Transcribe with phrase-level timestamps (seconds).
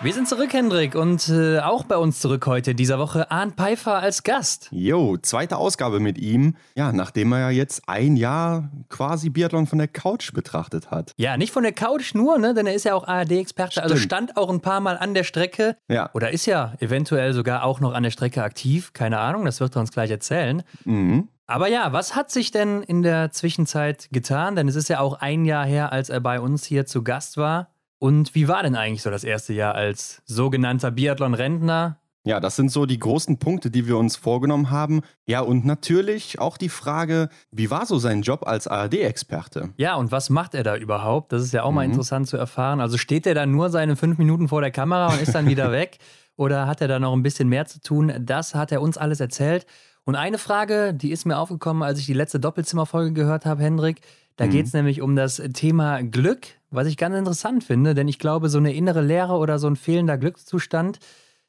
[0.00, 3.96] Wir sind zurück, Hendrik, und äh, auch bei uns zurück heute dieser Woche Arndt Pfeiffer
[3.96, 4.68] als Gast.
[4.70, 6.54] Jo, zweite Ausgabe mit ihm.
[6.76, 11.14] Ja, nachdem er ja jetzt ein Jahr quasi Biathlon von der Couch betrachtet hat.
[11.16, 14.36] Ja, nicht von der Couch nur, ne, denn er ist ja auch ARD-Experte, also stand
[14.36, 15.76] auch ein paar Mal an der Strecke.
[15.88, 16.10] Ja.
[16.14, 18.92] Oder ist ja eventuell sogar auch noch an der Strecke aktiv.
[18.92, 20.62] Keine Ahnung, das wird er uns gleich erzählen.
[20.84, 21.26] Mhm.
[21.48, 24.54] Aber ja, was hat sich denn in der Zwischenzeit getan?
[24.54, 27.36] Denn es ist ja auch ein Jahr her, als er bei uns hier zu Gast
[27.36, 27.70] war.
[27.98, 31.98] Und wie war denn eigentlich so das erste Jahr als sogenannter Biathlon-Rentner?
[32.24, 35.00] Ja, das sind so die großen Punkte, die wir uns vorgenommen haben.
[35.26, 39.70] Ja, und natürlich auch die Frage, wie war so sein Job als ARD-Experte?
[39.78, 41.32] Ja, und was macht er da überhaupt?
[41.32, 41.76] Das ist ja auch mhm.
[41.76, 42.80] mal interessant zu erfahren.
[42.80, 45.72] Also steht er da nur seine fünf Minuten vor der Kamera und ist dann wieder
[45.72, 45.98] weg?
[46.36, 48.12] Oder hat er da noch ein bisschen mehr zu tun?
[48.20, 49.66] Das hat er uns alles erzählt.
[50.04, 54.02] Und eine Frage, die ist mir aufgekommen, als ich die letzte Doppelzimmerfolge gehört habe, Hendrik.
[54.36, 54.50] Da mhm.
[54.50, 58.48] geht es nämlich um das Thema Glück, was ich ganz interessant finde, denn ich glaube,
[58.48, 60.98] so eine innere Leere oder so ein fehlender Glückszustand,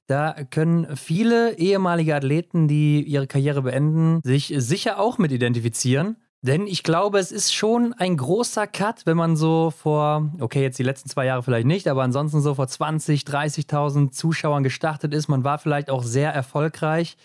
[0.08, 6.18] da können viele ehemalige Athleten, die ihre Karriere beenden, sich sicher auch mit identifizieren.
[6.42, 10.80] Denn ich glaube, es ist schon ein großer Cut, wenn man so vor, okay, jetzt
[10.80, 15.28] die letzten zwei Jahre vielleicht nicht, aber ansonsten so vor 20, 30.000 Zuschauern gestartet ist.
[15.28, 17.18] Man war vielleicht auch sehr erfolgreich.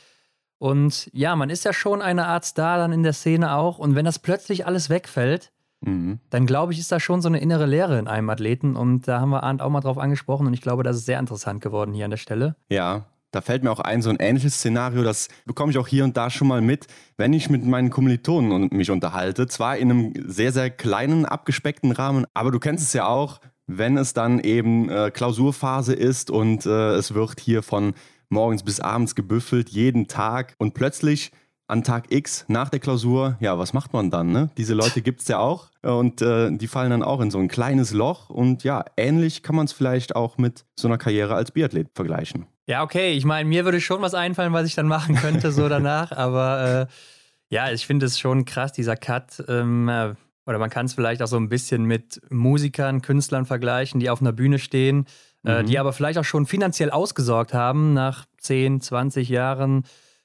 [0.58, 3.78] Und ja, man ist ja schon eine Art Star dann in der Szene auch.
[3.78, 5.52] Und wenn das plötzlich alles wegfällt,
[5.84, 6.18] mhm.
[6.30, 8.76] dann glaube ich, ist da schon so eine innere Leere in einem Athleten.
[8.76, 10.46] Und da haben wir Arndt auch mal drauf angesprochen.
[10.46, 12.56] Und ich glaube, das ist sehr interessant geworden hier an der Stelle.
[12.68, 16.04] Ja, da fällt mir auch ein, so ein ähnliches Szenario, das bekomme ich auch hier
[16.04, 19.48] und da schon mal mit, wenn ich mit meinen Kommilitonen mich unterhalte.
[19.48, 23.96] Zwar in einem sehr, sehr kleinen, abgespeckten Rahmen, aber du kennst es ja auch, wenn
[23.96, 27.94] es dann eben äh, Klausurphase ist und äh, es wird hier von
[28.28, 30.54] morgens bis abends gebüffelt, jeden Tag.
[30.58, 31.32] Und plötzlich
[31.66, 34.32] an Tag X nach der Klausur, ja, was macht man dann?
[34.32, 34.50] Ne?
[34.56, 37.48] Diese Leute gibt es ja auch und äh, die fallen dann auch in so ein
[37.48, 38.28] kleines Loch.
[38.30, 42.46] Und ja, ähnlich kann man es vielleicht auch mit so einer Karriere als Biathlet vergleichen.
[42.66, 45.68] Ja, okay, ich meine, mir würde schon was einfallen, was ich dann machen könnte, so
[45.68, 46.12] danach.
[46.16, 49.42] aber äh, ja, ich finde es schon krass, dieser Cut.
[49.48, 50.14] Ähm, äh,
[50.46, 54.20] oder man kann es vielleicht auch so ein bisschen mit Musikern, Künstlern vergleichen, die auf
[54.20, 55.06] einer Bühne stehen
[55.44, 55.66] äh, mhm.
[55.66, 59.84] die aber vielleicht auch schon finanziell ausgesorgt haben nach 10, 20 Jahren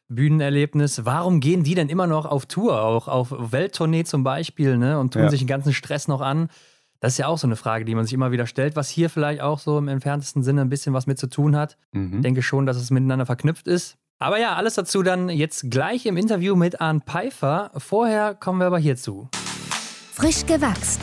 [0.10, 1.06] Bühnenerlebnis.
[1.06, 5.14] Warum gehen die denn immer noch auf Tour, auch auf Welttournee zum Beispiel, ne, und
[5.14, 5.30] tun ja.
[5.30, 6.50] sich den ganzen Stress noch an?
[7.00, 9.10] Das ist ja auch so eine Frage, die man sich immer wieder stellt, was hier
[9.10, 11.78] vielleicht auch so im entferntesten Sinne ein bisschen was mit zu tun hat.
[11.94, 12.16] Mhm.
[12.16, 13.98] Ich denke schon, dass es miteinander verknüpft ist.
[14.20, 17.72] Aber ja, alles dazu dann jetzt gleich im Interview mit Arndt Pfeiffer.
[17.78, 19.30] Vorher kommen wir aber hierzu.
[20.12, 21.00] Frisch gewachst.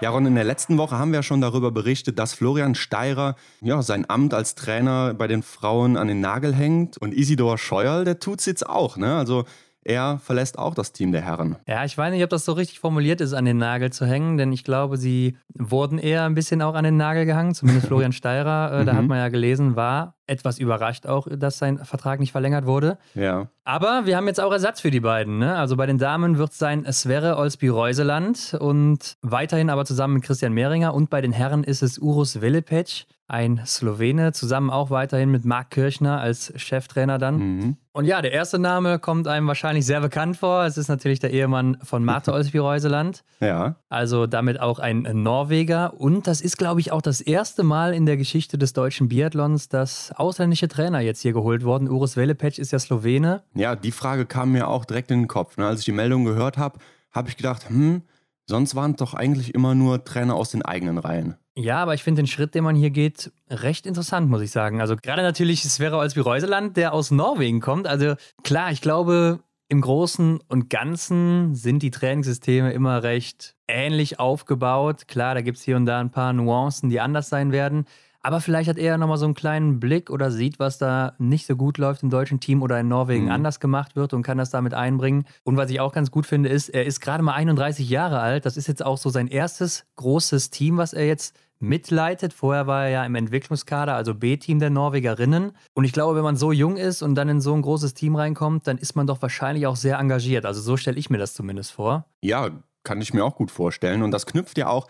[0.00, 3.82] Ja, Ron, in der letzten Woche haben wir schon darüber berichtet, dass Florian Steirer ja,
[3.82, 6.98] sein Amt als Trainer bei den Frauen an den Nagel hängt.
[6.98, 8.96] Und Isidor Scheuerl, der tut es jetzt auch.
[8.96, 9.16] Ne?
[9.16, 9.44] Also
[9.88, 11.56] er verlässt auch das Team der Herren.
[11.66, 14.36] Ja, ich weiß nicht, ob das so richtig formuliert ist, an den Nagel zu hängen,
[14.36, 17.54] denn ich glaube, sie wurden eher ein bisschen auch an den Nagel gehangen.
[17.54, 19.08] Zumindest Florian Steirer, äh, da hat mhm.
[19.08, 22.98] man ja gelesen, war etwas überrascht auch, dass sein Vertrag nicht verlängert wurde.
[23.14, 23.48] Ja.
[23.64, 25.38] Aber wir haben jetzt auch Ersatz für die beiden.
[25.38, 25.56] Ne?
[25.56, 30.52] Also bei den Damen wird es sein Sverre Olsby-Reuseland und weiterhin aber zusammen mit Christian
[30.52, 30.92] Mehringer.
[30.92, 35.70] Und bei den Herren ist es Urus Velepec ein Slowene, zusammen auch weiterhin mit Marc
[35.70, 37.36] Kirchner als Cheftrainer dann.
[37.38, 37.76] Mhm.
[37.98, 40.64] Und ja, der erste Name kommt einem wahrscheinlich sehr bekannt vor.
[40.64, 43.24] Es ist natürlich der Ehemann von Martha Olsby-Reuseland.
[43.40, 43.74] Ja.
[43.88, 45.94] Also damit auch ein Norweger.
[45.94, 49.68] Und das ist, glaube ich, auch das erste Mal in der Geschichte des deutschen Biathlons,
[49.68, 51.88] dass ausländische Trainer jetzt hier geholt wurden.
[51.88, 53.42] Urus Velepec ist ja Slowene.
[53.56, 55.56] Ja, die Frage kam mir auch direkt in den Kopf.
[55.56, 55.66] Ne?
[55.66, 56.78] Als ich die Meldung gehört habe,
[57.10, 58.02] habe ich gedacht, hm,
[58.48, 61.36] sonst waren doch eigentlich immer nur Trainer aus den eigenen Reihen.
[61.54, 64.80] Ja, aber ich finde den Schritt, den man hier geht, recht interessant, muss ich sagen.
[64.80, 67.86] Also gerade natürlich Sverre Olsby Reuseland, der aus Norwegen kommt.
[67.86, 68.14] Also
[68.44, 75.08] klar, ich glaube, im Großen und Ganzen sind die Trainingssysteme immer recht ähnlich aufgebaut.
[75.08, 77.84] Klar, da gibt es hier und da ein paar Nuancen, die anders sein werden.
[78.28, 81.56] Aber vielleicht hat er nochmal so einen kleinen Blick oder sieht, was da nicht so
[81.56, 83.30] gut läuft im deutschen Team oder in Norwegen mhm.
[83.30, 85.24] anders gemacht wird und kann das damit einbringen.
[85.44, 88.44] Und was ich auch ganz gut finde, ist, er ist gerade mal 31 Jahre alt.
[88.44, 92.34] Das ist jetzt auch so sein erstes großes Team, was er jetzt mitleitet.
[92.34, 95.52] Vorher war er ja im Entwicklungskader, also B-Team der Norwegerinnen.
[95.72, 98.14] Und ich glaube, wenn man so jung ist und dann in so ein großes Team
[98.14, 100.44] reinkommt, dann ist man doch wahrscheinlich auch sehr engagiert.
[100.44, 102.04] Also so stelle ich mir das zumindest vor.
[102.20, 102.50] Ja,
[102.82, 104.02] kann ich mir auch gut vorstellen.
[104.02, 104.86] Und das knüpft ja auch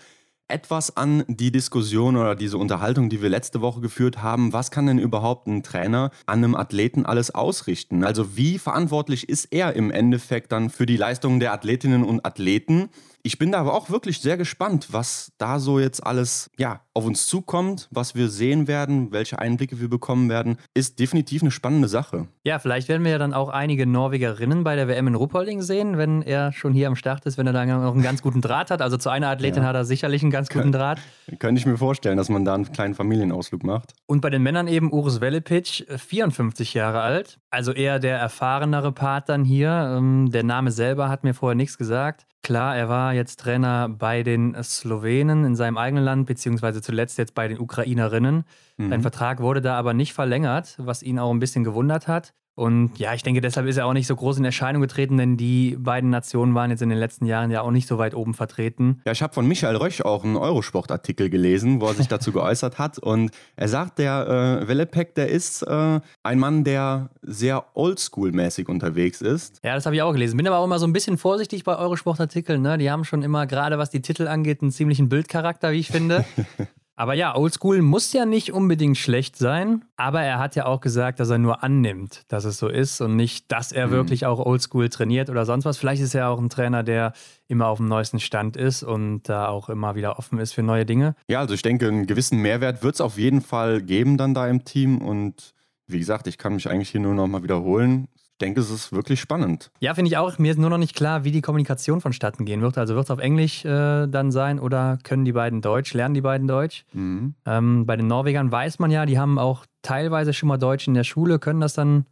[0.48, 4.52] etwas an die Diskussion oder diese Unterhaltung, die wir letzte Woche geführt haben.
[4.52, 8.02] Was kann denn überhaupt ein Trainer an einem Athleten alles ausrichten?
[8.02, 12.88] Also wie verantwortlich ist er im Endeffekt dann für die Leistungen der Athletinnen und Athleten?
[13.28, 17.04] Ich bin da aber auch wirklich sehr gespannt, was da so jetzt alles ja, auf
[17.04, 20.56] uns zukommt, was wir sehen werden, welche Einblicke wir bekommen werden.
[20.72, 22.28] Ist definitiv eine spannende Sache.
[22.44, 25.98] Ja, vielleicht werden wir ja dann auch einige Norwegerinnen bei der WM in Ruppolding sehen,
[25.98, 28.70] wenn er schon hier am Start ist, wenn er da noch einen ganz guten Draht
[28.70, 28.80] hat.
[28.80, 29.68] Also zu einer Athletin ja.
[29.68, 30.98] hat er sicherlich einen ganz guten Draht.
[31.38, 33.92] Könnte ich mir vorstellen, dass man da einen kleinen Familienausflug macht.
[34.06, 37.38] Und bei den Männern eben Urs Velepic, 54 Jahre alt.
[37.50, 39.96] Also eher der erfahrenere Part dann hier.
[39.98, 42.24] Ähm, der Name selber hat mir vorher nichts gesagt.
[42.42, 47.34] Klar, er war jetzt Trainer bei den Slowenen in seinem eigenen Land, beziehungsweise zuletzt jetzt
[47.34, 48.44] bei den Ukrainerinnen.
[48.76, 48.90] Mhm.
[48.90, 52.32] Sein Vertrag wurde da aber nicht verlängert, was ihn auch ein bisschen gewundert hat.
[52.58, 55.36] Und ja, ich denke, deshalb ist er auch nicht so groß in Erscheinung getreten, denn
[55.36, 58.34] die beiden Nationen waren jetzt in den letzten Jahren ja auch nicht so weit oben
[58.34, 59.00] vertreten.
[59.06, 62.80] Ja, ich habe von Michael Rösch auch einen Eurosport-Artikel gelesen, wo er sich dazu geäußert
[62.80, 62.98] hat.
[62.98, 69.22] Und er sagt, der äh, Wellepek, der ist äh, ein Mann, der sehr oldschool-mäßig unterwegs
[69.22, 69.60] ist.
[69.62, 70.36] Ja, das habe ich auch gelesen.
[70.36, 72.60] Bin aber auch immer so ein bisschen vorsichtig bei Eurosport-Artikeln.
[72.60, 72.76] Ne?
[72.76, 76.24] Die haben schon immer, gerade was die Titel angeht, einen ziemlichen Bildcharakter, wie ich finde.
[76.98, 81.20] Aber ja, Oldschool muss ja nicht unbedingt schlecht sein, aber er hat ja auch gesagt,
[81.20, 83.90] dass er nur annimmt, dass es so ist und nicht, dass er mhm.
[83.92, 85.78] wirklich auch Oldschool trainiert oder sonst was.
[85.78, 87.12] Vielleicht ist er auch ein Trainer, der
[87.46, 90.84] immer auf dem neuesten Stand ist und da auch immer wieder offen ist für neue
[90.84, 91.14] Dinge.
[91.28, 94.48] Ja, also ich denke, einen gewissen Mehrwert wird es auf jeden Fall geben dann da
[94.48, 95.54] im Team und
[95.86, 98.08] wie gesagt, ich kann mich eigentlich hier nur noch mal wiederholen
[98.38, 99.70] denke, es ist wirklich spannend.
[99.80, 100.38] Ja, finde ich auch.
[100.38, 102.78] Mir ist nur noch nicht klar, wie die Kommunikation vonstatten gehen wird.
[102.78, 105.92] Also wird es auf Englisch äh, dann sein oder können die beiden Deutsch?
[105.94, 106.84] Lernen die beiden Deutsch?
[106.92, 107.34] Mhm.
[107.44, 110.94] Ähm, bei den Norwegern weiß man ja, die haben auch teilweise schon mal Deutsch in
[110.94, 112.06] der Schule, können das dann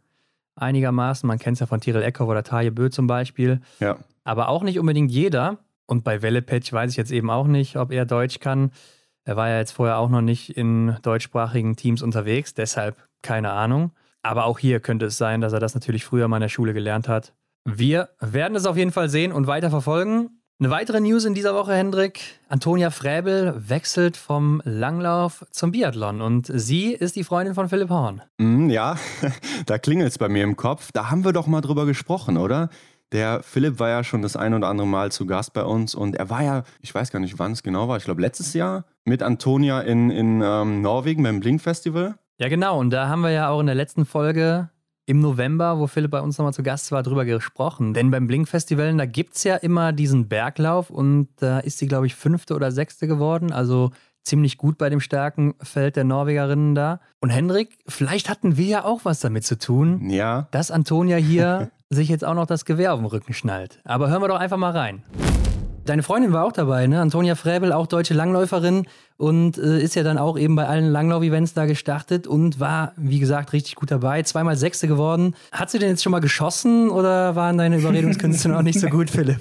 [0.55, 1.27] einigermaßen.
[1.27, 3.61] Man kennt es ja von Tiril Eckhoff oder Taje Bö zum Beispiel.
[3.79, 3.97] Ja.
[4.23, 5.59] Aber auch nicht unbedingt jeder.
[5.85, 8.71] Und bei Wellepetsch weiß ich jetzt eben auch nicht, ob er Deutsch kann.
[9.23, 13.91] Er war ja jetzt vorher auch noch nicht in deutschsprachigen Teams unterwegs, deshalb keine Ahnung.
[14.23, 16.73] Aber auch hier könnte es sein, dass er das natürlich früher mal in der Schule
[16.73, 17.33] gelernt hat.
[17.65, 20.37] Wir werden es auf jeden Fall sehen und weiter verfolgen.
[20.59, 22.39] Eine weitere News in dieser Woche, Hendrik.
[22.49, 28.23] Antonia Fräbel wechselt vom Langlauf zum Biathlon und sie ist die Freundin von Philipp Horn.
[28.39, 28.97] Mm, ja,
[29.67, 30.91] da klingelt es bei mir im Kopf.
[30.93, 32.69] Da haben wir doch mal drüber gesprochen, oder?
[33.11, 36.15] Der Philipp war ja schon das ein oder andere Mal zu Gast bei uns und
[36.15, 38.85] er war ja, ich weiß gar nicht, wann es genau war, ich glaube letztes Jahr
[39.05, 42.15] mit Antonia in, in ähm, Norwegen beim Blink Festival.
[42.39, 42.79] Ja, genau.
[42.79, 44.69] Und da haben wir ja auch in der letzten Folge
[45.07, 47.93] im November, wo Philipp bei uns nochmal zu Gast war, drüber gesprochen.
[47.93, 52.05] Denn beim Blink-Festival, da gibt es ja immer diesen Berglauf und da ist sie, glaube
[52.07, 53.51] ich, fünfte oder sechste geworden.
[53.51, 53.91] Also
[54.23, 56.99] ziemlich gut bei dem starken Feld der Norwegerinnen da.
[57.21, 60.49] Und Hendrik, vielleicht hatten wir ja auch was damit zu tun, ja.
[60.51, 63.79] dass Antonia hier sich jetzt auch noch das Gewehr auf den Rücken schnallt.
[63.85, 65.01] Aber hören wir doch einfach mal rein.
[65.87, 66.99] Deine Freundin war auch dabei, ne?
[66.99, 71.53] Antonia Fräbel, auch deutsche Langläuferin und äh, ist ja dann auch eben bei allen Langlauf-Events
[71.53, 74.21] da gestartet und war, wie gesagt, richtig gut dabei.
[74.23, 75.33] Zweimal Sechste geworden.
[75.53, 79.09] Hat sie denn jetzt schon mal geschossen oder waren deine Überredungskünste noch nicht so gut,
[79.09, 79.39] Philipp?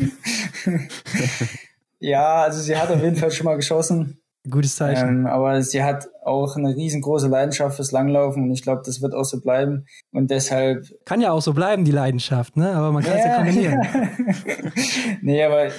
[1.99, 4.21] ja, also sie hat auf jeden Fall schon mal geschossen.
[4.49, 5.09] Gutes Zeichen.
[5.09, 9.15] Ähm, aber sie hat auch eine riesengroße Leidenschaft fürs Langlaufen und ich glaube, das wird
[9.15, 9.87] auch so bleiben.
[10.13, 10.87] Und deshalb.
[11.05, 12.71] Kann ja auch so bleiben, die Leidenschaft, ne?
[12.73, 13.81] Aber man kann es ja, ja kombinieren.
[15.23, 15.71] nee, aber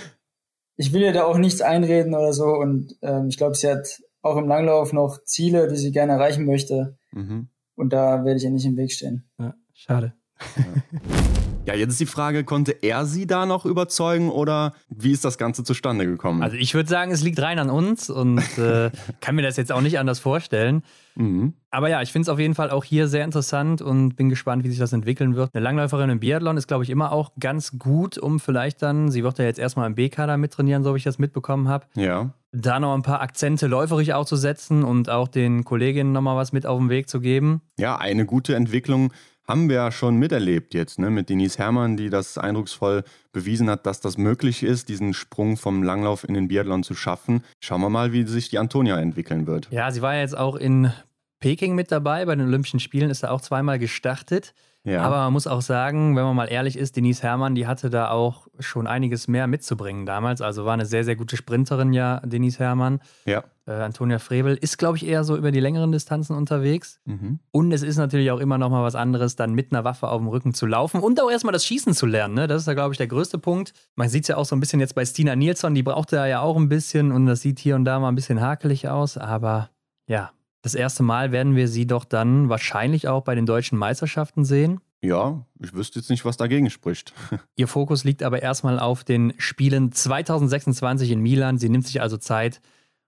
[0.77, 2.45] ich will ihr da auch nichts einreden oder so.
[2.45, 6.45] Und ähm, ich glaube, sie hat auch im Langlauf noch Ziele, die sie gerne erreichen
[6.45, 6.97] möchte.
[7.11, 7.49] Mhm.
[7.75, 9.29] Und da werde ich ihr nicht im Weg stehen.
[9.39, 10.13] Ja, schade.
[10.55, 10.63] Ja.
[11.67, 15.37] Ja, jetzt ist die Frage, konnte er sie da noch überzeugen oder wie ist das
[15.37, 16.41] Ganze zustande gekommen?
[16.41, 19.73] Also ich würde sagen, es liegt rein an uns und äh, kann mir das jetzt
[19.73, 20.81] auch nicht anders vorstellen.
[21.15, 21.55] Mhm.
[21.69, 24.63] Aber ja, ich finde es auf jeden Fall auch hier sehr interessant und bin gespannt,
[24.63, 25.53] wie sich das entwickeln wird.
[25.53, 29.25] Eine Langläuferin im Biathlon ist, glaube ich, immer auch ganz gut, um vielleicht dann, sie
[29.25, 31.85] wird ja jetzt erstmal im B-Kader mittrainieren, so wie ich das mitbekommen habe.
[31.95, 32.29] Ja.
[32.53, 36.53] Da noch ein paar Akzente läuferisch auch zu setzen und auch den Kolleginnen nochmal was
[36.53, 37.61] mit auf den Weg zu geben.
[37.77, 39.11] Ja, eine gute Entwicklung
[39.47, 41.09] haben wir ja schon miterlebt jetzt, ne?
[41.09, 45.83] mit Denise Herrmann, die das eindrucksvoll bewiesen hat, dass das möglich ist, diesen Sprung vom
[45.83, 47.43] Langlauf in den Biathlon zu schaffen.
[47.61, 49.69] Schauen wir mal, wie sich die Antonia entwickeln wird.
[49.71, 50.91] Ja, sie war ja jetzt auch in
[51.39, 52.25] Peking mit dabei.
[52.25, 54.53] Bei den Olympischen Spielen ist er auch zweimal gestartet.
[54.83, 55.01] Ja.
[55.01, 58.09] Aber man muss auch sagen, wenn man mal ehrlich ist, Denise Herrmann, die hatte da
[58.09, 60.41] auch schon einiges mehr mitzubringen damals.
[60.41, 62.99] Also war eine sehr, sehr gute Sprinterin, ja, Denise Herrmann.
[63.25, 63.43] Ja.
[63.65, 66.99] Äh, Antonia Frevel ist, glaube ich, eher so über die längeren Distanzen unterwegs.
[67.05, 67.39] Mhm.
[67.51, 70.19] Und es ist natürlich auch immer noch mal was anderes, dann mit einer Waffe auf
[70.19, 72.33] dem Rücken zu laufen und auch erstmal das Schießen zu lernen.
[72.33, 72.47] Ne?
[72.47, 73.73] Das ist da, glaube ich, der größte Punkt.
[73.95, 76.25] Man sieht es ja auch so ein bisschen jetzt bei Stina Nilsson, die brauchte da
[76.27, 79.17] ja auch ein bisschen und das sieht hier und da mal ein bisschen hakelig aus.
[79.17, 79.69] Aber
[80.07, 84.43] ja, das erste Mal werden wir sie doch dann wahrscheinlich auch bei den deutschen Meisterschaften
[84.43, 84.79] sehen.
[85.01, 87.13] Ja, ich wüsste jetzt nicht, was dagegen spricht.
[87.55, 91.57] Ihr Fokus liegt aber erstmal auf den Spielen 2026 in Milan.
[91.57, 92.61] Sie nimmt sich also Zeit.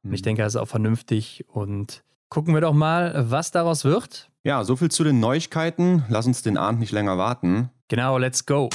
[0.04, 0.26] Und ich mhm.
[0.26, 1.46] denke, das ist auch vernünftig.
[1.48, 4.30] Und gucken wir doch mal, was daraus wird.
[4.44, 6.04] Ja, soviel zu den Neuigkeiten.
[6.10, 7.70] Lass uns den Abend nicht länger warten.
[7.88, 8.70] Genau, let's go.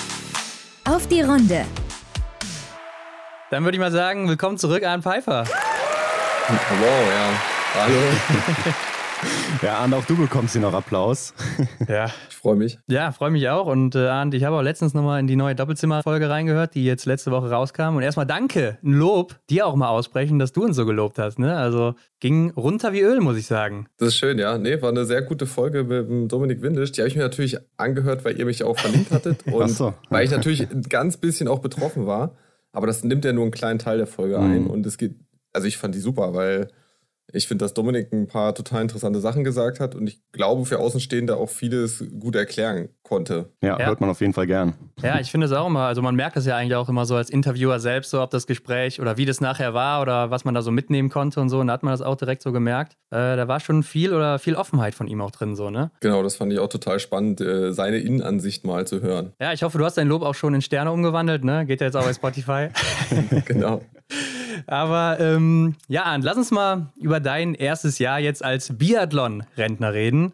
[0.84, 1.64] Auf die Runde.
[3.50, 5.44] Dann würde ich mal sagen, willkommen zurück, Arne Pfeiffer.
[5.46, 7.40] Wow, ja.
[7.74, 8.74] Hallo.
[9.62, 11.34] Ja, Arndt, auch du bekommst hier noch Applaus.
[11.88, 12.06] Ja.
[12.28, 12.78] Ich freue mich.
[12.86, 13.66] Ja, freue mich auch.
[13.66, 17.04] Und äh, Arndt, ich habe auch letztens nochmal in die neue Doppelzimmer-Folge reingehört, die jetzt
[17.04, 17.96] letzte Woche rauskam.
[17.96, 21.38] Und erstmal danke, ein Lob, dir auch mal aussprechen, dass du uns so gelobt hast.
[21.38, 21.56] Ne?
[21.56, 23.86] Also ging runter wie Öl, muss ich sagen.
[23.98, 24.56] Das ist schön, ja.
[24.58, 26.92] Nee, war eine sehr gute Folge mit Dominik Windisch.
[26.92, 29.46] Die habe ich mir natürlich angehört, weil ihr mich auch verlinkt hattet.
[29.52, 29.94] Und so.
[30.10, 32.34] weil ich natürlich ein ganz bisschen auch betroffen war.
[32.72, 34.52] Aber das nimmt ja nur einen kleinen Teil der Folge mhm.
[34.52, 34.66] ein.
[34.66, 35.16] Und es geht,
[35.52, 36.68] also ich fand die super, weil
[37.32, 40.78] ich finde, dass Dominik ein paar total interessante Sachen gesagt hat und ich glaube, für
[40.78, 43.50] Außenstehende auch vieles gut erklären konnte.
[43.62, 44.74] Ja, ja, hört man auf jeden Fall gern.
[45.02, 47.16] Ja, ich finde es auch immer, also man merkt es ja eigentlich auch immer so
[47.16, 50.54] als Interviewer selbst, so ob das Gespräch oder wie das nachher war oder was man
[50.54, 51.60] da so mitnehmen konnte und so.
[51.60, 52.96] Und da hat man das auch direkt so gemerkt.
[53.10, 55.90] Äh, da war schon viel oder viel Offenheit von ihm auch drin, so, ne?
[56.00, 59.32] Genau, das fand ich auch total spannend, äh, seine Innenansicht mal zu hören.
[59.40, 61.66] Ja, ich hoffe, du hast dein Lob auch schon in Sterne umgewandelt, ne?
[61.66, 62.68] Geht ja jetzt auch bei Spotify.
[63.46, 63.82] genau.
[64.66, 70.32] Aber ähm, ja, lass uns mal über dein erstes Jahr jetzt als Biathlon-Rentner reden.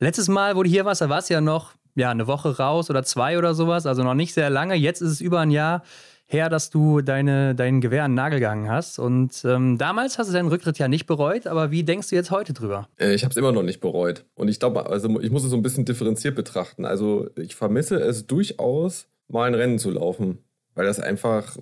[0.00, 2.90] Letztes Mal, wo du hier warst, da warst du ja noch ja, eine Woche raus
[2.90, 4.74] oder zwei oder sowas, also noch nicht sehr lange.
[4.74, 5.82] Jetzt ist es über ein Jahr
[6.28, 8.98] her, dass du deine, dein Gewehr an den Nagel gegangen hast.
[8.98, 12.30] Und ähm, damals hast du deinen Rücktritt ja nicht bereut, aber wie denkst du jetzt
[12.30, 12.88] heute drüber?
[12.98, 14.24] Äh, ich habe es immer noch nicht bereut.
[14.34, 16.84] Und ich glaube, also ich muss es so ein bisschen differenziert betrachten.
[16.84, 20.38] Also ich vermisse es durchaus, mal ein Rennen zu laufen,
[20.74, 21.56] weil das einfach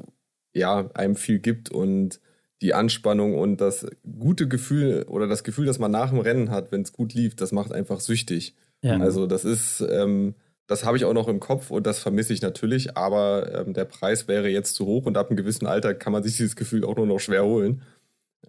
[0.56, 2.20] ja, einem viel gibt und
[2.62, 3.86] die Anspannung und das
[4.18, 7.36] gute Gefühl oder das Gefühl, das man nach dem Rennen hat, wenn es gut lief,
[7.36, 8.54] das macht einfach süchtig.
[8.82, 8.98] Ja.
[8.98, 10.34] Also das ist, ähm,
[10.66, 13.84] das habe ich auch noch im Kopf und das vermisse ich natürlich, aber ähm, der
[13.84, 16.84] Preis wäre jetzt zu hoch und ab einem gewissen Alter kann man sich dieses Gefühl
[16.84, 17.82] auch nur noch schwer holen.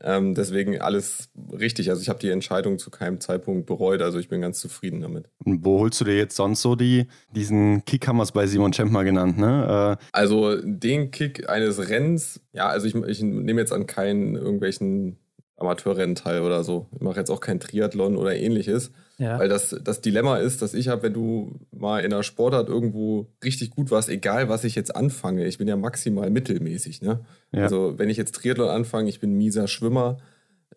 [0.01, 1.89] Ähm, deswegen alles richtig.
[1.89, 4.01] Also ich habe die Entscheidung zu keinem Zeitpunkt bereut.
[4.01, 5.29] Also ich bin ganz zufrieden damit.
[5.43, 8.45] Und wo holst du dir jetzt sonst so die, diesen Kick, haben wir es bei
[8.45, 9.97] Simon Schemp mal genannt, ne?
[9.99, 15.17] Äh also den Kick eines Rennens, ja, also ich, ich nehme jetzt an keinen irgendwelchen
[15.57, 16.87] Amateurrennen teil oder so.
[16.93, 18.91] Ich mache jetzt auch kein Triathlon oder ähnliches.
[19.19, 19.39] Ja.
[19.39, 23.27] Weil das, das Dilemma ist, dass ich habe, wenn du mal in einer Sportart irgendwo
[23.43, 27.01] richtig gut warst, egal was ich jetzt anfange, ich bin ja maximal mittelmäßig.
[27.01, 27.25] Ne?
[27.51, 27.63] Ja.
[27.63, 30.19] Also wenn ich jetzt Triathlon anfange, ich bin mieser Schwimmer,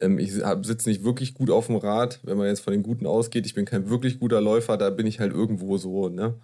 [0.01, 3.07] ähm, ich sitze nicht wirklich gut auf dem Rad, wenn man jetzt von den Guten
[3.07, 6.35] ausgeht, ich bin kein wirklich guter Läufer, da bin ich halt irgendwo so, ne?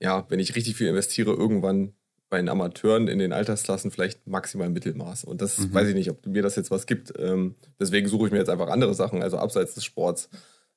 [0.00, 1.92] Ja, wenn ich richtig viel investiere, irgendwann
[2.30, 5.24] bei den Amateuren in den Altersklassen vielleicht maximal Mittelmaß.
[5.24, 5.74] Und das mhm.
[5.74, 7.12] weiß ich nicht, ob mir das jetzt was gibt.
[7.18, 10.30] Ähm, deswegen suche ich mir jetzt einfach andere Sachen, also abseits des Sports.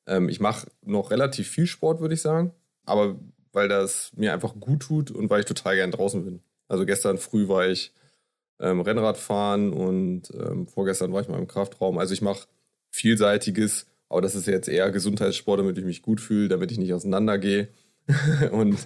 [0.07, 2.53] Ähm, ich mache noch relativ viel Sport, würde ich sagen.
[2.85, 3.19] Aber
[3.53, 6.41] weil das mir einfach gut tut und weil ich total gern draußen bin.
[6.67, 7.93] Also gestern früh war ich
[8.59, 11.97] ähm, Rennrad fahren und ähm, vorgestern war ich mal im Kraftraum.
[11.97, 12.47] Also ich mache
[12.89, 16.93] vielseitiges, aber das ist jetzt eher Gesundheitssport, damit ich mich gut fühle, damit ich nicht
[16.93, 17.69] auseinandergehe.
[18.51, 18.77] und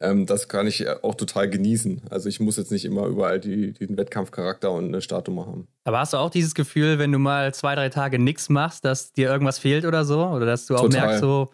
[0.00, 2.02] ähm, das kann ich auch total genießen.
[2.10, 5.68] Also ich muss jetzt nicht immer überall die, den Wettkampfcharakter und eine Startnummer haben.
[5.86, 9.12] Aber hast du auch dieses Gefühl, wenn du mal zwei, drei Tage nichts machst, dass
[9.12, 10.24] dir irgendwas fehlt oder so?
[10.24, 11.06] Oder dass du auch total.
[11.08, 11.50] merkst, so,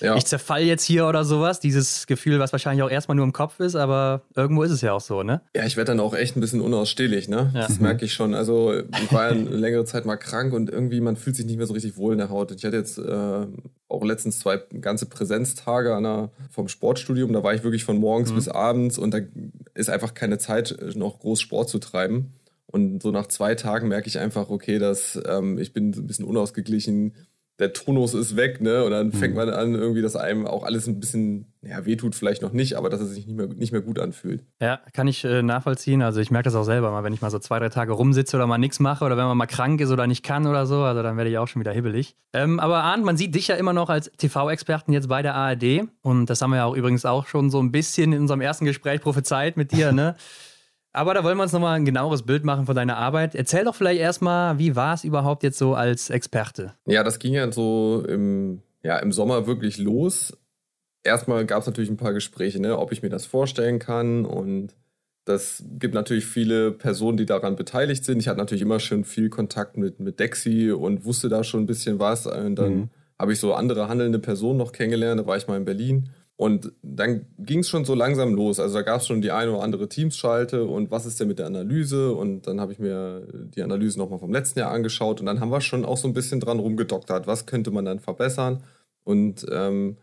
[0.00, 0.16] ja.
[0.16, 1.60] ich zerfall jetzt hier oder sowas?
[1.60, 4.94] Dieses Gefühl, was wahrscheinlich auch erstmal nur im Kopf ist, aber irgendwo ist es ja
[4.94, 5.42] auch so, ne?
[5.54, 7.50] Ja, ich werde dann auch echt ein bisschen unausstehlich, ne?
[7.54, 7.66] Ja.
[7.66, 8.34] Das merke ich schon.
[8.34, 11.58] Also ich war ja eine längere Zeit mal krank und irgendwie, man fühlt sich nicht
[11.58, 12.52] mehr so richtig wohl in der Haut.
[12.52, 13.46] Ich hatte jetzt äh,
[13.88, 17.34] auch letztens zwei ganze Präsenztage an der, vom Sportstudium.
[17.34, 18.36] Da war ich wirklich von morgens mhm.
[18.36, 19.18] bis abends und da
[19.74, 22.32] ist einfach keine Zeit, noch groß Sport zu treiben.
[22.74, 26.24] Und so nach zwei Tagen merke ich einfach, okay, dass ähm, ich bin ein bisschen
[26.24, 27.14] unausgeglichen,
[27.60, 28.82] der Tonus ist weg, ne?
[28.82, 29.42] Und dann fängt mhm.
[29.42, 32.90] man an, irgendwie, dass einem auch alles ein bisschen, ja, wehtut vielleicht noch nicht, aber
[32.90, 34.42] dass es sich nicht mehr, nicht mehr gut anfühlt.
[34.60, 36.02] Ja, kann ich äh, nachvollziehen.
[36.02, 38.36] Also ich merke das auch selber mal, wenn ich mal so zwei, drei Tage rumsitze
[38.36, 40.82] oder mal nichts mache oder wenn man mal krank ist oder nicht kann oder so,
[40.82, 42.16] also dann werde ich auch schon wieder hibbelig.
[42.32, 45.82] Ähm, aber Arndt, man sieht dich ja immer noch als TV-Experten jetzt bei der ARD
[46.02, 48.64] und das haben wir ja auch übrigens auch schon so ein bisschen in unserem ersten
[48.64, 50.16] Gespräch prophezeit mit dir, ne?
[50.94, 53.34] Aber da wollen wir uns nochmal ein genaueres Bild machen von deiner Arbeit.
[53.34, 56.74] Erzähl doch vielleicht erstmal, wie war es überhaupt jetzt so als Experte?
[56.86, 60.38] Ja, das ging ja so im, ja, im Sommer wirklich los.
[61.02, 64.24] Erstmal gab es natürlich ein paar Gespräche, ne, ob ich mir das vorstellen kann.
[64.24, 64.76] Und
[65.24, 68.20] das gibt natürlich viele Personen, die daran beteiligt sind.
[68.20, 71.66] Ich hatte natürlich immer schon viel Kontakt mit, mit Dexi und wusste da schon ein
[71.66, 72.28] bisschen was.
[72.28, 72.90] Und dann mhm.
[73.18, 75.20] habe ich so andere handelnde Personen noch kennengelernt.
[75.20, 76.10] Da war ich mal in Berlin.
[76.36, 78.58] Und dann ging es schon so langsam los.
[78.58, 81.38] Also da gab es schon die eine oder andere Teamsschalte und was ist denn mit
[81.38, 82.12] der Analyse?
[82.12, 85.50] Und dann habe ich mir die Analyse nochmal vom letzten Jahr angeschaut und dann haben
[85.50, 87.28] wir schon auch so ein bisschen dran rumgedoktert.
[87.28, 88.64] Was könnte man dann verbessern?
[89.04, 89.96] Und ähm,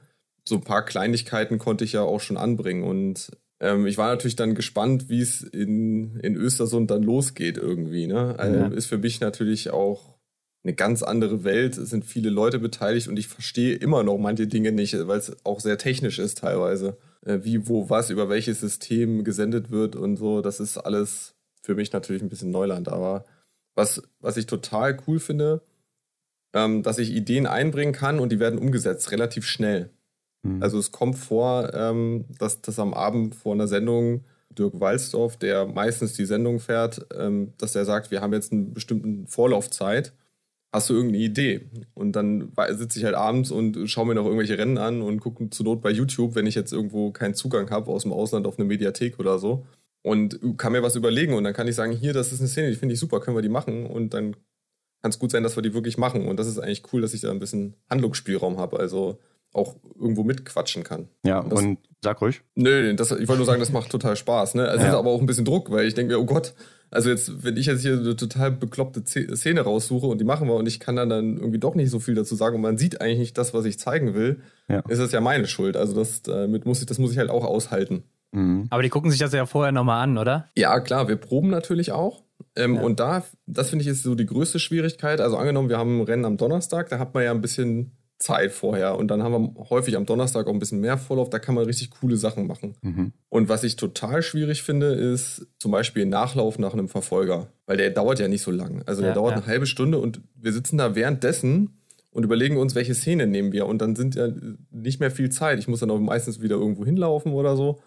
[0.46, 2.84] so ein paar Kleinigkeiten konnte ich ja auch schon anbringen.
[2.84, 8.08] Und ähm, ich war natürlich dann gespannt, wie es in, in Östersund dann losgeht irgendwie.
[8.08, 8.36] Ne?
[8.38, 8.68] Also ja.
[8.68, 10.18] Ist für mich natürlich auch
[10.64, 14.48] eine ganz andere Welt, es sind viele Leute beteiligt und ich verstehe immer noch manche
[14.48, 16.98] Dinge nicht, weil es auch sehr technisch ist teilweise.
[17.26, 21.76] Äh, wie, wo, was, über welches System gesendet wird und so, das ist alles für
[21.76, 22.90] mich natürlich ein bisschen Neuland.
[22.90, 23.26] Aber
[23.76, 25.62] was, was ich total cool finde,
[26.54, 29.90] ähm, dass ich Ideen einbringen kann und die werden umgesetzt, relativ schnell.
[30.44, 30.62] Mhm.
[30.62, 35.66] Also es kommt vor, ähm, dass, dass am Abend vor einer Sendung Dirk Walsdorf, der
[35.66, 40.14] meistens die Sendung fährt, ähm, dass er sagt, wir haben jetzt eine bestimmte Vorlaufzeit.
[40.74, 41.70] Hast du irgendeine Idee?
[41.94, 45.50] Und dann sitze ich halt abends und schaue mir noch irgendwelche Rennen an und gucke
[45.50, 48.58] zur Not bei YouTube, wenn ich jetzt irgendwo keinen Zugang habe aus dem Ausland auf
[48.58, 49.66] eine Mediathek oder so.
[50.02, 52.70] Und kann mir was überlegen und dann kann ich sagen, hier, das ist eine Szene,
[52.70, 53.86] die finde ich super, können wir die machen?
[53.86, 54.36] Und dann
[55.02, 56.28] kann es gut sein, dass wir die wirklich machen.
[56.28, 58.80] Und das ist eigentlich cool, dass ich da ein bisschen Handlungsspielraum habe.
[58.80, 59.20] Also
[59.54, 61.08] auch irgendwo mitquatschen kann.
[61.24, 62.42] Ja, und, das, und sag ruhig.
[62.56, 64.56] Nö, das, ich wollte nur sagen, das macht total Spaß.
[64.56, 64.68] Ne?
[64.68, 64.90] Also ja.
[64.90, 66.54] ist aber auch ein bisschen Druck, weil ich denke mir, oh Gott,
[66.90, 70.56] also jetzt, wenn ich jetzt hier eine total bekloppte Szene raussuche und die machen wir
[70.56, 73.00] und ich kann dann, dann irgendwie doch nicht so viel dazu sagen und man sieht
[73.00, 74.80] eigentlich nicht das, was ich zeigen will, ja.
[74.90, 75.78] ist das ja meine Schuld.
[75.78, 78.04] Also das, damit muss ich, das muss ich halt auch aushalten.
[78.34, 78.68] Mhm.
[78.70, 80.50] Aber die gucken sich das ja vorher nochmal an, oder?
[80.58, 82.24] Ja, klar, wir proben natürlich auch.
[82.56, 82.82] Ähm, ja.
[82.82, 85.22] Und da, das finde ich ist so die größte Schwierigkeit.
[85.22, 88.52] Also angenommen, wir haben ein Rennen am Donnerstag, da hat man ja ein bisschen Zeit
[88.52, 88.98] vorher.
[88.98, 91.66] Und dann haben wir häufig am Donnerstag auch ein bisschen mehr Vorlauf, da kann man
[91.66, 92.76] richtig coole Sachen machen.
[92.82, 93.14] Mhm.
[93.30, 97.48] Und was ich total schwierig finde, ist zum Beispiel Nachlauf nach einem Verfolger.
[97.66, 98.84] Weil der dauert ja nicht so lang.
[98.86, 99.38] Also der dauert ja.
[99.38, 103.66] eine halbe Stunde und wir sitzen da währenddessen und überlegen uns, welche Szene nehmen wir.
[103.66, 104.28] Und dann sind ja
[104.70, 105.60] nicht mehr viel Zeit.
[105.60, 107.80] Ich muss dann auch meistens wieder irgendwo hinlaufen oder so.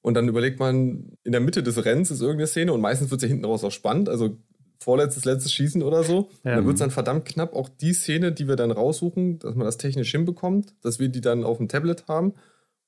[0.00, 3.18] Und dann überlegt man, in der Mitte des Rennens ist irgendeine Szene und meistens wird
[3.18, 4.08] es ja hinten raus auch spannend.
[4.08, 4.38] Also
[4.78, 6.30] vorletztes, letztes Schießen oder so.
[6.44, 6.56] Ja.
[6.56, 9.64] Dann wird es dann verdammt knapp, auch die Szene, die wir dann raussuchen, dass man
[9.64, 12.34] das technisch hinbekommt, dass wir die dann auf dem Tablet haben.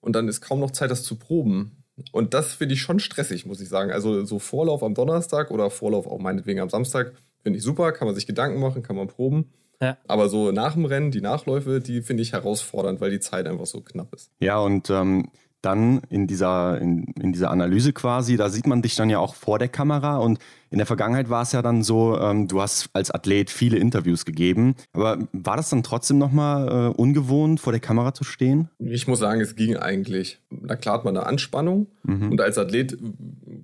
[0.00, 1.82] Und dann ist kaum noch Zeit, das zu proben.
[2.12, 3.90] Und das finde ich schon stressig, muss ich sagen.
[3.90, 7.12] Also so Vorlauf am Donnerstag oder Vorlauf auch meinetwegen am Samstag
[7.42, 9.52] finde ich super, kann man sich Gedanken machen, kann man proben.
[9.80, 9.96] Ja.
[10.06, 13.66] Aber so nach dem Rennen, die Nachläufe, die finde ich herausfordernd, weil die Zeit einfach
[13.66, 14.30] so knapp ist.
[14.40, 15.30] Ja, und ähm,
[15.62, 19.34] dann in dieser, in, in dieser Analyse quasi, da sieht man dich dann ja auch
[19.34, 20.38] vor der Kamera und
[20.70, 24.24] in der Vergangenheit war es ja dann so, ähm, du hast als Athlet viele Interviews
[24.24, 28.68] gegeben, aber war das dann trotzdem nochmal äh, ungewohnt, vor der Kamera zu stehen?
[28.78, 30.40] Ich muss sagen, es ging eigentlich.
[30.50, 32.32] Da klar hat man eine Anspannung mhm.
[32.32, 32.98] und als Athlet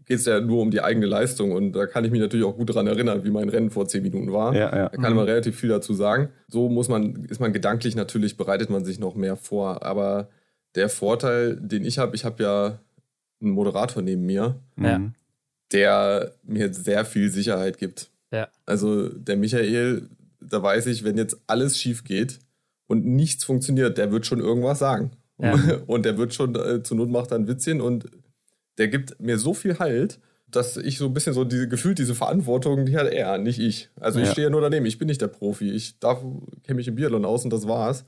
[0.07, 2.57] geht es ja nur um die eigene Leistung und da kann ich mich natürlich auch
[2.57, 4.55] gut daran erinnern, wie mein Rennen vor zehn Minuten war.
[4.55, 4.89] Ja, ja.
[4.89, 5.17] Da kann mhm.
[5.17, 6.29] man relativ viel dazu sagen.
[6.49, 10.29] So muss man, ist man gedanklich natürlich, bereitet man sich noch mehr vor, aber
[10.75, 12.79] der Vorteil, den ich habe, ich habe ja
[13.41, 15.01] einen Moderator neben mir, ja.
[15.73, 18.11] der mir sehr viel Sicherheit gibt.
[18.31, 18.49] Ja.
[18.65, 20.09] Also der Michael,
[20.41, 22.39] da weiß ich, wenn jetzt alles schief geht
[22.87, 25.13] und nichts funktioniert, der wird schon irgendwas sagen.
[25.39, 25.55] Ja.
[25.87, 28.05] Und der wird schon, äh, zur Not macht er ein Witzchen und
[28.79, 32.15] der gibt mir so viel Halt, dass ich so ein bisschen so diese gefühlt diese
[32.15, 33.89] Verantwortung, die hat er, nicht ich.
[33.99, 35.71] Also ich stehe ja nur daneben, ich bin nicht der Profi.
[35.71, 36.23] Ich darf,
[36.63, 38.05] kenne mich im Biathlon aus und das war's.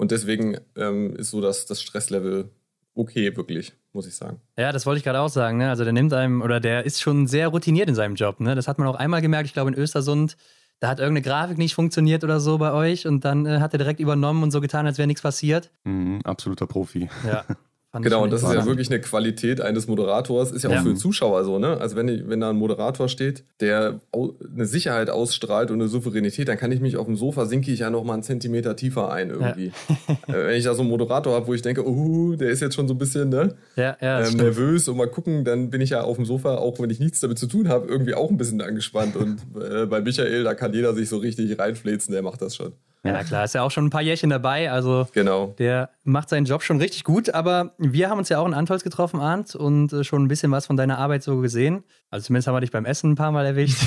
[0.00, 2.48] Und deswegen ähm, ist so das, das Stresslevel
[2.94, 4.40] okay, wirklich, muss ich sagen.
[4.56, 5.58] Ja, das wollte ich gerade auch sagen.
[5.58, 5.68] Ne?
[5.68, 8.40] Also der nimmt einem, oder der ist schon sehr routiniert in seinem Job.
[8.40, 8.54] Ne?
[8.54, 10.38] Das hat man auch einmal gemerkt, ich glaube in Östersund,
[10.78, 13.78] da hat irgendeine Grafik nicht funktioniert oder so bei euch und dann äh, hat er
[13.78, 15.70] direkt übernommen und so getan, als wäre nichts passiert.
[15.84, 17.10] Mhm, absoluter Profi.
[17.26, 17.44] Ja.
[17.92, 20.82] Fand genau, und das ist ja wirklich eine Qualität eines Moderators, ist ja auch ja.
[20.82, 21.76] für den Zuschauer so, ne?
[21.80, 26.56] Also wenn, wenn da ein Moderator steht, der eine Sicherheit ausstrahlt und eine Souveränität, dann
[26.56, 29.30] kann ich mich auf dem Sofa, sinke ich ja noch mal einen Zentimeter tiefer ein
[29.30, 29.72] irgendwie.
[29.88, 29.96] Ja.
[30.28, 32.74] Äh, wenn ich da so einen Moderator habe, wo ich denke, oh, der ist jetzt
[32.74, 33.54] schon so ein bisschen ne?
[33.76, 36.78] ja, ja, ähm, nervös und mal gucken, dann bin ich ja auf dem Sofa, auch
[36.78, 39.16] wenn ich nichts damit zu tun habe, irgendwie auch ein bisschen angespannt.
[39.16, 42.72] Und äh, bei Michael, da kann jeder sich so richtig reinfläzen, der macht das schon.
[43.02, 44.70] Ja, klar, ist ja auch schon ein paar Jährchen dabei.
[44.70, 45.54] Also genau.
[45.58, 47.30] der macht seinen Job schon richtig gut.
[47.30, 50.50] Aber wir haben uns ja auch in Antolz getroffen, Arndt, und äh, schon ein bisschen
[50.50, 51.82] was von deiner Arbeit so gesehen.
[52.10, 53.78] Also zumindest haben wir dich beim Essen ein paar Mal erwischt.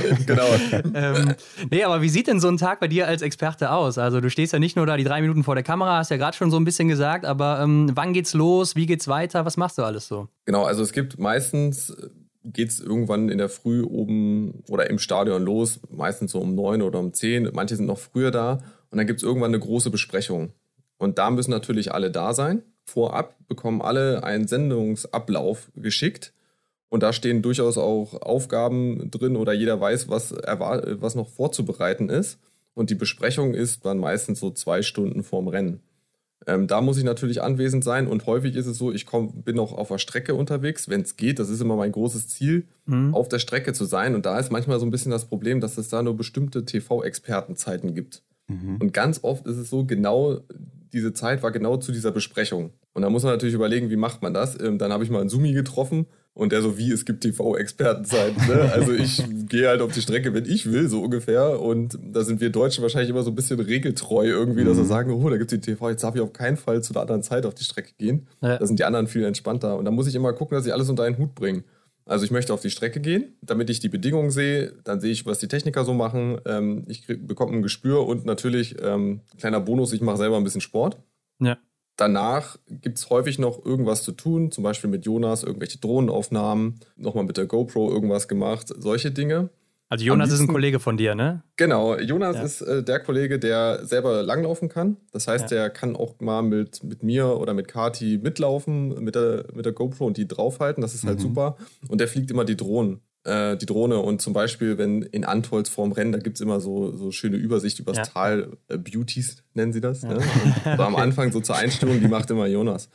[0.26, 0.46] genau.
[0.94, 1.34] ähm,
[1.70, 3.96] nee, aber wie sieht denn so ein Tag bei dir als Experte aus?
[3.96, 6.18] Also du stehst ja nicht nur da die drei Minuten vor der Kamera, hast ja
[6.18, 8.76] gerade schon so ein bisschen gesagt, aber ähm, wann geht's los?
[8.76, 9.46] Wie geht's weiter?
[9.46, 10.28] Was machst du alles so?
[10.44, 11.96] Genau, also es gibt meistens
[12.44, 16.82] geht es irgendwann in der Früh oben oder im Stadion los, meistens so um neun
[16.82, 17.48] oder um zehn.
[17.52, 20.52] Manche sind noch früher da und dann gibt es irgendwann eine große Besprechung.
[20.98, 22.62] Und da müssen natürlich alle da sein.
[22.84, 26.34] Vorab bekommen alle einen Sendungsablauf geschickt.
[26.88, 32.38] Und da stehen durchaus auch Aufgaben drin oder jeder weiß, was, was noch vorzubereiten ist.
[32.74, 35.80] Und die Besprechung ist dann meistens so zwei Stunden vorm Rennen.
[36.46, 39.58] Ähm, da muss ich natürlich anwesend sein und häufig ist es so, ich komm, bin
[39.58, 41.38] auch auf der Strecke unterwegs, wenn es geht.
[41.38, 43.14] Das ist immer mein großes Ziel, mhm.
[43.14, 44.14] auf der Strecke zu sein.
[44.14, 47.94] Und da ist manchmal so ein bisschen das Problem, dass es da nur bestimmte TV-Expertenzeiten
[47.94, 48.22] gibt.
[48.48, 48.78] Mhm.
[48.80, 50.40] Und ganz oft ist es so, genau
[50.92, 52.72] diese Zeit war genau zu dieser Besprechung.
[52.94, 54.58] Und da muss man natürlich überlegen, wie macht man das.
[54.60, 58.46] Ähm, dann habe ich mal einen Sumi getroffen und der so, wie, es gibt TV-Expertenzeiten.
[58.46, 58.72] Ne?
[58.72, 61.60] Also ich gehe halt auf die Strecke, wenn ich will, so ungefähr.
[61.60, 64.88] Und da sind wir Deutschen wahrscheinlich immer so ein bisschen regeltreu irgendwie, dass wir mhm.
[64.88, 67.02] sagen, oh, da gibt es die TV, jetzt darf ich auf keinen Fall zu einer
[67.02, 68.26] anderen Zeit auf die Strecke gehen.
[68.40, 68.58] Ja.
[68.58, 69.76] Da sind die anderen viel entspannter.
[69.76, 71.64] Und da muss ich immer gucken, dass ich alles unter einen Hut bringe.
[72.06, 74.72] Also ich möchte auf die Strecke gehen, damit ich die Bedingungen sehe.
[74.84, 76.40] Dann sehe ich, was die Techniker so machen.
[76.46, 80.60] Ähm, ich bekomme ein Gespür und natürlich, ähm, kleiner Bonus, ich mache selber ein bisschen
[80.60, 80.98] Sport.
[81.40, 81.58] Ja.
[82.00, 87.24] Danach gibt es häufig noch irgendwas zu tun, zum Beispiel mit Jonas, irgendwelche Drohnenaufnahmen, nochmal
[87.24, 89.50] mit der GoPro irgendwas gemacht, solche Dinge.
[89.90, 91.42] Also Jonas liebsten, ist ein Kollege von dir, ne?
[91.56, 92.42] Genau, Jonas ja.
[92.42, 94.96] ist äh, der Kollege, der selber langlaufen kann.
[95.12, 95.58] Das heißt, ja.
[95.58, 99.72] der kann auch mal mit, mit mir oder mit Kati mitlaufen, mit der, mit der
[99.72, 100.80] GoPro und die draufhalten.
[100.80, 101.22] Das ist halt mhm.
[101.22, 101.56] super.
[101.88, 103.02] Und der fliegt immer die Drohnen.
[103.24, 106.58] Äh, die Drohne und zum Beispiel, wenn in Antolz vorm Rennen, da gibt es immer
[106.58, 108.02] so, so schöne Übersicht übers ja.
[108.04, 110.02] Tal, äh, Beauties nennen sie das.
[110.02, 110.20] Ne?
[110.64, 112.88] so am Anfang so zur Einstellung, die macht immer Jonas.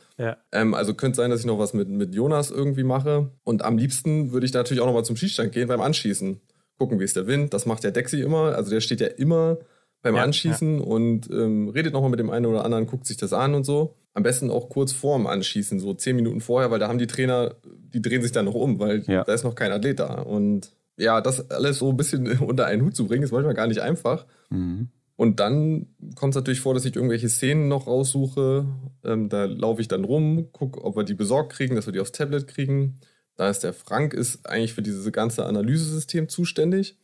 [0.50, 3.30] Ähm, also könnte sein, dass ich noch was mit, mit Jonas irgendwie mache.
[3.44, 6.40] Und am liebsten würde ich natürlich auch noch mal zum Schießstand gehen beim Anschießen
[6.78, 7.54] gucken, wie ist der Wind.
[7.54, 8.54] Das macht der Dexy immer.
[8.56, 9.58] Also der steht ja immer
[10.06, 10.84] beim ja, Anschießen ja.
[10.84, 13.96] und ähm, redet nochmal mit dem einen oder anderen, guckt sich das an und so.
[14.14, 17.56] Am besten auch kurz vorm Anschießen, so zehn Minuten vorher, weil da haben die Trainer,
[17.64, 19.24] die drehen sich dann noch um, weil ja.
[19.24, 20.22] da ist noch kein Athlet da.
[20.22, 23.66] Und ja, das alles so ein bisschen unter einen Hut zu bringen, ist manchmal gar
[23.66, 24.26] nicht einfach.
[24.50, 24.88] Mhm.
[25.16, 28.66] Und dann kommt es natürlich vor, dass ich irgendwelche Szenen noch raussuche.
[29.04, 32.00] Ähm, da laufe ich dann rum, gucke, ob wir die besorgt kriegen, dass wir die
[32.00, 33.00] aufs Tablet kriegen.
[33.34, 36.96] Da ist der Frank ist eigentlich für dieses ganze Analysesystem zuständig.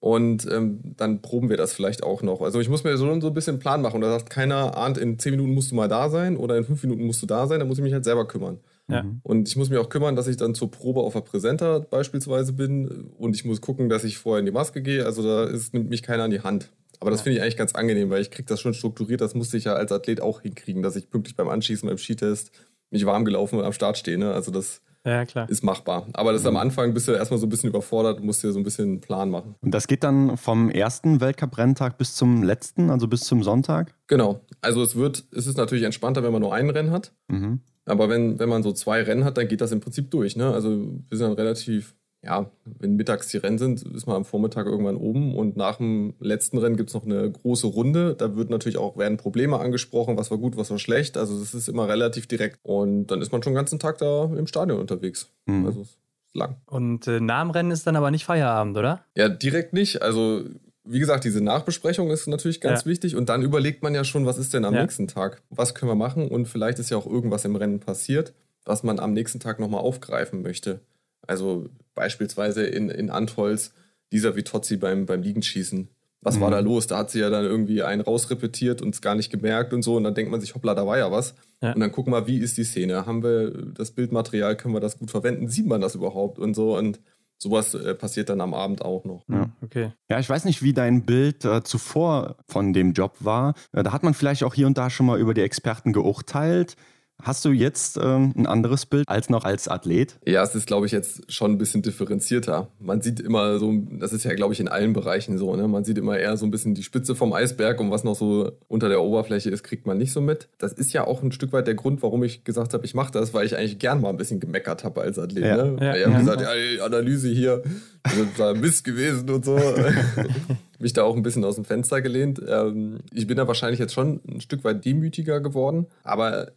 [0.00, 2.40] Und ähm, dann proben wir das vielleicht auch noch.
[2.40, 3.96] Also ich muss mir so, so ein bisschen einen Plan machen.
[3.96, 6.64] Und da sagt keiner, ahnt, in 10 Minuten musst du mal da sein oder in
[6.64, 7.58] 5 Minuten musst du da sein.
[7.58, 8.60] Da muss ich mich halt selber kümmern.
[8.88, 9.04] Ja.
[9.22, 12.52] Und ich muss mich auch kümmern, dass ich dann zur Probe auf der Präsenter beispielsweise
[12.52, 13.10] bin.
[13.18, 15.04] Und ich muss gucken, dass ich vorher in die Maske gehe.
[15.04, 16.70] Also da ist, nimmt mich keiner an die Hand.
[17.00, 17.24] Aber das ja.
[17.24, 19.20] finde ich eigentlich ganz angenehm, weil ich kriege das schon strukturiert.
[19.20, 22.52] Das musste ich ja als Athlet auch hinkriegen, dass ich pünktlich beim Anschießen, beim Skitest
[22.90, 24.16] mich warm gelaufen und am Start stehe.
[24.16, 24.32] Ne?
[24.32, 25.48] Also das ja, klar.
[25.48, 26.06] Ist machbar.
[26.12, 26.60] Aber das ist am mhm.
[26.60, 29.30] Anfang bist du erstmal so ein bisschen überfordert, musst dir so ein bisschen einen Plan
[29.30, 29.54] machen.
[29.60, 33.94] Und das geht dann vom ersten Weltcup-Renntag bis zum letzten, also bis zum Sonntag?
[34.06, 34.40] Genau.
[34.60, 37.12] Also es wird, es ist natürlich entspannter, wenn man nur ein Rennen hat.
[37.28, 37.60] Mhm.
[37.86, 40.36] Aber wenn, wenn man so zwei Rennen hat, dann geht das im Prinzip durch.
[40.36, 40.52] Ne?
[40.52, 40.70] Also
[41.08, 44.96] wir sind dann relativ ja, wenn mittags die Rennen sind, ist man am Vormittag irgendwann
[44.96, 48.14] oben und nach dem letzten Rennen gibt es noch eine große Runde.
[48.16, 51.16] Da wird natürlich auch, werden Probleme angesprochen, was war gut, was war schlecht.
[51.16, 52.58] Also das ist immer relativ direkt.
[52.62, 55.30] Und dann ist man schon den ganzen Tag da im Stadion unterwegs.
[55.46, 55.66] Mhm.
[55.66, 55.98] Also ist
[56.34, 56.56] lang.
[56.66, 59.04] Und äh, nach dem Rennen ist dann aber nicht Feierabend, oder?
[59.14, 60.02] Ja, direkt nicht.
[60.02, 60.42] Also
[60.84, 62.90] wie gesagt, diese Nachbesprechung ist natürlich ganz ja.
[62.90, 64.82] wichtig und dann überlegt man ja schon, was ist denn am ja.
[64.82, 65.42] nächsten Tag?
[65.50, 66.28] Was können wir machen?
[66.28, 68.32] Und vielleicht ist ja auch irgendwas im Rennen passiert,
[68.64, 70.80] was man am nächsten Tag nochmal aufgreifen möchte.
[71.28, 73.72] Also beispielsweise in, in Antholz,
[74.12, 75.88] dieser Vitozzi beim, beim Liegenschießen.
[76.20, 76.40] Was mhm.
[76.40, 76.86] war da los?
[76.86, 79.96] Da hat sie ja dann irgendwie einen rausrepetiert und es gar nicht gemerkt und so.
[79.96, 81.34] Und dann denkt man sich, hoppla, da war ja was.
[81.60, 81.72] Ja.
[81.72, 83.06] Und dann gucken wir, wie ist die Szene?
[83.06, 85.48] Haben wir das Bildmaterial, können wir das gut verwenden?
[85.48, 86.38] Sieht man das überhaupt?
[86.38, 86.76] Und so.
[86.76, 87.00] Und
[87.38, 89.24] sowas äh, passiert dann am Abend auch noch.
[89.28, 89.92] Ja, okay.
[90.10, 93.54] Ja, ich weiß nicht, wie dein Bild äh, zuvor von dem Job war.
[93.72, 96.76] Äh, da hat man vielleicht auch hier und da schon mal über die Experten geurteilt.
[97.20, 100.18] Hast du jetzt ähm, ein anderes Bild als noch als Athlet?
[100.24, 102.68] Ja, es ist, glaube ich, jetzt schon ein bisschen differenzierter.
[102.78, 105.66] Man sieht immer so, das ist ja, glaube ich, in allen Bereichen so, ne?
[105.66, 108.52] Man sieht immer eher so ein bisschen die Spitze vom Eisberg und was noch so
[108.68, 110.48] unter der Oberfläche ist, kriegt man nicht so mit.
[110.58, 113.10] Das ist ja auch ein Stück weit der Grund, warum ich gesagt habe, ich mache
[113.10, 115.44] das, weil ich eigentlich gern mal ein bisschen gemeckert habe als Athlet.
[115.44, 115.56] Ja.
[115.56, 115.76] Ne?
[115.80, 115.96] Ja.
[115.96, 117.64] Ich habe gesagt, ja, die Analyse hier,
[118.04, 119.58] das war Mist gewesen und so.
[120.78, 122.40] mich da auch ein bisschen aus dem Fenster gelehnt.
[122.46, 126.52] Ähm, ich bin da wahrscheinlich jetzt schon ein Stück weit demütiger geworden, aber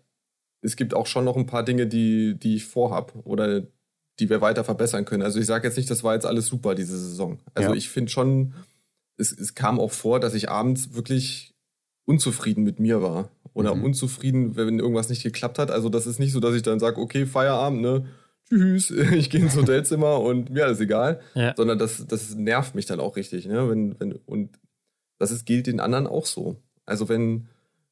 [0.61, 3.63] es gibt auch schon noch ein paar Dinge, die, die ich vorhab oder
[4.19, 5.23] die wir weiter verbessern können.
[5.23, 7.39] Also ich sage jetzt nicht, das war jetzt alles super diese Saison.
[7.53, 7.75] Also ja.
[7.75, 8.53] ich finde schon,
[9.17, 11.55] es, es kam auch vor, dass ich abends wirklich
[12.05, 13.29] unzufrieden mit mir war.
[13.53, 13.85] Oder mhm.
[13.85, 15.71] unzufrieden, wenn irgendwas nicht geklappt hat.
[15.71, 18.05] Also das ist nicht so, dass ich dann sage, okay, Feierabend, ne?
[18.47, 21.19] Tschüss, ich gehe ins Hotelzimmer und mir alles egal.
[21.33, 21.53] Ja.
[21.55, 23.45] Sondern das, das nervt mich dann auch richtig.
[23.45, 23.69] Ne?
[23.69, 24.57] Wenn, wenn, und
[25.19, 26.57] das ist, gilt den anderen auch so.
[26.85, 27.47] Also wenn,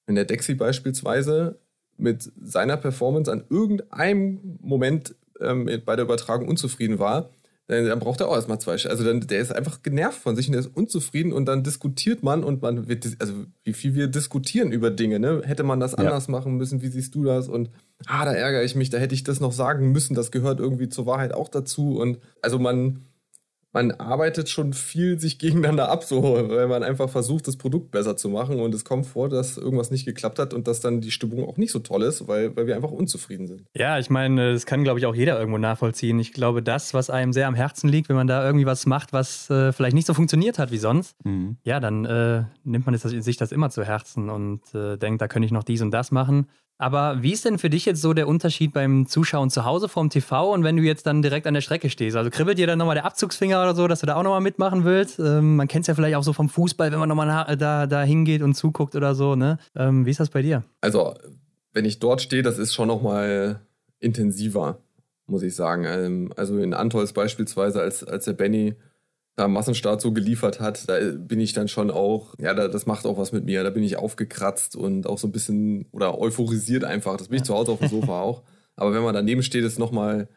[0.06, 1.60] wenn der Dexy beispielsweise
[2.00, 7.30] mit seiner Performance an irgendeinem Moment ähm, bei der Übertragung unzufrieden war,
[7.70, 8.72] dann, dann braucht er auch erstmal zwei.
[8.72, 12.24] Also dann, der ist einfach genervt von sich und der ist unzufrieden und dann diskutiert
[12.24, 13.34] man und man wird, also
[13.64, 15.44] wie viel wir diskutieren über Dinge, ne?
[15.46, 16.32] Hätte man das anders ja.
[16.32, 17.48] machen müssen, wie siehst du das?
[17.48, 17.70] Und
[18.08, 20.90] ah, da ärgere ich mich, da hätte ich das noch sagen müssen, das gehört irgendwie
[20.90, 22.00] zur Wahrheit auch dazu.
[22.00, 23.06] Und also man,
[23.72, 28.18] man arbeitet schon viel sich gegeneinander ab, so, weil man einfach versucht, das Produkt besser
[28.18, 31.12] zu machen und es kommt vor, dass irgendwas nicht geklappt hat und dass dann die
[31.12, 33.66] Stimmung auch nicht so toll ist, weil, weil wir einfach unzufrieden sind.
[33.76, 36.20] Ja, ich meine, das kann, glaube ich, auch jeder irgendwo nachvollziehen.
[36.20, 39.14] Ich glaube, das, was einem sehr am Herzen liegt, wenn man da irgendwie was macht,
[39.14, 41.58] was äh, vielleicht nicht so funktioniert hat wie sonst, mhm.
[41.64, 45.46] ja, dann äh, nimmt man sich das immer zu Herzen und äh, denkt, da könnte
[45.46, 46.48] ich noch dies und das machen.
[46.82, 50.10] Aber wie ist denn für dich jetzt so der Unterschied beim Zuschauen zu Hause vom
[50.10, 52.16] TV und wenn du jetzt dann direkt an der Strecke stehst?
[52.16, 54.86] Also kribbelt dir dann nochmal der Abzugsfinger oder so, dass du da auch nochmal mitmachen
[54.86, 55.20] willst?
[55.20, 58.04] Ähm, man kennt es ja vielleicht auch so vom Fußball, wenn man nochmal da, da
[58.04, 59.36] hingeht und zuguckt oder so.
[59.36, 59.58] Ne?
[59.76, 60.64] Ähm, wie ist das bei dir?
[60.80, 61.16] Also,
[61.74, 63.60] wenn ich dort stehe, das ist schon nochmal
[64.00, 64.80] intensiver.
[65.28, 65.84] muss ich sagen.
[65.86, 68.76] Ähm, also in Antolz beispielsweise, als, als der Benny
[69.40, 73.06] da Massenstart so geliefert hat, da bin ich dann schon auch, ja, da, das macht
[73.06, 73.64] auch was mit mir.
[73.64, 77.16] Da bin ich aufgekratzt und auch so ein bisschen oder euphorisiert einfach.
[77.16, 78.44] Das bin ich zu Hause auf dem Sofa auch.
[78.76, 80.28] Aber wenn man daneben steht, ist nochmal,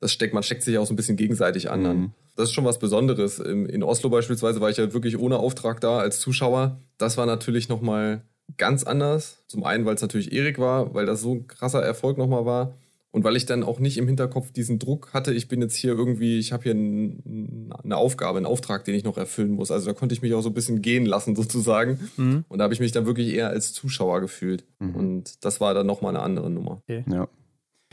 [0.00, 1.82] das steckt, man steckt sich auch so ein bisschen gegenseitig an.
[1.82, 2.12] Mhm.
[2.34, 3.38] Das ist schon was Besonderes.
[3.38, 6.80] In Oslo beispielsweise war ich ja wirklich ohne Auftrag da als Zuschauer.
[6.98, 8.22] Das war natürlich nochmal
[8.56, 9.44] ganz anders.
[9.48, 12.74] Zum einen, weil es natürlich Erik war, weil das so ein krasser Erfolg nochmal war.
[13.16, 15.92] Und weil ich dann auch nicht im Hinterkopf diesen Druck hatte, ich bin jetzt hier
[15.92, 19.70] irgendwie, ich habe hier ein, eine Aufgabe, einen Auftrag, den ich noch erfüllen muss.
[19.70, 21.98] Also da konnte ich mich auch so ein bisschen gehen lassen sozusagen.
[22.18, 22.44] Mhm.
[22.46, 24.66] Und da habe ich mich dann wirklich eher als Zuschauer gefühlt.
[24.80, 24.94] Mhm.
[24.94, 26.82] Und das war dann nochmal eine andere Nummer.
[26.82, 27.06] Okay.
[27.10, 27.26] Ja.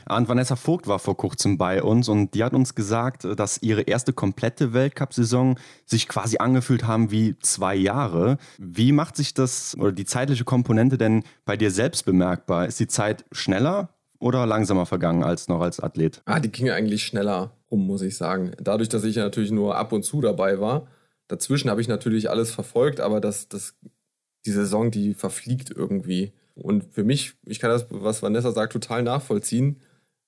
[0.09, 3.83] Und Vanessa Vogt war vor kurzem bei uns und die hat uns gesagt, dass ihre
[3.83, 8.37] erste komplette Weltcup-Saison sich quasi angefühlt haben wie zwei Jahre.
[8.57, 12.67] Wie macht sich das oder die zeitliche Komponente denn bei dir selbst bemerkbar?
[12.67, 13.87] Ist die Zeit schneller
[14.23, 16.21] oder langsamer vergangen als noch als Athlet?
[16.25, 18.53] Ah, die ging eigentlich schneller rum, muss ich sagen.
[18.61, 20.87] Dadurch, dass ich ja natürlich nur ab und zu dabei war.
[21.27, 23.75] Dazwischen habe ich natürlich alles verfolgt, aber das, das,
[24.45, 26.31] die Saison, die verfliegt irgendwie.
[26.55, 29.81] Und für mich, ich kann das, was Vanessa sagt, total nachvollziehen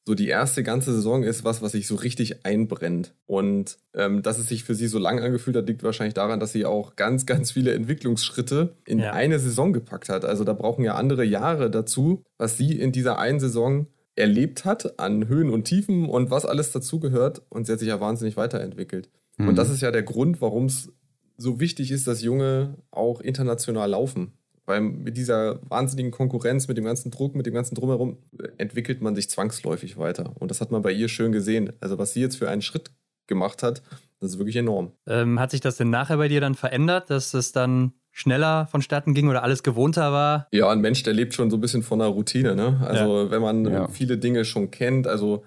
[0.08, 3.15] so die erste ganze Saison ist was, was sich so richtig einbrennt.
[3.26, 6.52] Und ähm, dass es sich für sie so lang angefühlt hat, liegt wahrscheinlich daran, dass
[6.52, 9.13] sie auch ganz, ganz viele Entwicklungsschritte in ja.
[9.13, 10.24] eine Saison gepackt hat.
[10.24, 15.00] Also da brauchen ja andere Jahre dazu, was sie in dieser einen Saison erlebt hat
[15.00, 17.41] an Höhen und Tiefen und was alles dazugehört.
[17.50, 19.10] Und sie hat sich ja wahnsinnig weiterentwickelt.
[19.38, 19.50] Mhm.
[19.50, 20.94] Und das ist ja der Grund, warum es
[21.38, 24.34] so wichtig ist, dass Junge auch international laufen.
[24.65, 28.17] Weil mit dieser wahnsinnigen Konkurrenz, mit dem ganzen Druck, mit dem ganzen Drumherum
[28.58, 30.34] entwickelt man sich zwangsläufig weiter.
[30.39, 31.71] Und das hat man bei ihr schön gesehen.
[31.82, 32.91] Also was sie jetzt für einen Schritt
[33.28, 33.84] gemacht hat,
[34.19, 34.91] das ist wirklich enorm.
[35.08, 39.13] Ähm, hat sich das denn nachher bei dir dann verändert, dass es dann schneller vonstatten
[39.13, 40.47] ging oder alles gewohnter war?
[40.51, 42.56] Ja, ein Mensch, der lebt schon so ein bisschen von der Routine.
[42.56, 42.82] Ne?
[42.86, 43.32] Also ja.
[43.32, 43.88] wenn man ja.
[43.89, 45.43] viele Dinge schon kennt, also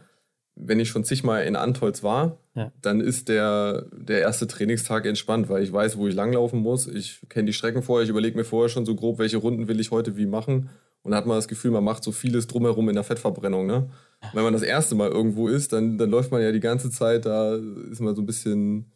[0.60, 2.72] wenn ich schon zigmal in Antolz war, ja.
[2.82, 6.86] dann ist der, der erste Trainingstag entspannt, weil ich weiß, wo ich langlaufen muss.
[6.86, 9.80] Ich kenne die Strecken vorher, ich überlege mir vorher schon so grob, welche Runden will
[9.80, 10.70] ich heute wie machen.
[11.02, 13.66] Und dann hat man das Gefühl, man macht so vieles drumherum in der Fettverbrennung.
[13.66, 13.88] Ne?
[14.32, 17.24] Wenn man das erste Mal irgendwo ist, dann, dann läuft man ja die ganze Zeit,
[17.24, 18.90] da ist man so ein bisschen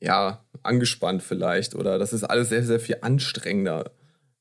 [0.00, 1.74] ja, angespannt vielleicht.
[1.74, 3.90] Oder das ist alles sehr, sehr viel anstrengender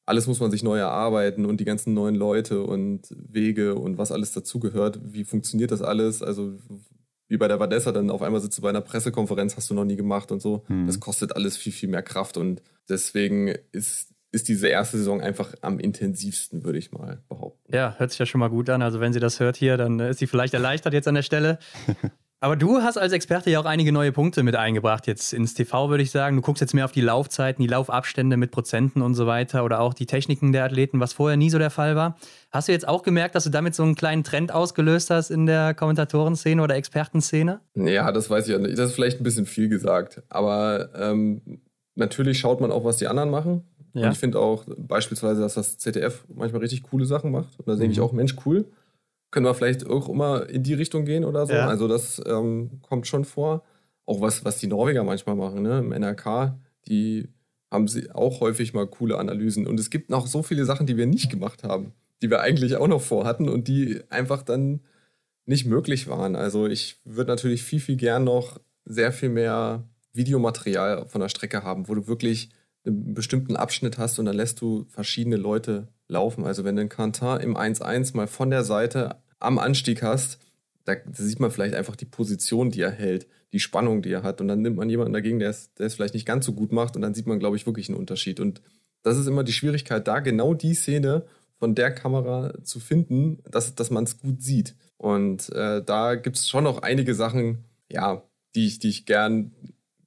[0.05, 4.11] alles muss man sich neu erarbeiten und die ganzen neuen Leute und Wege und was
[4.11, 4.99] alles dazugehört.
[5.03, 6.21] Wie funktioniert das alles?
[6.21, 6.57] Also
[7.27, 9.85] wie bei der Vadessa, dann auf einmal sitzt du bei einer Pressekonferenz, hast du noch
[9.85, 10.63] nie gemacht und so.
[10.67, 10.87] Hm.
[10.87, 15.53] Das kostet alles viel, viel mehr Kraft und deswegen ist, ist diese erste Saison einfach
[15.61, 17.73] am intensivsten, würde ich mal behaupten.
[17.73, 18.81] Ja, hört sich ja schon mal gut an.
[18.81, 21.59] Also wenn sie das hört hier, dann ist sie vielleicht erleichtert jetzt an der Stelle.
[22.43, 25.89] Aber du hast als Experte ja auch einige neue Punkte mit eingebracht jetzt ins TV,
[25.89, 26.35] würde ich sagen.
[26.35, 29.79] Du guckst jetzt mehr auf die Laufzeiten, die Laufabstände mit Prozenten und so weiter oder
[29.79, 32.17] auch die Techniken der Athleten, was vorher nie so der Fall war.
[32.51, 35.45] Hast du jetzt auch gemerkt, dass du damit so einen kleinen Trend ausgelöst hast in
[35.45, 37.61] der Kommentatorenszene oder Expertenszene?
[37.75, 38.77] Ja, das weiß ich ja nicht.
[38.77, 40.21] Das ist vielleicht ein bisschen viel gesagt.
[40.27, 41.61] Aber ähm,
[41.95, 43.63] natürlich schaut man auch, was die anderen machen.
[43.93, 44.07] Ja.
[44.07, 47.57] Und ich finde auch beispielsweise, dass das ZDF manchmal richtig coole Sachen macht.
[47.57, 48.03] Und da sehe ich mhm.
[48.03, 48.65] auch, Mensch, cool
[49.33, 51.53] können wir vielleicht auch immer in die Richtung gehen oder so.
[51.53, 51.67] Ja.
[51.67, 53.63] Also das ähm, kommt schon vor.
[54.05, 55.79] Auch was, was die Norweger manchmal machen, ne?
[55.79, 56.55] Im NRK,
[56.87, 57.29] die
[57.71, 59.65] haben sie auch häufig mal coole Analysen.
[59.65, 62.75] Und es gibt noch so viele Sachen, die wir nicht gemacht haben, die wir eigentlich
[62.75, 64.81] auch noch vorhatten und die einfach dann
[65.45, 66.35] nicht möglich waren.
[66.35, 71.63] Also ich würde natürlich viel, viel gern noch sehr viel mehr Videomaterial von der Strecke
[71.63, 72.49] haben, wo du wirklich
[72.85, 76.45] einen bestimmten Abschnitt hast und dann lässt du verschiedene Leute laufen.
[76.45, 80.39] Also wenn du einen Kantar im 1-1 mal von der Seite am Anstieg hast,
[80.85, 84.41] da, sieht man vielleicht einfach die Position, die er hält, die Spannung, die er hat.
[84.41, 86.71] Und dann nimmt man jemanden dagegen, der es, der es vielleicht nicht ganz so gut
[86.71, 86.95] macht.
[86.95, 88.39] Und dann sieht man, glaube ich, wirklich einen Unterschied.
[88.39, 88.61] Und
[89.01, 91.25] das ist immer die Schwierigkeit, da genau die Szene
[91.57, 94.75] von der Kamera zu finden, dass, dass man es gut sieht.
[94.97, 98.23] Und äh, da gibt es schon noch einige Sachen, ja,
[98.55, 99.53] die ich, die ich gern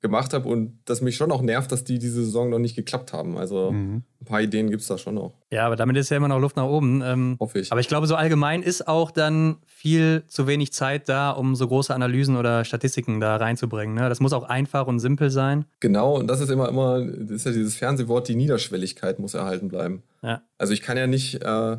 [0.07, 3.13] gemacht habe und das mich schon auch nervt, dass die diese Saison noch nicht geklappt
[3.13, 3.37] haben.
[3.37, 4.03] Also mhm.
[4.21, 5.35] ein paar Ideen gibt es da schon noch.
[5.51, 7.03] Ja, aber damit ist ja immer noch Luft nach oben.
[7.05, 7.73] Ähm, Hoffe ich.
[7.73, 11.67] Aber ich glaube, so allgemein ist auch dann viel zu wenig Zeit da, um so
[11.69, 13.95] große Analysen oder Statistiken da reinzubringen.
[13.95, 14.09] Ne?
[14.09, 15.65] Das muss auch einfach und simpel sein.
[15.81, 19.69] Genau, und das ist immer, immer, das ist ja dieses Fernsehwort, die Niederschwelligkeit muss erhalten
[19.69, 20.03] bleiben.
[20.23, 20.43] Ja.
[20.59, 21.77] Also ich kann ja nicht, äh,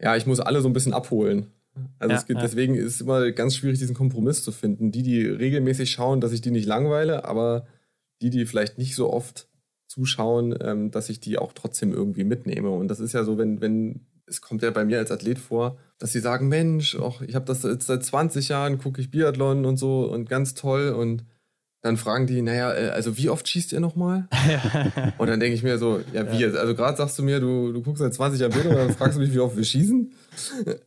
[0.00, 1.46] ja, ich muss alle so ein bisschen abholen.
[1.98, 2.46] Also ja, es gibt, ja.
[2.46, 4.92] deswegen ist es immer ganz schwierig, diesen Kompromiss zu finden.
[4.92, 7.66] Die, die regelmäßig schauen, dass ich die nicht langweile, aber
[8.20, 9.48] die, die vielleicht nicht so oft
[9.88, 12.70] zuschauen, ähm, dass ich die auch trotzdem irgendwie mitnehme.
[12.70, 15.78] Und das ist ja so, wenn, wenn, es kommt ja bei mir als Athlet vor,
[15.98, 19.64] dass sie sagen, Mensch, och, ich habe das jetzt seit 20 Jahren, gucke ich Biathlon
[19.66, 20.90] und so und ganz toll.
[20.90, 21.24] Und
[21.82, 24.28] dann fragen die, naja, äh, also wie oft schießt ihr nochmal?
[25.18, 26.56] und dann denke ich mir so, ja, wie jetzt?
[26.56, 29.18] Also gerade sagst du mir, du, du guckst seit 20 Jahren Bilder und dann fragst
[29.18, 30.12] du mich, wie oft wir schießen.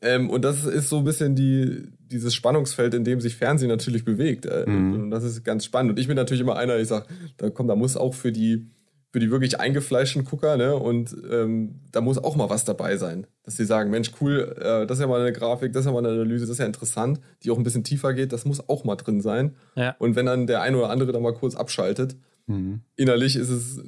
[0.02, 4.06] Ähm, und das ist so ein bisschen die, dieses Spannungsfeld, in dem sich Fernsehen natürlich
[4.06, 4.46] bewegt.
[4.46, 4.94] Äh, mhm.
[4.94, 5.92] Und das ist ganz spannend.
[5.92, 8.68] Und ich bin natürlich immer einer, ich sage, da komm, da muss auch für die
[9.16, 10.76] für die wirklich eingefleischten Gucker, ne?
[10.76, 13.26] Und ähm, da muss auch mal was dabei sein.
[13.44, 15.94] Dass sie sagen, Mensch, cool, äh, das ist ja mal eine Grafik, das ist ja
[15.94, 18.68] mal eine Analyse, das ist ja interessant, die auch ein bisschen tiefer geht, das muss
[18.68, 19.56] auch mal drin sein.
[19.76, 19.96] Ja.
[20.00, 22.82] Und wenn dann der eine oder andere da mal kurz abschaltet, mhm.
[22.98, 23.82] innerlich ist es,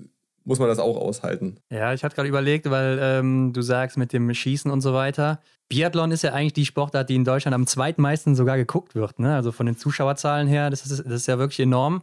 [0.47, 1.57] muss man das auch aushalten.
[1.69, 5.41] Ja, ich hatte gerade überlegt, weil ähm, du sagst mit dem Schießen und so weiter.
[5.67, 9.19] Biathlon ist ja eigentlich die Sportart, die in Deutschland am zweitmeisten sogar geguckt wird.
[9.19, 9.35] Ne?
[9.35, 12.01] Also von den Zuschauerzahlen her, das ist, das ist ja wirklich enorm.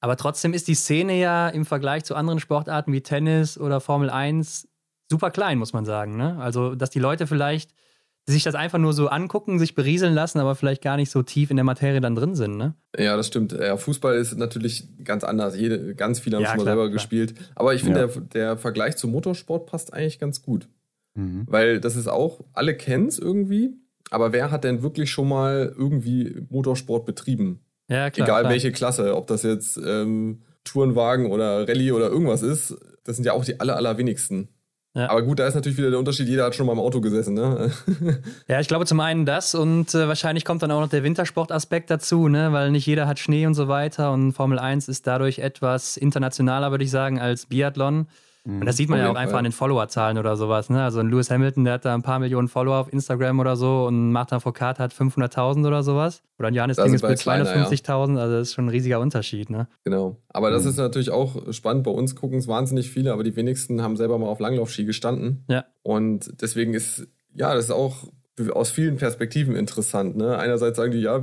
[0.00, 4.10] Aber trotzdem ist die Szene ja im Vergleich zu anderen Sportarten wie Tennis oder Formel
[4.10, 4.66] 1
[5.08, 6.16] super klein, muss man sagen.
[6.16, 6.36] Ne?
[6.40, 7.70] Also, dass die Leute vielleicht
[8.28, 11.50] sich das einfach nur so angucken, sich berieseln lassen, aber vielleicht gar nicht so tief
[11.50, 12.56] in der Materie dann drin sind.
[12.56, 12.74] Ne?
[12.98, 13.52] Ja, das stimmt.
[13.52, 15.56] Ja, Fußball ist natürlich ganz anders.
[15.56, 16.94] Jede, ganz viele haben ja, schon mal klar, selber klar.
[16.94, 17.34] gespielt.
[17.54, 18.06] Aber ich finde, ja.
[18.06, 20.68] der, der, Vergleich zum Motorsport passt eigentlich ganz gut.
[21.14, 21.44] Mhm.
[21.46, 23.74] Weil das ist auch, alle kennen es irgendwie,
[24.10, 27.60] aber wer hat denn wirklich schon mal irgendwie Motorsport betrieben?
[27.88, 28.52] Ja, klar, Egal klar.
[28.52, 33.32] welche Klasse, ob das jetzt ähm, Tourenwagen oder Rallye oder irgendwas ist, das sind ja
[33.32, 34.48] auch die aller, allerwenigsten.
[34.96, 35.10] Ja.
[35.10, 37.34] Aber gut, da ist natürlich wieder der Unterschied, jeder hat schon mal im Auto gesessen,
[37.34, 37.70] ne?
[38.48, 41.90] ja, ich glaube zum einen das und äh, wahrscheinlich kommt dann auch noch der Wintersportaspekt
[41.90, 42.50] dazu, ne?
[42.54, 46.70] Weil nicht jeder hat Schnee und so weiter und Formel 1 ist dadurch etwas internationaler,
[46.70, 48.06] würde ich sagen, als Biathlon.
[48.46, 50.70] Und das sieht man ja auch einfach an den Followerzahlen oder sowas.
[50.70, 50.82] Ne?
[50.82, 53.86] Also ein Lewis Hamilton, der hat da ein paar Millionen Follower auf Instagram oder so
[53.86, 56.22] und Martin Foucault hat 500.000 oder sowas.
[56.38, 58.20] Oder ein Johannes Ding ist mit 250.000, ja.
[58.20, 59.50] also das ist schon ein riesiger Unterschied.
[59.50, 59.68] Ne?
[59.84, 60.16] Genau.
[60.28, 60.70] Aber das mhm.
[60.70, 61.84] ist natürlich auch spannend.
[61.84, 65.44] Bei uns gucken es wahnsinnig viele, aber die wenigsten haben selber mal auf Langlaufski gestanden.
[65.48, 65.64] Ja.
[65.82, 68.08] Und deswegen ist, ja, das ist auch
[68.52, 70.16] aus vielen Perspektiven interessant.
[70.16, 70.38] Ne?
[70.38, 71.22] Einerseits sagen die, ja,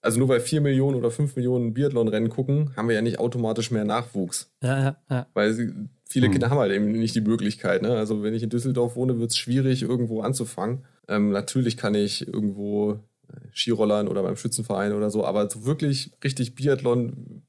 [0.00, 3.70] also nur weil 4 Millionen oder 5 Millionen Biathlon-Rennen gucken, haben wir ja nicht automatisch
[3.70, 4.52] mehr Nachwuchs.
[4.62, 5.26] Ja, ja, ja.
[5.34, 5.72] Weil sie,
[6.08, 6.32] viele hm.
[6.32, 7.82] Kinder haben halt eben nicht die Möglichkeit.
[7.82, 7.96] Ne?
[7.96, 10.84] Also wenn ich in Düsseldorf wohne, wird es schwierig, irgendwo anzufangen.
[11.08, 16.12] Ähm, natürlich kann ich irgendwo äh, Skirollern oder beim Schützenverein oder so, aber so wirklich
[16.22, 17.42] richtig Biathlon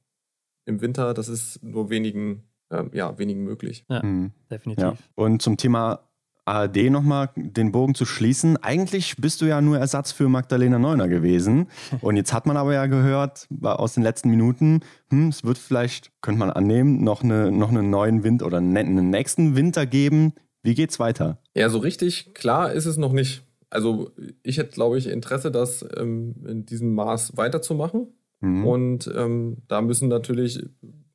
[0.65, 3.85] im Winter, das ist nur wenigen, ähm, ja, wenigen möglich.
[3.89, 4.31] Ja, mhm.
[4.49, 4.83] definitiv.
[4.83, 4.95] Ja.
[5.15, 6.08] Und zum Thema
[6.49, 8.57] ARD nochmal den Bogen zu schließen.
[8.57, 11.67] Eigentlich bist du ja nur Ersatz für Magdalena Neuner gewesen.
[12.01, 16.11] Und jetzt hat man aber ja gehört aus den letzten Minuten, hm, es wird vielleicht,
[16.21, 20.33] könnte man annehmen, noch, eine, noch einen neuen Wind oder einen nächsten Winter geben.
[20.63, 21.39] Wie geht's weiter?
[21.53, 23.43] Ja, so richtig klar ist es noch nicht.
[23.69, 28.07] Also ich hätte, glaube ich, Interesse, das ähm, in diesem Maß weiterzumachen.
[28.41, 28.65] Mhm.
[28.65, 30.65] Und ähm, da müssen natürlich,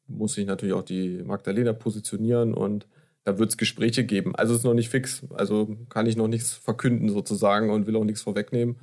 [0.06, 2.86] muss sich natürlich auch die Magdalena positionieren und
[3.24, 4.34] da wird es Gespräche geben.
[4.36, 5.22] Also es ist noch nicht fix.
[5.34, 8.76] Also kann ich noch nichts verkünden sozusagen und will auch nichts vorwegnehmen.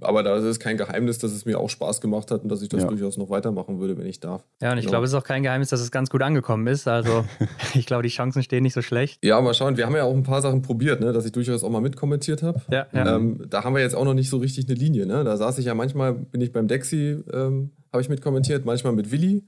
[0.00, 2.62] Aber da ist es kein Geheimnis, dass es mir auch Spaß gemacht hat und dass
[2.62, 2.88] ich das ja.
[2.88, 4.44] durchaus noch weitermachen würde, wenn ich darf.
[4.60, 4.92] Ja, und ich genau.
[4.92, 6.86] glaube, es ist auch kein Geheimnis, dass es ganz gut angekommen ist.
[6.88, 7.24] Also
[7.74, 9.18] ich glaube, die Chancen stehen nicht so schlecht.
[9.24, 9.76] Ja, mal schauen.
[9.76, 11.12] Wir haben ja auch ein paar Sachen probiert, ne?
[11.12, 12.62] dass ich durchaus auch mal mitkommentiert habe.
[12.70, 13.16] Ja, ja.
[13.16, 15.06] Ähm, da haben wir jetzt auch noch nicht so richtig eine Linie.
[15.06, 15.24] Ne?
[15.24, 19.10] Da saß ich ja manchmal, bin ich beim Dexi, ähm, habe ich mitkommentiert, manchmal mit
[19.10, 19.44] Willi.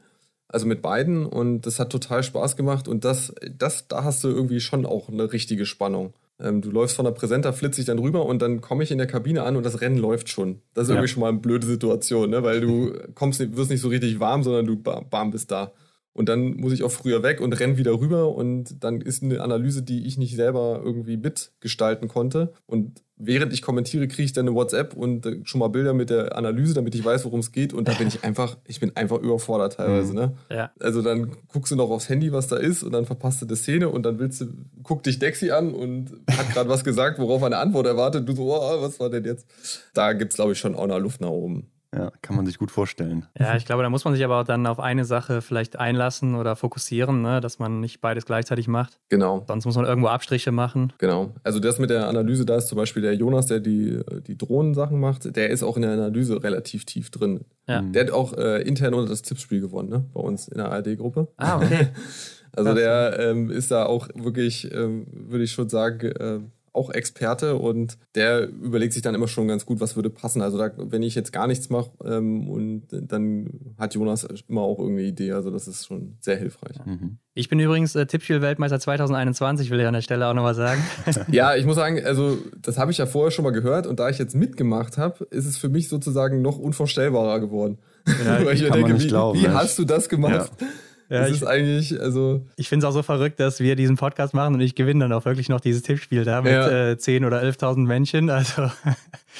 [0.54, 4.28] Also mit beiden und das hat total Spaß gemacht und das, das, da hast du
[4.28, 6.14] irgendwie schon auch eine richtige Spannung.
[6.38, 8.98] Ähm, du läufst von der Präsenter, flitze ich dann rüber und dann komme ich in
[8.98, 10.60] der Kabine an und das Rennen läuft schon.
[10.72, 10.94] Das ist ja.
[10.94, 12.44] irgendwie schon mal eine blöde Situation, ne?
[12.44, 15.72] weil du kommst, wirst nicht so richtig warm, sondern du bam bist da.
[16.12, 19.40] Und dann muss ich auch früher weg und renn wieder rüber und dann ist eine
[19.40, 22.52] Analyse, die ich nicht selber irgendwie mitgestalten konnte.
[22.66, 26.10] Und während ich kommentiere, kriege ich dann eine WhatsApp und äh, schon mal Bilder mit
[26.10, 27.72] der Analyse, damit ich weiß, worum es geht.
[27.72, 30.12] Und da bin ich einfach, ich bin einfach überfordert teilweise.
[30.12, 30.18] Mhm.
[30.18, 30.32] Ne?
[30.50, 30.70] Ja.
[30.80, 33.56] Also dann guckst du noch aufs Handy, was da ist, und dann verpasst du die
[33.56, 34.46] Szene und dann willst du,
[34.82, 38.28] guck dich Dexy an und hat gerade was gesagt, worauf eine Antwort erwartet.
[38.28, 39.46] Du so, oh, was war denn jetzt?
[39.94, 41.68] Da gibt es, glaube ich, schon auch noch Luft nach oben.
[41.94, 43.26] Ja, kann man sich gut vorstellen.
[43.38, 46.34] Ja, ich glaube, da muss man sich aber auch dann auf eine Sache vielleicht einlassen
[46.34, 47.40] oder fokussieren, ne?
[47.40, 48.98] dass man nicht beides gleichzeitig macht.
[49.10, 49.44] Genau.
[49.46, 50.92] Sonst muss man irgendwo Abstriche machen.
[50.98, 51.32] Genau.
[51.44, 54.98] Also das mit der Analyse, da ist zum Beispiel der Jonas, der die, die Drohnensachen
[54.98, 57.44] macht, der ist auch in der Analyse relativ tief drin.
[57.68, 57.80] Ja.
[57.82, 60.04] Der hat auch äh, intern unter das Tippspiel gewonnen, ne?
[60.12, 61.28] bei uns in der ARD-Gruppe.
[61.36, 61.88] Ah, okay.
[62.52, 66.40] also der ähm, ist da auch wirklich, ähm, würde ich schon sagen, äh,
[66.74, 70.42] auch Experte und der überlegt sich dann immer schon ganz gut, was würde passen.
[70.42, 74.78] Also da, wenn ich jetzt gar nichts mache ähm, und dann hat Jonas immer auch
[74.78, 75.32] irgendeine Idee.
[75.32, 76.76] Also das ist schon sehr hilfreich.
[76.84, 77.18] Mhm.
[77.32, 80.82] Ich bin übrigens äh, Tippspiel-Weltmeister 2021, will ich an der Stelle auch nochmal sagen.
[81.30, 84.08] ja, ich muss sagen, also das habe ich ja vorher schon mal gehört und da
[84.08, 87.78] ich jetzt mitgemacht habe, ist es für mich sozusagen noch unvorstellbarer geworden.
[88.24, 90.50] Ja, Weil ich denke, wie, glauben, wie hast du das gemacht?
[90.60, 90.66] Ja.
[91.14, 92.44] Ja, das ich, ist eigentlich, also.
[92.56, 95.12] Ich finde es auch so verrückt, dass wir diesen Podcast machen und ich gewinne dann
[95.12, 96.90] auch wirklich noch dieses Tippspiel da mit ja.
[96.90, 98.30] äh, 10 oder 11.000 Menschen.
[98.30, 98.70] Also.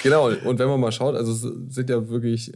[0.03, 2.53] Genau, und wenn man mal schaut, also es sind ja wirklich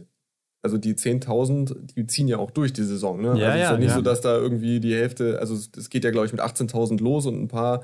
[0.61, 3.21] also die 10.000, die ziehen ja auch durch die Saison.
[3.21, 3.27] Ne?
[3.27, 3.95] Ja, also es ist ja, ja nicht ja.
[3.95, 7.25] so, dass da irgendwie die Hälfte, also es geht ja, glaube ich, mit 18.000 los
[7.25, 7.81] und ein paar,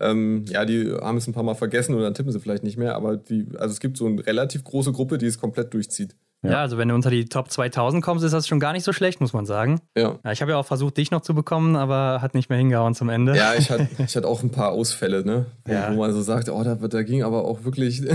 [0.00, 2.78] ähm, ja, die haben es ein paar Mal vergessen und dann tippen sie vielleicht nicht
[2.78, 6.16] mehr, aber die, also es gibt so eine relativ große Gruppe, die es komplett durchzieht.
[6.42, 6.50] Ja.
[6.50, 6.60] ja.
[6.60, 9.20] also wenn du unter die Top 2000 kommst, ist das schon gar nicht so schlecht,
[9.20, 9.80] muss man sagen.
[9.96, 10.18] Ja.
[10.24, 12.94] ja ich habe ja auch versucht, dich noch zu bekommen, aber hat nicht mehr hingehauen
[12.94, 13.36] zum Ende.
[13.36, 15.46] Ja, ich hatte, ich hatte auch ein paar Ausfälle, ne?
[15.64, 15.92] Wo, Ja.
[15.92, 18.02] wo man so sagt, oh, da, da ging aber auch wirklich.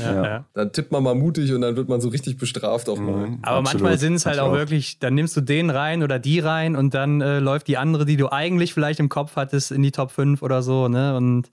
[0.00, 0.44] Ja, ja.
[0.54, 3.28] dann tippt man mal mutig und dann wird man so richtig bestraft auch mal.
[3.28, 3.38] Mhm.
[3.42, 3.64] Aber Absolut.
[3.64, 4.56] manchmal sind es halt auch auch.
[4.56, 8.06] wirklich, dann nimmst du den rein oder die rein und dann äh, läuft die andere,
[8.06, 11.16] die du eigentlich vielleicht im Kopf hattest, in die Top 5 oder so, ne?
[11.16, 11.50] Und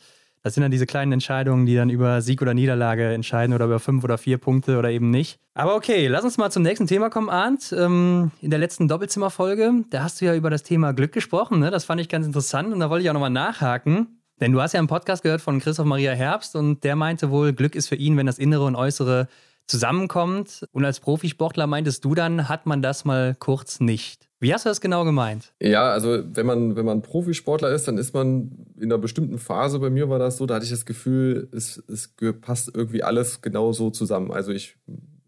[0.47, 3.81] das sind dann diese kleinen Entscheidungen, die dann über Sieg oder Niederlage entscheiden oder über
[3.81, 5.39] fünf oder vier Punkte oder eben nicht.
[5.53, 7.75] Aber okay, lass uns mal zum nächsten Thema kommen, Arndt.
[7.77, 11.69] Ähm, in der letzten Doppelzimmerfolge, da hast du ja über das Thema Glück gesprochen, ne?
[11.69, 14.21] Das fand ich ganz interessant und da wollte ich auch nochmal nachhaken.
[14.39, 17.51] Denn du hast ja einen Podcast gehört von Christoph Maria Herbst und der meinte wohl,
[17.51, 19.27] Glück ist für ihn, wenn das Innere und Äußere
[19.65, 20.65] zusammenkommt.
[20.71, 24.26] Und als Profisportler meintest du dann, hat man das mal kurz nicht.
[24.39, 25.53] Wie hast du das genau gemeint?
[25.61, 29.79] Ja, also wenn man, wenn man Profisportler ist, dann ist man in einer bestimmten Phase,
[29.79, 33.41] bei mir war das so, da hatte ich das Gefühl, es, es passt irgendwie alles
[33.41, 34.31] genau so zusammen.
[34.31, 34.77] Also ich,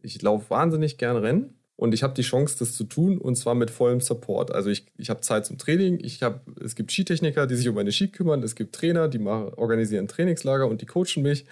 [0.04, 3.56] ich laufe wahnsinnig gern Rennen und ich habe die Chance, das zu tun und zwar
[3.56, 4.52] mit vollem Support.
[4.52, 7.76] Also ich, ich habe Zeit zum Training, ich hab, es gibt Skitechniker, die sich um
[7.76, 11.46] meine Ski kümmern, es gibt Trainer, die machen, organisieren Trainingslager und die coachen mich.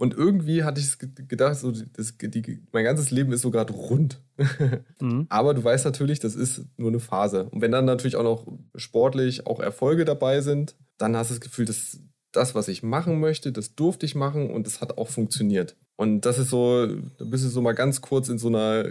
[0.00, 0.96] Und irgendwie hatte ich
[1.28, 4.22] gedacht, so das, die, mein ganzes Leben ist so gerade rund.
[5.00, 5.26] Mhm.
[5.30, 7.48] Aber du weißt natürlich, das ist nur eine Phase.
[7.50, 11.40] Und wenn dann natürlich auch noch sportlich auch Erfolge dabei sind, dann hast du das
[11.40, 12.00] Gefühl, dass
[12.32, 15.76] das, was ich machen möchte, das durfte ich machen und das hat auch funktioniert.
[15.96, 18.84] Und das ist so, da bist du so mal ganz kurz in so einer,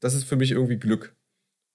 [0.00, 1.14] das ist für mich irgendwie Glück.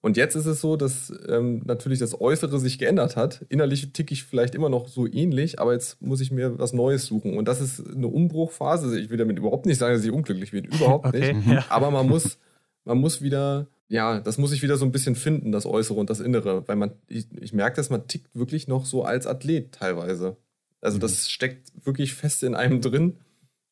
[0.00, 3.44] Und jetzt ist es so, dass ähm, natürlich das Äußere sich geändert hat.
[3.48, 7.06] Innerlich ticke ich vielleicht immer noch so ähnlich, aber jetzt muss ich mir was Neues
[7.06, 7.36] suchen.
[7.36, 8.98] Und das ist eine Umbruchphase.
[9.00, 10.64] Ich will damit überhaupt nicht sagen, dass ich unglücklich bin.
[10.64, 11.48] Überhaupt Okay, nicht.
[11.48, 11.64] ja.
[11.68, 12.38] Aber man muss,
[12.84, 16.10] man muss wieder, ja, das muss ich wieder so ein bisschen finden, das Äußere und
[16.10, 16.66] das Innere.
[16.68, 20.36] Weil man, ich, ich merke, dass man tickt wirklich noch so als Athlet teilweise.
[20.80, 23.16] Also das steckt wirklich fest in einem drin.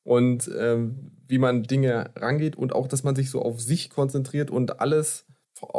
[0.02, 4.50] Und ähm, wie man Dinge rangeht und auch, dass man sich so auf sich konzentriert
[4.50, 5.24] und alles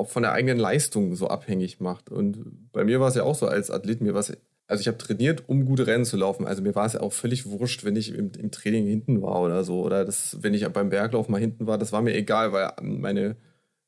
[0.05, 2.09] von der eigenen Leistung so abhängig macht.
[2.09, 4.87] Und bei mir war es ja auch so als Athlet, mir war es, also ich
[4.87, 6.45] habe trainiert, um gute Rennen zu laufen.
[6.45, 9.41] Also mir war es ja auch völlig wurscht, wenn ich im, im Training hinten war
[9.41, 9.81] oder so.
[9.81, 13.37] Oder das, wenn ich beim Berglauf mal hinten war, das war mir egal, weil meine,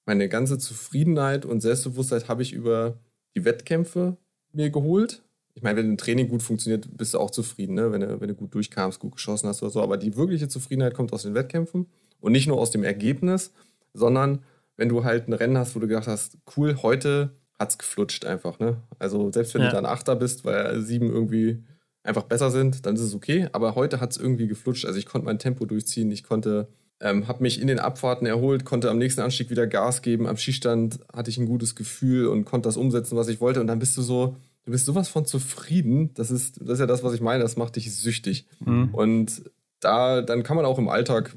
[0.05, 2.99] meine ganze Zufriedenheit und Selbstbewusstheit habe ich über
[3.35, 4.17] die Wettkämpfe
[4.53, 5.23] mir geholt.
[5.55, 7.91] Ich meine, wenn ein Training gut funktioniert, bist du auch zufrieden, ne?
[7.91, 9.81] wenn, du, wenn du gut durchkamst, gut geschossen hast oder so.
[9.81, 11.87] Aber die wirkliche Zufriedenheit kommt aus den Wettkämpfen
[12.21, 13.51] und nicht nur aus dem Ergebnis,
[13.93, 14.43] sondern
[14.79, 18.59] wenn du halt ein Rennen hast, wo du gedacht hast, cool, heute hat's geflutscht einfach.
[18.59, 18.77] Ne?
[18.97, 19.67] Also selbst wenn Ja.
[19.69, 21.61] du dann Achter bist, weil sieben irgendwie
[22.03, 23.49] einfach besser sind, dann ist es okay.
[23.51, 24.85] Aber heute hat's irgendwie geflutscht.
[24.85, 26.69] Also ich konnte mein Tempo durchziehen, ich konnte,
[27.01, 30.25] ähm, habe mich in den Abfahrten erholt, konnte am nächsten Anstieg wieder Gas geben.
[30.27, 33.59] Am Skistand hatte ich ein gutes Gefühl und konnte das umsetzen, was ich wollte.
[33.59, 36.13] Und dann bist du so, du bist sowas von zufrieden.
[36.13, 37.43] Das ist, das ist ja das, was ich meine.
[37.43, 38.47] Das macht dich süchtig.
[38.65, 38.89] Mhm.
[38.93, 39.43] Und
[39.81, 41.35] da, dann kann man auch im Alltag,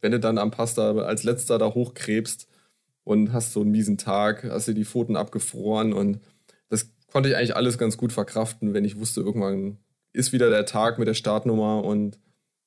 [0.00, 2.48] wenn du dann am Pass da als letzter da hochkrebst
[3.04, 6.20] und hast so einen miesen Tag, hast dir die Pfoten abgefroren und
[6.68, 9.78] das konnte ich eigentlich alles ganz gut verkraften, wenn ich wusste, irgendwann
[10.12, 12.18] ist wieder der Tag mit der Startnummer und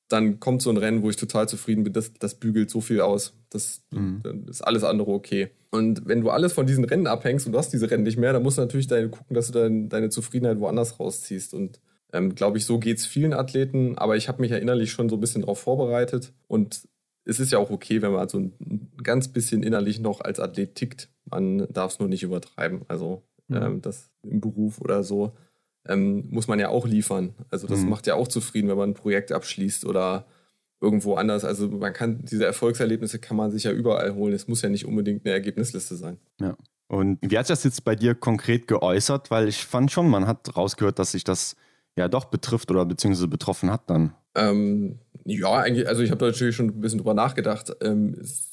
[0.08, 3.00] dann kommt so ein Rennen, wo ich total zufrieden bin, das, das bügelt so viel
[3.00, 3.34] aus.
[3.50, 4.20] Das, Mhm.
[4.22, 5.50] Dann ist alles andere okay.
[5.70, 8.32] Und wenn du alles von diesen Rennen abhängst und du hast diese Rennen nicht mehr,
[8.32, 11.54] dann musst du natürlich deine, gucken, dass du dein, deine Zufriedenheit woanders rausziehst.
[11.54, 11.80] Und
[12.12, 13.98] ähm, glaube ich, so geht es vielen Athleten.
[13.98, 16.32] Aber ich habe mich ja innerlich schon so ein bisschen darauf vorbereitet.
[16.46, 16.82] Und
[17.26, 20.40] es ist ja auch okay, wenn man so ein, ein ganz bisschen innerlich noch als
[20.40, 21.10] Athlet tickt.
[21.26, 22.82] Man darf es nur nicht übertreiben.
[22.88, 23.56] Also Mhm.
[23.56, 25.32] ähm, das im Beruf oder so
[25.88, 27.34] ähm, muss man ja auch liefern.
[27.50, 27.90] Also das Mhm.
[27.90, 30.26] macht ja auch zufrieden, wenn man ein Projekt abschließt oder
[30.80, 31.44] irgendwo anders.
[31.44, 34.32] Also man kann diese Erfolgserlebnisse kann man sich ja überall holen.
[34.34, 36.18] Es muss ja nicht unbedingt eine Ergebnisliste sein.
[36.88, 39.30] Und wie hat sich das jetzt bei dir konkret geäußert?
[39.30, 41.56] Weil ich fand schon, man hat rausgehört, dass sich das
[41.96, 44.12] ja doch betrifft oder beziehungsweise betroffen hat dann.
[44.36, 47.74] Ähm, ja, eigentlich, also ich habe da natürlich schon ein bisschen drüber nachgedacht.
[47.80, 48.50] Ähm, es,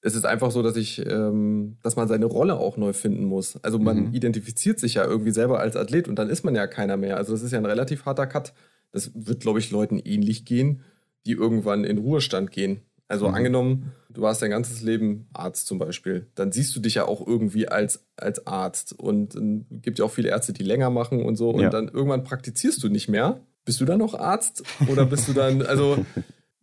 [0.00, 3.56] es ist einfach so, dass ich, ähm, dass man seine Rolle auch neu finden muss.
[3.62, 4.14] Also man Mhm.
[4.14, 7.16] identifiziert sich ja irgendwie selber als Athlet und dann ist man ja keiner mehr.
[7.16, 8.52] Also das ist ja ein relativ harter Cut.
[8.90, 10.82] Das wird, glaube ich, Leuten ähnlich gehen,
[11.26, 12.80] die irgendwann in Ruhestand gehen.
[13.06, 13.34] Also Mhm.
[13.34, 17.26] angenommen, du warst dein ganzes Leben Arzt zum Beispiel, dann siehst du dich ja auch
[17.26, 18.92] irgendwie als, als Arzt.
[18.98, 19.42] Und es
[19.82, 21.50] gibt ja auch viele Ärzte, die länger machen und so.
[21.50, 21.70] Und Ja.
[21.70, 23.40] dann irgendwann praktizierst du nicht mehr.
[23.68, 24.62] Bist du dann noch Arzt?
[24.90, 25.98] Oder bist du dann, also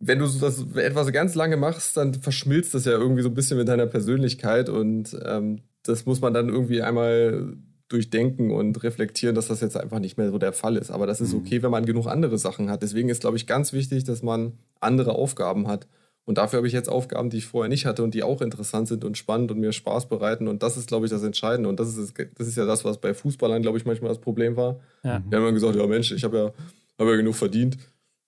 [0.00, 3.34] wenn du so das etwas ganz lange machst, dann verschmilzt das ja irgendwie so ein
[3.34, 4.68] bisschen mit deiner Persönlichkeit.
[4.68, 7.54] Und ähm, das muss man dann irgendwie einmal
[7.88, 10.90] durchdenken und reflektieren, dass das jetzt einfach nicht mehr so der Fall ist.
[10.90, 11.38] Aber das ist Mhm.
[11.38, 12.82] okay, wenn man genug andere Sachen hat.
[12.82, 15.86] Deswegen ist, glaube ich, ganz wichtig, dass man andere Aufgaben hat
[16.28, 18.88] Und dafür habe ich jetzt Aufgaben, die ich vorher nicht hatte und die auch interessant
[18.88, 20.48] sind und spannend und mir Spaß bereiten.
[20.48, 21.68] Und das ist, glaube ich, das Entscheidende.
[21.68, 24.56] Und das ist, das ist ja das, was bei Fußballern, glaube ich, manchmal das Problem
[24.56, 24.80] war.
[25.04, 25.22] Ja.
[25.28, 26.52] Wir haben dann gesagt, ja Mensch, ich habe ja,
[26.98, 27.78] hab ja genug verdient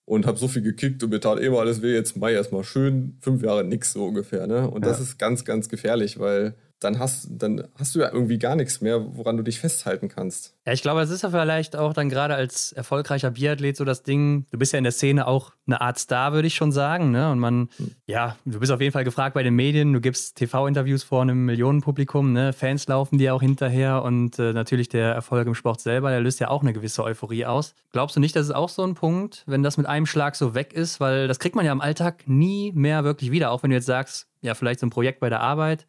[0.05, 1.95] und habe so viel gekickt und mir tat eh mal alles weh.
[1.95, 4.47] Jetzt mach ich erstmal schön fünf Jahre nix so ungefähr.
[4.47, 4.69] Ne?
[4.69, 4.89] Und ja.
[4.91, 8.81] das ist ganz, ganz gefährlich, weil dann hast, dann hast du ja irgendwie gar nichts
[8.81, 10.55] mehr, woran du dich festhalten kannst.
[10.64, 14.03] Ja, ich glaube, es ist ja vielleicht auch dann gerade als erfolgreicher Biathlet so das
[14.03, 17.11] Ding, du bist ja in der Szene auch eine Art Star, würde ich schon sagen.
[17.11, 17.31] Ne?
[17.31, 17.91] Und man, hm.
[18.07, 21.45] ja, du bist auf jeden Fall gefragt bei den Medien, du gibst TV-Interviews vor einem
[21.47, 22.53] Millionenpublikum, ne?
[22.53, 26.39] Fans laufen dir auch hinterher und äh, natürlich der Erfolg im Sport selber, der löst
[26.39, 27.74] ja auch eine gewisse Euphorie aus.
[27.93, 30.55] Glaubst du nicht, dass es auch so ein Punkt, wenn das mit einem Schlag so
[30.55, 33.70] weg ist, weil das kriegt man ja im Alltag nie mehr wirklich wieder, auch wenn
[33.70, 35.87] du jetzt sagst, ja, vielleicht so ein Projekt bei der Arbeit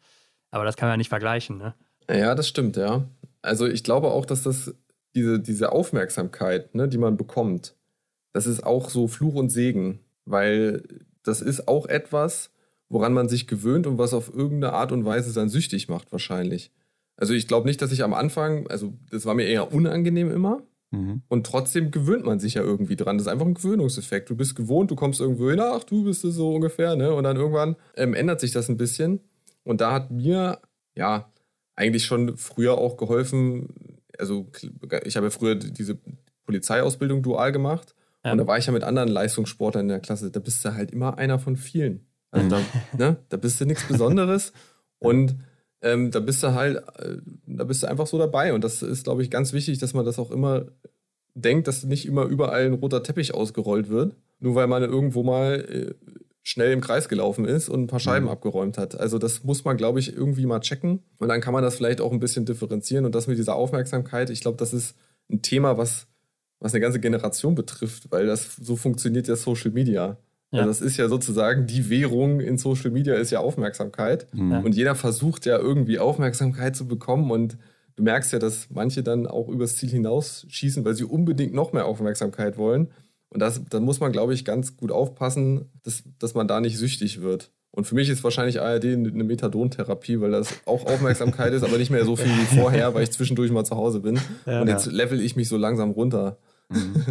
[0.50, 1.74] aber das kann man ja nicht vergleichen, ne?
[2.10, 3.08] Ja, das stimmt, ja.
[3.42, 4.74] Also ich glaube auch, dass das
[5.14, 7.76] diese, diese Aufmerksamkeit, ne, die man bekommt,
[8.32, 10.82] das ist auch so Fluch und Segen, weil
[11.22, 12.50] das ist auch etwas,
[12.88, 16.72] woran man sich gewöhnt und was auf irgendeine Art und Weise dann süchtig macht, wahrscheinlich.
[17.16, 20.62] Also ich glaube nicht, dass ich am Anfang, also das war mir eher unangenehm immer.
[20.90, 21.22] Mhm.
[21.28, 23.16] Und trotzdem gewöhnt man sich ja irgendwie dran.
[23.16, 24.28] Das ist einfach ein Gewöhnungseffekt.
[24.28, 27.14] Du bist gewohnt, du kommst irgendwo hin, ach, du bist es so ungefähr, ne?
[27.14, 29.20] Und dann irgendwann ähm, ändert sich das ein bisschen.
[29.64, 30.60] Und da hat mir,
[30.94, 31.30] ja,
[31.76, 34.00] eigentlich schon früher auch geholfen.
[34.18, 34.50] Also,
[35.04, 35.98] ich habe ja früher diese
[36.44, 37.94] Polizeiausbildung dual gemacht.
[38.24, 38.32] Ja.
[38.32, 40.30] Und da war ich ja mit anderen Leistungssportlern in der Klasse.
[40.30, 42.06] Da bist du halt immer einer von vielen.
[42.30, 42.60] Also da,
[42.98, 44.52] ne, da bist du nichts Besonderes.
[44.98, 45.36] Und
[45.82, 48.52] ähm, da bist du halt, äh, da bist du einfach so dabei.
[48.52, 50.66] Und das ist, glaube ich, ganz wichtig, dass man das auch immer
[51.34, 54.14] denkt, dass nicht immer überall ein roter Teppich ausgerollt wird.
[54.40, 55.94] Nur weil man irgendwo mal äh,
[56.42, 58.32] schnell im Kreis gelaufen ist und ein paar Scheiben mhm.
[58.32, 58.98] abgeräumt hat.
[58.98, 61.00] Also das muss man, glaube ich, irgendwie mal checken.
[61.18, 63.04] Und dann kann man das vielleicht auch ein bisschen differenzieren.
[63.04, 64.96] Und das mit dieser Aufmerksamkeit, ich glaube, das ist
[65.30, 66.06] ein Thema, was,
[66.58, 70.18] was eine ganze Generation betrifft, weil das so funktioniert ja Social Media.
[70.50, 70.60] Ja.
[70.60, 74.26] Also das ist ja sozusagen die Währung in Social Media ist ja Aufmerksamkeit.
[74.32, 74.64] Mhm.
[74.64, 77.56] Und jeder versucht ja irgendwie Aufmerksamkeit zu bekommen und
[77.96, 81.84] du merkst ja, dass manche dann auch übers Ziel hinausschießen, weil sie unbedingt noch mehr
[81.84, 82.88] Aufmerksamkeit wollen.
[83.30, 86.76] Und das, da muss man, glaube ich, ganz gut aufpassen, dass, dass man da nicht
[86.76, 87.52] süchtig wird.
[87.72, 91.90] Und für mich ist wahrscheinlich ARD eine Methadontherapie, weil das auch Aufmerksamkeit ist, aber nicht
[91.90, 94.18] mehr so viel wie vorher, weil ich zwischendurch mal zu Hause bin.
[94.44, 94.92] Ja, und jetzt ja.
[94.92, 96.38] level ich mich so langsam runter.
[96.68, 97.04] Mhm.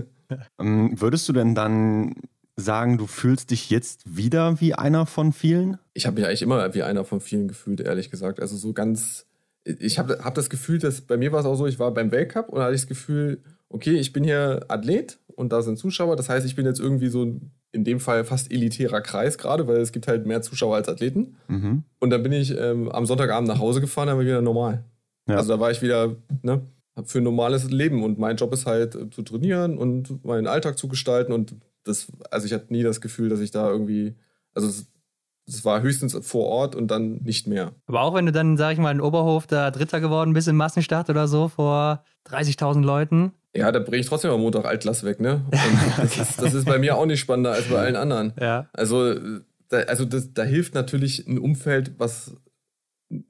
[0.59, 2.15] ähm, würdest du denn dann
[2.57, 5.77] sagen, du fühlst dich jetzt wieder wie einer von vielen?
[5.93, 8.41] Ich habe mich eigentlich immer wie einer von vielen gefühlt, ehrlich gesagt.
[8.41, 9.25] Also so ganz.
[9.63, 12.11] Ich habe hab das Gefühl, dass bei mir war es auch so, ich war beim
[12.11, 15.77] Weltcup und da hatte ich das Gefühl, okay, ich bin hier Athlet und da sind
[15.77, 16.15] Zuschauer.
[16.15, 17.23] Das heißt, ich bin jetzt irgendwie so
[17.71, 21.37] in dem Fall fast elitärer Kreis gerade, weil es gibt halt mehr Zuschauer als Athleten.
[21.47, 21.83] Mhm.
[21.99, 24.83] Und dann bin ich ähm, am Sonntagabend nach Hause gefahren, dann war ich wieder normal.
[25.27, 25.37] Ja.
[25.37, 26.61] Also da war ich wieder, ne,
[27.05, 30.77] für ein normales Leben und mein Job ist halt äh, zu trainieren und meinen Alltag
[30.77, 34.15] zu gestalten und das, also ich hatte nie das Gefühl, dass ich da irgendwie,
[34.53, 34.87] also es,
[35.45, 37.71] das war höchstens vor Ort und dann nicht mehr.
[37.87, 40.57] Aber auch wenn du dann, sag ich mal, in Oberhof da Dritter geworden bist im
[40.57, 43.31] Massenstart oder so vor 30.000 Leuten.
[43.55, 45.43] Ja, da bringe ich trotzdem am Montag Altlass weg, ne?
[45.97, 48.33] Das ist, das, ist, bei mir auch nicht spannender als bei allen anderen.
[48.39, 48.69] Ja.
[48.73, 49.15] Also,
[49.69, 52.35] da, also das, da hilft natürlich ein Umfeld, was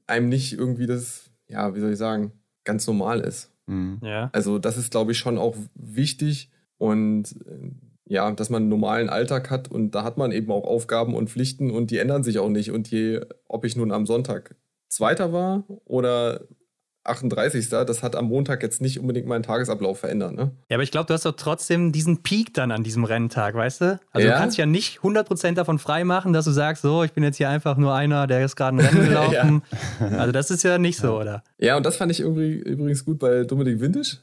[0.08, 2.34] einem nicht irgendwie das, ja, wie soll ich sagen,
[2.66, 3.52] ganz normal ist.
[3.68, 4.00] Mhm.
[4.04, 4.30] Ja.
[4.34, 7.72] Also, das ist, glaube ich, schon auch wichtig und äh,
[8.10, 11.30] ja, dass man einen normalen Alltag hat und da hat man eben auch Aufgaben und
[11.30, 12.72] Pflichten und die ändern sich auch nicht.
[12.72, 14.56] Und je, ob ich nun am Sonntag
[14.90, 16.48] Zweiter war oder
[17.04, 17.70] 38.
[17.70, 20.34] Das hat am Montag jetzt nicht unbedingt meinen Tagesablauf verändert.
[20.34, 20.52] Ne?
[20.70, 23.82] Ja, aber ich glaube, du hast doch trotzdem diesen Peak dann an diesem Renntag, weißt
[23.82, 24.00] du?
[24.12, 24.34] Also ja?
[24.34, 27.50] du kannst ja nicht 100% davon freimachen, dass du sagst, so, ich bin jetzt hier
[27.50, 29.62] einfach nur einer, der ist gerade ein Rennen gelaufen.
[30.00, 30.18] ja.
[30.18, 31.44] Also das ist ja nicht so, oder?
[31.58, 34.18] Ja, und das fand ich übrigens gut bei Dominik Vintage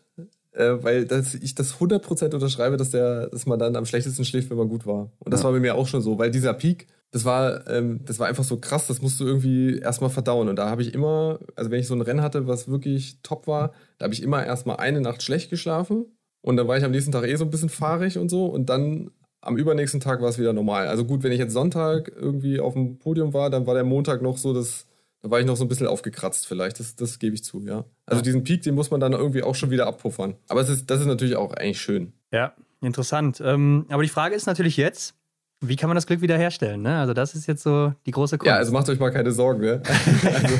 [0.56, 4.50] äh, weil das, ich das 100% unterschreibe, dass, der, dass man dann am schlechtesten schläft,
[4.50, 5.10] wenn man gut war.
[5.18, 5.44] Und das ja.
[5.44, 8.44] war bei mir auch schon so, weil dieser Peak, das war, ähm, das war einfach
[8.44, 10.48] so krass, das musst du irgendwie erstmal verdauen.
[10.48, 13.46] Und da habe ich immer, also wenn ich so ein Rennen hatte, was wirklich top
[13.46, 16.06] war, da habe ich immer erstmal eine Nacht schlecht geschlafen.
[16.40, 18.46] Und dann war ich am nächsten Tag eh so ein bisschen fahrig und so.
[18.46, 20.88] Und dann am übernächsten Tag war es wieder normal.
[20.88, 24.22] Also gut, wenn ich jetzt Sonntag irgendwie auf dem Podium war, dann war der Montag
[24.22, 24.86] noch so das
[25.22, 27.84] da war ich noch so ein bisschen aufgekratzt vielleicht, das, das gebe ich zu, ja.
[28.06, 28.22] Also ja.
[28.22, 30.36] diesen Peak, den muss man dann irgendwie auch schon wieder abpuffern.
[30.48, 32.12] Aber es ist, das ist natürlich auch eigentlich schön.
[32.32, 33.40] Ja, interessant.
[33.44, 35.14] Ähm, aber die Frage ist natürlich jetzt,
[35.60, 36.82] wie kann man das Glück wiederherstellen?
[36.82, 36.98] Ne?
[36.98, 38.48] Also das ist jetzt so die große Kunst.
[38.48, 39.60] Ja, also macht euch mal keine Sorgen.
[39.60, 39.82] Ne?
[40.22, 40.54] also,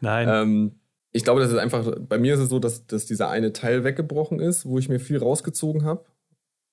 [0.00, 0.28] Nein.
[0.28, 0.72] Ähm,
[1.12, 3.84] ich glaube, das ist einfach, bei mir ist es so, dass, dass dieser eine Teil
[3.84, 6.04] weggebrochen ist, wo ich mir viel rausgezogen habe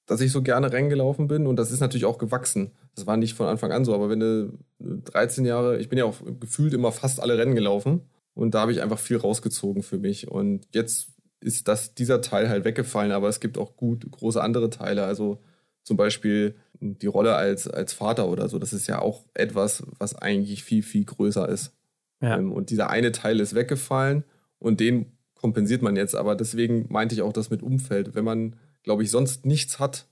[0.05, 2.71] dass ich so gerne Rennen gelaufen bin und das ist natürlich auch gewachsen.
[2.95, 6.05] Das war nicht von Anfang an so, aber wenn du 13 Jahre, ich bin ja
[6.05, 8.01] auch gefühlt immer fast alle Rennen gelaufen
[8.33, 11.09] und da habe ich einfach viel rausgezogen für mich und jetzt
[11.41, 15.05] ist das, dieser Teil halt weggefallen, aber es gibt auch gut große andere Teile.
[15.05, 15.39] Also
[15.83, 20.15] zum Beispiel die Rolle als, als Vater oder so, das ist ja auch etwas, was
[20.15, 21.73] eigentlich viel, viel größer ist.
[22.21, 22.37] Ja.
[22.37, 24.23] Ähm, und dieser eine Teil ist weggefallen
[24.59, 26.15] und den kompensiert man jetzt.
[26.15, 28.15] Aber deswegen meinte ich auch das mit Umfeld.
[28.15, 30.07] Wenn man, glaube ich, sonst nichts hat,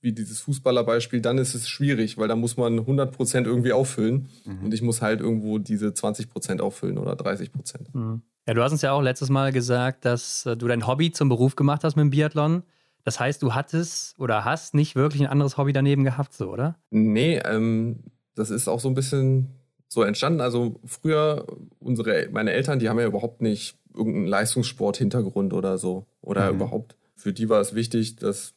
[0.00, 4.28] wie dieses Fußballerbeispiel, dann ist es schwierig, weil da muss man 100% irgendwie auffüllen.
[4.44, 4.64] Mhm.
[4.64, 7.50] Und ich muss halt irgendwo diese 20% auffüllen oder 30%.
[7.92, 8.22] Mhm.
[8.46, 11.28] Ja, du hast uns ja auch letztes Mal gesagt, dass äh, du dein Hobby zum
[11.28, 12.64] Beruf gemacht hast mit dem Biathlon.
[13.04, 16.76] Das heißt, du hattest oder hast nicht wirklich ein anderes Hobby daneben gehabt, so, oder?
[16.90, 18.00] Nee, ähm,
[18.34, 19.48] das ist auch so ein bisschen
[19.88, 20.40] so entstanden.
[20.40, 21.46] Also früher,
[21.78, 26.06] unsere, meine Eltern, die haben ja überhaupt nicht irgendeinen Leistungssport-Hintergrund oder so.
[26.20, 26.56] Oder mhm.
[26.56, 28.54] überhaupt, für die war es wichtig, dass,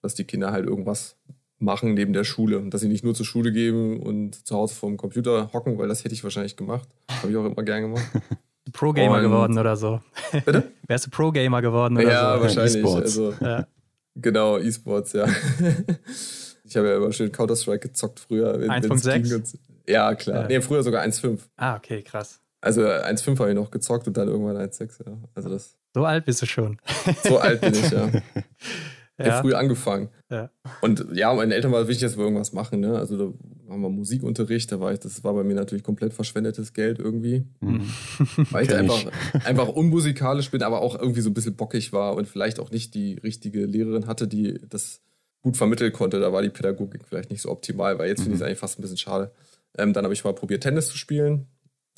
[0.00, 1.18] dass die Kinder halt irgendwas
[1.58, 2.62] machen neben der Schule.
[2.70, 6.04] Dass sie nicht nur zur Schule gehen und zu Hause vorm Computer hocken, weil das
[6.04, 6.88] hätte ich wahrscheinlich gemacht.
[7.10, 8.06] Habe ich auch immer gern gemacht.
[8.72, 10.00] Pro-Gamer geworden oder so.
[10.32, 10.72] Bitte?
[10.86, 12.42] Wärst du Pro-Gamer geworden oder ja, so?
[12.44, 12.76] Wahrscheinlich.
[12.76, 13.66] E also, ja.
[14.14, 15.26] Genau, E-Sports, ja.
[16.64, 18.54] ich habe ja immer schön Counter-Strike gezockt früher.
[18.54, 19.54] 1.6?
[19.86, 20.42] Ja, klar.
[20.42, 20.48] Ja.
[20.48, 21.40] Nee, früher sogar 1.5.
[21.56, 22.40] Ah, okay, krass.
[22.60, 25.18] Also 1.5 habe ich noch gezockt und dann irgendwann 1.6, ja.
[25.34, 25.76] Also das.
[25.94, 26.78] So alt bist du schon.
[27.22, 28.10] so alt bin ich, ja.
[29.20, 29.40] Ich ja.
[29.40, 30.10] früh angefangen.
[30.30, 30.48] Ja.
[30.80, 32.78] Und ja, meinen Eltern war wichtig, dass wir irgendwas machen.
[32.78, 32.96] Ne?
[32.96, 33.24] Also da
[33.68, 37.44] haben wir Musikunterricht, da war ich, das war bei mir natürlich komplett verschwendetes Geld irgendwie.
[37.58, 37.82] Mhm.
[38.50, 39.04] Weil ich einfach,
[39.44, 42.94] einfach unmusikalisch bin, aber auch irgendwie so ein bisschen bockig war und vielleicht auch nicht
[42.94, 45.00] die richtige Lehrerin hatte, die das
[45.42, 46.20] gut vermitteln konnte.
[46.20, 48.24] Da war die Pädagogik vielleicht nicht so optimal, weil jetzt mhm.
[48.24, 49.32] finde ich es eigentlich fast ein bisschen schade.
[49.76, 51.48] Ähm, dann habe ich mal probiert, Tennis zu spielen.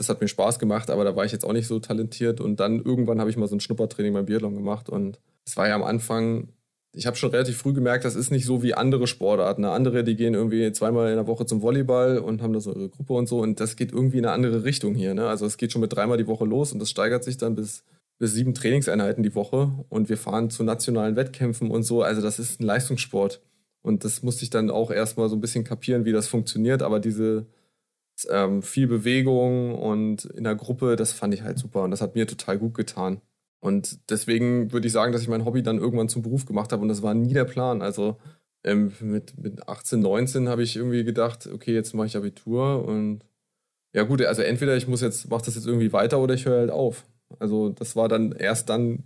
[0.00, 2.40] Das hat mir Spaß gemacht, aber da war ich jetzt auch nicht so talentiert.
[2.40, 4.88] Und dann irgendwann habe ich mal so ein Schnuppertraining beim Biathlon gemacht.
[4.88, 6.48] Und es war ja am Anfang,
[6.94, 9.62] ich habe schon relativ früh gemerkt, das ist nicht so wie andere Sportarten.
[9.66, 12.88] Andere, die gehen irgendwie zweimal in der Woche zum Volleyball und haben da so ihre
[12.88, 13.40] Gruppe und so.
[13.40, 15.12] Und das geht irgendwie in eine andere Richtung hier.
[15.12, 15.28] Ne?
[15.28, 17.84] Also es geht schon mit dreimal die Woche los und das steigert sich dann bis,
[18.18, 19.70] bis sieben Trainingseinheiten die Woche.
[19.90, 22.02] Und wir fahren zu nationalen Wettkämpfen und so.
[22.02, 23.42] Also das ist ein Leistungssport.
[23.82, 26.80] Und das musste ich dann auch erstmal so ein bisschen kapieren, wie das funktioniert.
[26.80, 27.44] Aber diese
[28.30, 32.14] ähm, viel Bewegung und in der Gruppe, das fand ich halt super und das hat
[32.14, 33.20] mir total gut getan.
[33.60, 36.82] Und deswegen würde ich sagen, dass ich mein Hobby dann irgendwann zum Beruf gemacht habe
[36.82, 37.82] und das war nie der Plan.
[37.82, 38.16] Also
[38.64, 43.24] ähm, mit, mit 18, 19 habe ich irgendwie gedacht, okay, jetzt mache ich Abitur und
[43.92, 46.60] ja gut, also entweder ich muss jetzt, mache das jetzt irgendwie weiter oder ich höre
[46.60, 47.04] halt auf.
[47.38, 49.04] Also das war dann erst dann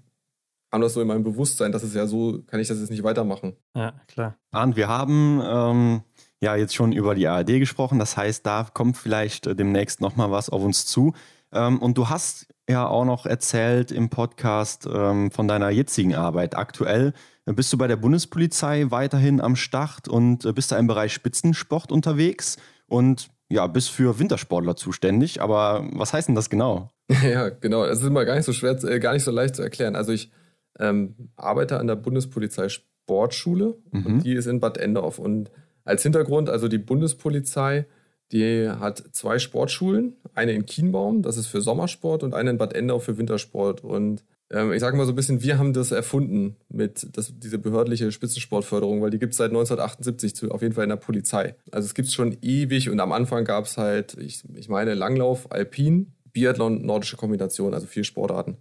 [0.74, 3.04] kam das so in meinem Bewusstsein, dass es ja so, kann ich das jetzt nicht
[3.04, 3.54] weitermachen.
[3.76, 4.36] Ja, klar.
[4.50, 6.02] Arndt, wir haben ähm,
[6.44, 7.98] ja jetzt schon über die ARD gesprochen.
[7.98, 11.14] Das heißt, da kommt vielleicht äh, demnächst nochmal was auf uns zu.
[11.52, 16.56] Ähm, und du hast ja auch noch erzählt im Podcast ähm, von deiner jetzigen Arbeit.
[16.56, 17.12] Aktuell
[17.46, 21.12] äh, bist du bei der Bundespolizei weiterhin am Start und äh, bist da im Bereich
[21.12, 25.40] Spitzensport unterwegs und ja, bist für Wintersportler zuständig.
[25.40, 26.90] Aber was heißt denn das genau?
[27.22, 27.84] Ja, genau.
[27.84, 29.96] Es ist immer gar nicht so schwer, äh, gar nicht so leicht zu erklären.
[29.96, 30.30] Also ich
[30.78, 34.06] ähm, arbeite an der Bundespolizei Sportschule mhm.
[34.06, 35.18] und die ist in Bad Endorf.
[35.18, 35.50] Und
[35.84, 37.86] als Hintergrund, also die Bundespolizei,
[38.32, 42.72] die hat zwei Sportschulen, eine in Kienbaum, das ist für Sommersport, und eine in Bad
[42.72, 43.84] Endau für Wintersport.
[43.84, 47.58] Und ähm, ich sage mal so ein bisschen, wir haben das erfunden mit das, diese
[47.58, 51.54] behördliche Spitzensportförderung, weil die gibt es seit 1978 zu, auf jeden Fall in der Polizei.
[51.70, 54.94] Also es gibt es schon ewig und am Anfang gab es halt, ich, ich meine,
[54.94, 58.56] Langlauf, Alpin, Biathlon, nordische Kombination, also vier Sportarten.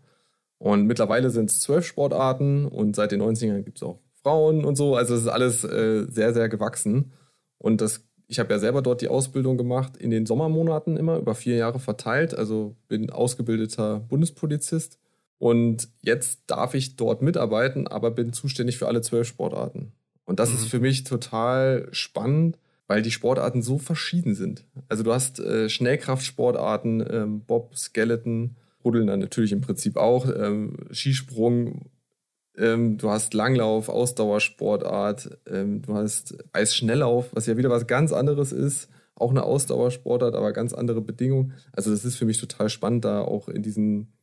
[0.60, 4.76] Und mittlerweile sind es zwölf Sportarten und seit den 90ern gibt es auch Frauen und
[4.76, 4.96] so.
[4.96, 7.12] Also es ist alles äh, sehr, sehr gewachsen.
[7.58, 11.36] Und das, ich habe ja selber dort die Ausbildung gemacht in den Sommermonaten immer, über
[11.36, 12.34] vier Jahre verteilt.
[12.34, 14.98] Also bin ausgebildeter Bundespolizist.
[15.38, 19.92] Und jetzt darf ich dort mitarbeiten, aber bin zuständig für alle zwölf Sportarten.
[20.24, 20.56] Und das mhm.
[20.56, 22.58] ist für mich total spannend,
[22.88, 24.66] weil die Sportarten so verschieden sind.
[24.88, 28.56] Also du hast äh, Schnellkraftsportarten, ähm, Bob, Skeleton,
[28.86, 31.90] Ruddeln dann natürlich im Prinzip auch, ähm, Skisprung,
[32.58, 38.52] ähm, du hast Langlauf, Ausdauersportart, ähm, du hast Eisschnelllauf, was ja wieder was ganz anderes
[38.52, 38.90] ist.
[39.16, 41.54] Auch eine Ausdauersportart, aber ganz andere Bedingungen.
[41.72, 44.14] Also, das ist für mich total spannend, da auch in diesen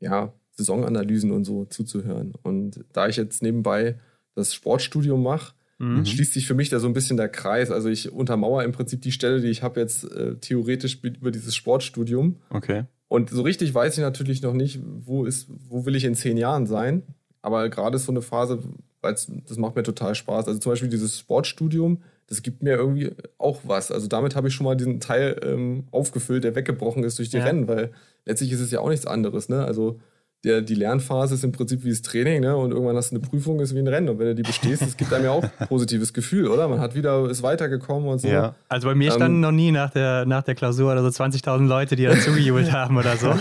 [0.00, 2.32] ja, Saisonanalysen und so zuzuhören.
[2.42, 3.98] Und da ich jetzt nebenbei
[4.34, 6.04] das Sportstudium mache, mhm.
[6.04, 7.70] schließt sich für mich da so ein bisschen der Kreis.
[7.70, 11.54] Also, ich untermauere im Prinzip die Stelle, die ich habe jetzt äh, theoretisch über dieses
[11.54, 12.36] Sportstudium.
[12.50, 12.84] Okay.
[13.08, 16.36] Und so richtig weiß ich natürlich noch nicht, wo ist, wo will ich in zehn
[16.36, 17.02] Jahren sein.
[17.42, 18.60] Aber gerade so eine Phase,
[19.00, 20.46] weil das macht mir total Spaß.
[20.46, 23.90] Also zum Beispiel dieses Sportstudium, das gibt mir irgendwie auch was.
[23.90, 27.38] Also damit habe ich schon mal diesen Teil ähm, aufgefüllt, der weggebrochen ist durch die
[27.38, 27.44] ja.
[27.44, 27.92] Rennen, weil
[28.24, 29.48] letztlich ist es ja auch nichts anderes.
[29.48, 29.64] Ne?
[29.64, 29.98] Also
[30.44, 32.56] der, die Lernphase ist im Prinzip wie das Training, ne?
[32.56, 34.08] Und irgendwann hast du eine Prüfung, ist wie ein Rennen.
[34.08, 36.66] Und wenn du die bestehst, das gibt einem ja auch ein positives Gefühl, oder?
[36.66, 38.28] Man hat wieder, ist weitergekommen und so.
[38.28, 38.54] Ja.
[38.68, 41.66] Also bei mir ähm, standen noch nie nach der, nach der Klausur oder so 20.000
[41.66, 43.34] Leute, die dazugejubelt haben oder so.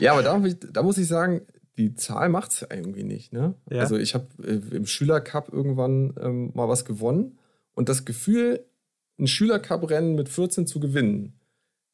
[0.00, 0.42] ja, aber da,
[0.72, 1.42] da muss ich sagen,
[1.78, 3.32] die Zahl macht es irgendwie nicht.
[3.32, 3.54] Ne?
[3.70, 3.80] Ja.
[3.80, 7.38] Also ich habe äh, im Schülercup irgendwann ähm, mal was gewonnen
[7.74, 8.64] und das Gefühl,
[9.18, 11.38] ein Schülercup-Rennen mit 14 zu gewinnen,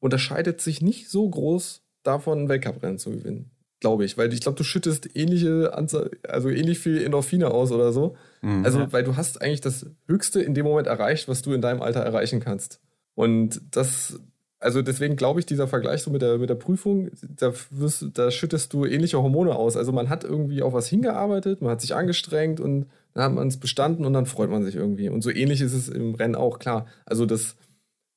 [0.00, 3.50] unterscheidet sich nicht so groß davon, ein Weltcup-Rennen zu gewinnen.
[3.80, 7.92] Glaube ich, weil ich glaube, du schüttest ähnliche Anzahl, also ähnlich viel Endorphine aus oder
[7.92, 8.16] so.
[8.42, 8.64] Mhm.
[8.64, 11.80] Also, weil du hast eigentlich das Höchste in dem Moment erreicht, was du in deinem
[11.80, 12.80] Alter erreichen kannst.
[13.14, 14.18] Und das,
[14.60, 18.30] also deswegen glaube ich, dieser Vergleich so mit der, mit der Prüfung, da, wirst, da
[18.30, 19.76] schüttest du ähnliche Hormone aus.
[19.76, 23.48] Also man hat irgendwie auf was hingearbeitet, man hat sich angestrengt und dann hat man
[23.48, 25.08] es bestanden und dann freut man sich irgendwie.
[25.08, 26.86] Und so ähnlich ist es im Rennen auch, klar.
[27.06, 27.56] Also das,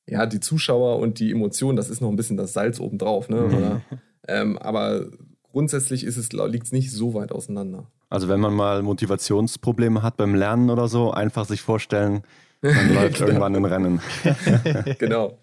[0.08, 3.44] ja, die Zuschauer und die Emotionen, das ist noch ein bisschen das Salz obendrauf, ne?
[3.44, 3.80] Oder,
[4.28, 5.06] ähm, aber
[5.52, 7.86] grundsätzlich ist es, liegt es nicht so weit auseinander.
[8.10, 12.22] Also wenn man mal Motivationsprobleme hat beim Lernen oder so, einfach sich vorstellen,
[12.60, 13.26] man läuft genau.
[13.28, 14.00] irgendwann ein Rennen.
[14.98, 15.38] genau.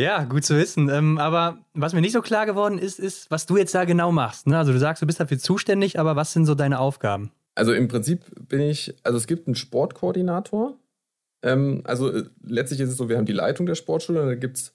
[0.00, 0.88] Ja, gut zu wissen.
[0.88, 4.12] Ähm, aber was mir nicht so klar geworden ist, ist, was du jetzt da genau
[4.12, 4.46] machst.
[4.46, 4.56] Ne?
[4.56, 7.30] Also du sagst, du bist dafür zuständig, aber was sind so deine Aufgaben?
[7.54, 10.78] Also im Prinzip bin ich, also es gibt einen Sportkoordinator.
[11.42, 14.34] Ähm, also äh, letztlich ist es so, wir haben die Leitung der Sportschule und da
[14.36, 14.74] gibt es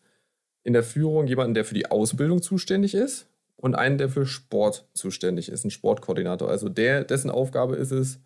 [0.64, 4.88] in der Führung jemanden, der für die Ausbildung zuständig ist und einen, der für Sport
[4.94, 6.50] zuständig ist, ein Sportkoordinator.
[6.50, 8.20] Also der, dessen Aufgabe ist es,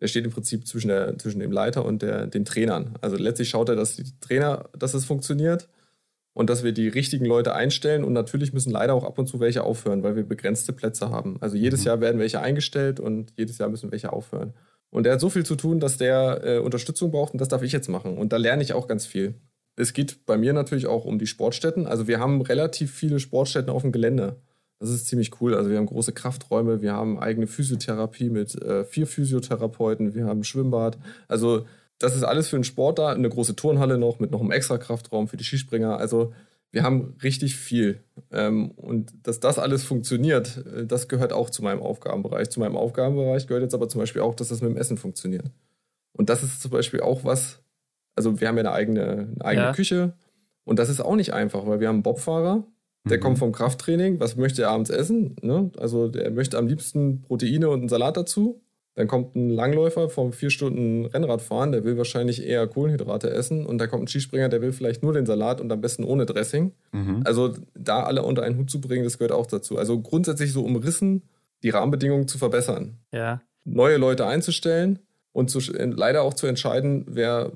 [0.00, 2.96] der steht im Prinzip zwischen, der, zwischen dem Leiter und der, den Trainern.
[3.02, 5.68] Also letztlich schaut er, dass die Trainer, dass es funktioniert
[6.32, 8.04] und dass wir die richtigen Leute einstellen.
[8.04, 11.36] Und natürlich müssen leider auch ab und zu welche aufhören, weil wir begrenzte Plätze haben.
[11.40, 11.86] Also jedes mhm.
[11.86, 14.54] Jahr werden welche eingestellt und jedes Jahr müssen welche aufhören.
[14.90, 17.62] Und der hat so viel zu tun, dass der äh, Unterstützung braucht und das darf
[17.62, 18.18] ich jetzt machen.
[18.18, 19.34] Und da lerne ich auch ganz viel.
[19.76, 21.86] Es geht bei mir natürlich auch um die Sportstätten.
[21.86, 24.36] Also wir haben relativ viele Sportstätten auf dem Gelände.
[24.80, 25.54] Das ist ziemlich cool.
[25.54, 30.42] Also wir haben große Krafträume, wir haben eigene Physiotherapie mit äh, vier Physiotherapeuten, wir haben
[30.42, 30.98] Schwimmbad.
[31.28, 31.66] Also
[32.00, 33.12] das ist alles für einen Sport da.
[33.12, 35.98] Eine große Turnhalle noch mit noch einem extra Kraftraum für die Skispringer.
[35.98, 36.32] Also
[36.72, 38.02] wir haben richtig viel.
[38.32, 42.48] Ähm, und dass das alles funktioniert, äh, das gehört auch zu meinem Aufgabenbereich.
[42.50, 45.50] Zu meinem Aufgabenbereich gehört jetzt aber zum Beispiel auch, dass das mit dem Essen funktioniert.
[46.12, 47.60] Und das ist zum Beispiel auch was,
[48.16, 49.02] also wir haben ja eine eigene,
[49.34, 49.72] eine eigene ja.
[49.72, 50.14] Küche.
[50.64, 52.64] Und das ist auch nicht einfach, weil wir haben einen Bobfahrer,
[53.04, 53.22] der mhm.
[53.22, 54.20] kommt vom Krafttraining.
[54.20, 55.36] Was möchte er abends essen?
[55.42, 55.70] Ne?
[55.76, 58.62] Also der möchte am liebsten Proteine und einen Salat dazu.
[59.00, 63.64] Dann kommt ein Langläufer vom vier Stunden Rennradfahren, der will wahrscheinlich eher Kohlenhydrate essen.
[63.64, 66.26] Und da kommt ein Skispringer, der will vielleicht nur den Salat und am besten ohne
[66.26, 66.72] Dressing.
[66.92, 67.22] Mhm.
[67.24, 69.78] Also da alle unter einen Hut zu bringen, das gehört auch dazu.
[69.78, 71.22] Also grundsätzlich so umrissen,
[71.62, 72.98] die Rahmenbedingungen zu verbessern.
[73.10, 73.40] Ja.
[73.64, 74.98] Neue Leute einzustellen
[75.32, 77.52] und zu, leider auch zu entscheiden, wer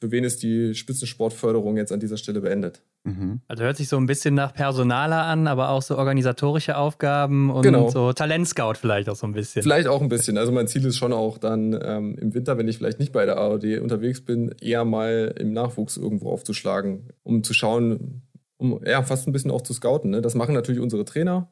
[0.00, 2.82] für wen ist die Spitzensportförderung jetzt an dieser Stelle beendet.
[3.04, 3.40] Mhm.
[3.48, 7.62] Also hört sich so ein bisschen nach Personaler an, aber auch so organisatorische Aufgaben und
[7.62, 7.88] genau.
[7.88, 9.62] so Talentscout vielleicht auch so ein bisschen.
[9.62, 10.36] Vielleicht auch ein bisschen.
[10.36, 13.24] Also mein Ziel ist schon auch dann ähm, im Winter, wenn ich vielleicht nicht bei
[13.24, 18.22] der AOD unterwegs bin, eher mal im Nachwuchs irgendwo aufzuschlagen, um zu schauen,
[18.56, 20.10] um ja fast ein bisschen auch zu scouten.
[20.10, 20.20] Ne?
[20.20, 21.48] Das machen natürlich unsere Trainer,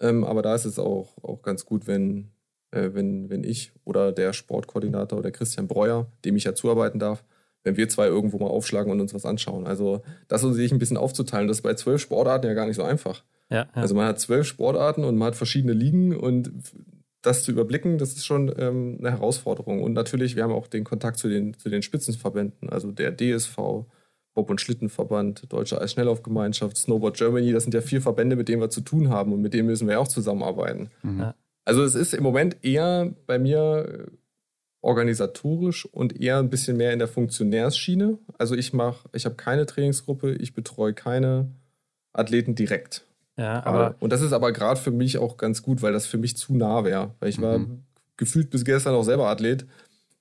[0.00, 2.30] ähm, aber da ist es auch, auch ganz gut, wenn,
[2.70, 7.24] äh, wenn, wenn ich oder der Sportkoordinator oder Christian Breuer, dem ich ja zuarbeiten darf,
[7.66, 9.66] wenn wir zwei irgendwo mal aufschlagen und uns was anschauen.
[9.66, 12.76] Also das um sich ein bisschen aufzuteilen, das ist bei zwölf Sportarten ja gar nicht
[12.76, 13.24] so einfach.
[13.50, 13.66] Ja, ja.
[13.74, 16.52] Also man hat zwölf Sportarten und man hat verschiedene Ligen und
[17.22, 19.82] das zu überblicken, das ist schon ähm, eine Herausforderung.
[19.82, 23.56] Und natürlich, wir haben auch den Kontakt zu den, zu den Spitzenverbänden, also der DSV,
[24.34, 28.70] Bob- und Schlittenverband, Deutsche Eisschnelllaufgemeinschaft, Snowboard Germany, das sind ja vier Verbände, mit denen wir
[28.70, 30.90] zu tun haben und mit denen müssen wir auch zusammenarbeiten.
[31.02, 31.18] Mhm.
[31.18, 31.34] Ja.
[31.64, 34.06] Also es ist im Moment eher bei mir
[34.86, 38.18] organisatorisch und eher ein bisschen mehr in der Funktionärsschiene.
[38.38, 41.50] Also ich mache, ich habe keine Trainingsgruppe, ich betreue keine
[42.12, 43.04] Athleten direkt.
[43.36, 46.18] Ja, aber und das ist aber gerade für mich auch ganz gut, weil das für
[46.18, 47.14] mich zu nah wäre.
[47.18, 47.42] Weil ich mhm.
[47.42, 47.60] war
[48.16, 49.66] gefühlt bis gestern auch selber Athlet.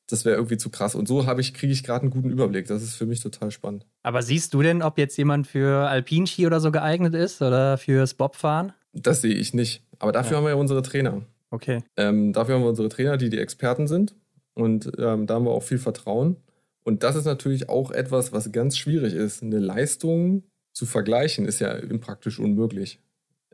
[0.08, 0.96] Das wäre irgendwie zu krass.
[0.96, 2.68] Und so ich, kriege ich gerade einen guten Überblick.
[2.68, 3.86] Das ist für mich total spannend.
[4.04, 8.16] Aber siehst du denn, ob jetzt jemand für Alpinski oder so geeignet ist oder fürs
[8.16, 8.74] Bobfahren?
[8.94, 9.84] Das sehe ich nicht.
[10.00, 10.38] Aber dafür ja.
[10.38, 11.22] haben wir ja unsere Trainer.
[11.52, 11.84] Okay.
[11.98, 14.16] Ähm, dafür haben wir unsere Trainer, die die Experten sind.
[14.56, 16.38] Und ähm, da haben wir auch viel Vertrauen.
[16.84, 19.44] Und das ist natürlich auch etwas, was ganz schwierig ist.
[19.44, 23.00] Eine Leistung zu vergleichen ist ja praktisch unmöglich.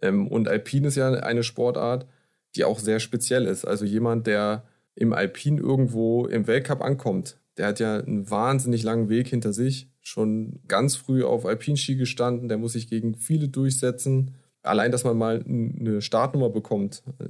[0.02, 2.08] Ähm, und Alpin ist ja eine Sportart,
[2.56, 3.66] die auch sehr speziell ist.
[3.66, 4.64] Also jemand, der
[4.96, 9.90] im Alpin irgendwo im Weltcup ankommt, der hat ja einen wahnsinnig langen Weg hinter sich,
[10.02, 14.36] schon ganz früh auf Alpinski gestanden, der muss sich gegen viele durchsetzen.
[14.64, 17.26] Allein, dass man mal eine Startnummer bekommt äh,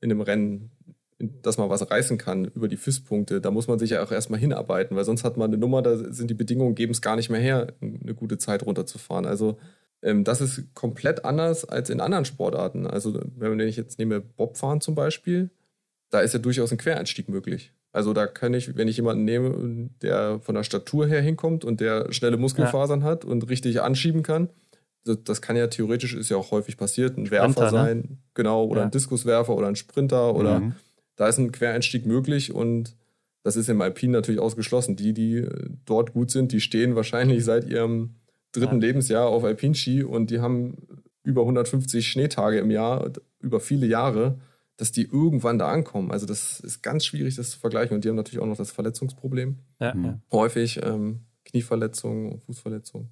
[0.00, 0.70] in einem Rennen,
[1.42, 4.40] dass man was reißen kann über die FIS-Punkte, da muss man sich ja auch erstmal
[4.40, 7.30] hinarbeiten, weil sonst hat man eine Nummer, da sind die Bedingungen, geben es gar nicht
[7.30, 9.26] mehr her, eine gute Zeit runterzufahren.
[9.26, 9.58] Also
[10.02, 12.86] ähm, das ist komplett anders als in anderen Sportarten.
[12.86, 15.50] Also wenn ich jetzt nehme Bobfahren zum Beispiel,
[16.10, 17.72] da ist ja durchaus ein Quereinstieg möglich.
[17.92, 21.80] Also da kann ich, wenn ich jemanden nehme, der von der Statur her hinkommt und
[21.80, 23.06] der schnelle Muskelfasern ja.
[23.06, 24.48] hat und richtig anschieben kann,
[25.04, 27.70] das, das, kann ja theoretisch, ist ja auch häufig passiert, ein Werfer Sprinter, ne?
[27.70, 28.18] sein, ne?
[28.34, 28.86] genau, oder ja.
[28.86, 30.74] ein Diskuswerfer oder ein Sprinter oder mhm.
[31.20, 32.96] Da ist ein Quereinstieg möglich und
[33.42, 34.96] das ist im Alpin natürlich ausgeschlossen.
[34.96, 35.46] Die, die
[35.84, 38.14] dort gut sind, die stehen wahrscheinlich seit ihrem
[38.52, 38.86] dritten ja.
[38.86, 40.78] Lebensjahr auf Alpinski und die haben
[41.22, 44.40] über 150 Schneetage im Jahr, über viele Jahre,
[44.78, 46.10] dass die irgendwann da ankommen.
[46.10, 47.94] Also das ist ganz schwierig, das zu vergleichen.
[47.94, 49.58] Und die haben natürlich auch noch das Verletzungsproblem.
[49.78, 50.04] Ja, mhm.
[50.06, 50.20] ja.
[50.32, 53.10] Häufig ähm, Knieverletzungen, Fußverletzungen.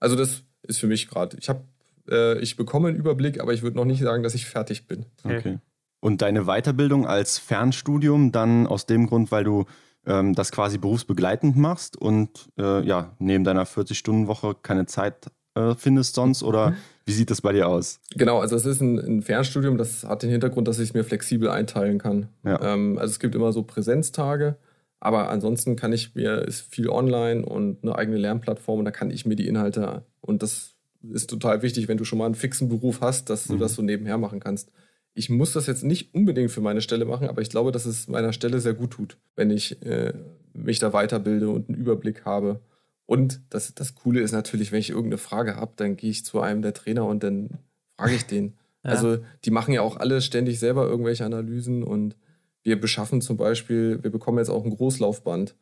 [0.00, 1.36] Also das ist für mich gerade.
[1.38, 1.64] Ich habe,
[2.08, 5.04] äh, ich bekomme einen Überblick, aber ich würde noch nicht sagen, dass ich fertig bin.
[5.22, 5.58] Okay.
[6.02, 9.66] Und deine Weiterbildung als Fernstudium dann aus dem Grund, weil du
[10.04, 16.16] ähm, das quasi berufsbegleitend machst und äh, ja, neben deiner 40-Stunden-Woche keine Zeit äh, findest
[16.16, 16.76] sonst oder mhm.
[17.04, 18.00] wie sieht das bei dir aus?
[18.16, 21.04] Genau, also es ist ein, ein Fernstudium, das hat den Hintergrund, dass ich es mir
[21.04, 22.28] flexibel einteilen kann.
[22.44, 22.60] Ja.
[22.74, 24.56] Ähm, also es gibt immer so Präsenztage,
[24.98, 29.12] aber ansonsten kann ich mir, ist viel online und eine eigene Lernplattform und da kann
[29.12, 30.74] ich mir die Inhalte und das
[31.12, 33.58] ist total wichtig, wenn du schon mal einen fixen Beruf hast, dass du mhm.
[33.58, 34.72] das so nebenher machen kannst.
[35.14, 38.08] Ich muss das jetzt nicht unbedingt für meine Stelle machen, aber ich glaube, dass es
[38.08, 40.14] meiner Stelle sehr gut tut, wenn ich äh,
[40.54, 42.60] mich da weiterbilde und einen Überblick habe.
[43.06, 46.40] Und das, das Coole ist natürlich, wenn ich irgendeine Frage habe, dann gehe ich zu
[46.40, 47.50] einem der Trainer und dann
[47.96, 48.54] frage ich den.
[48.84, 48.90] Ja.
[48.90, 52.16] Also die machen ja auch alle ständig selber irgendwelche Analysen und
[52.64, 55.54] wir beschaffen zum Beispiel, wir bekommen jetzt auch ein Großlaufband.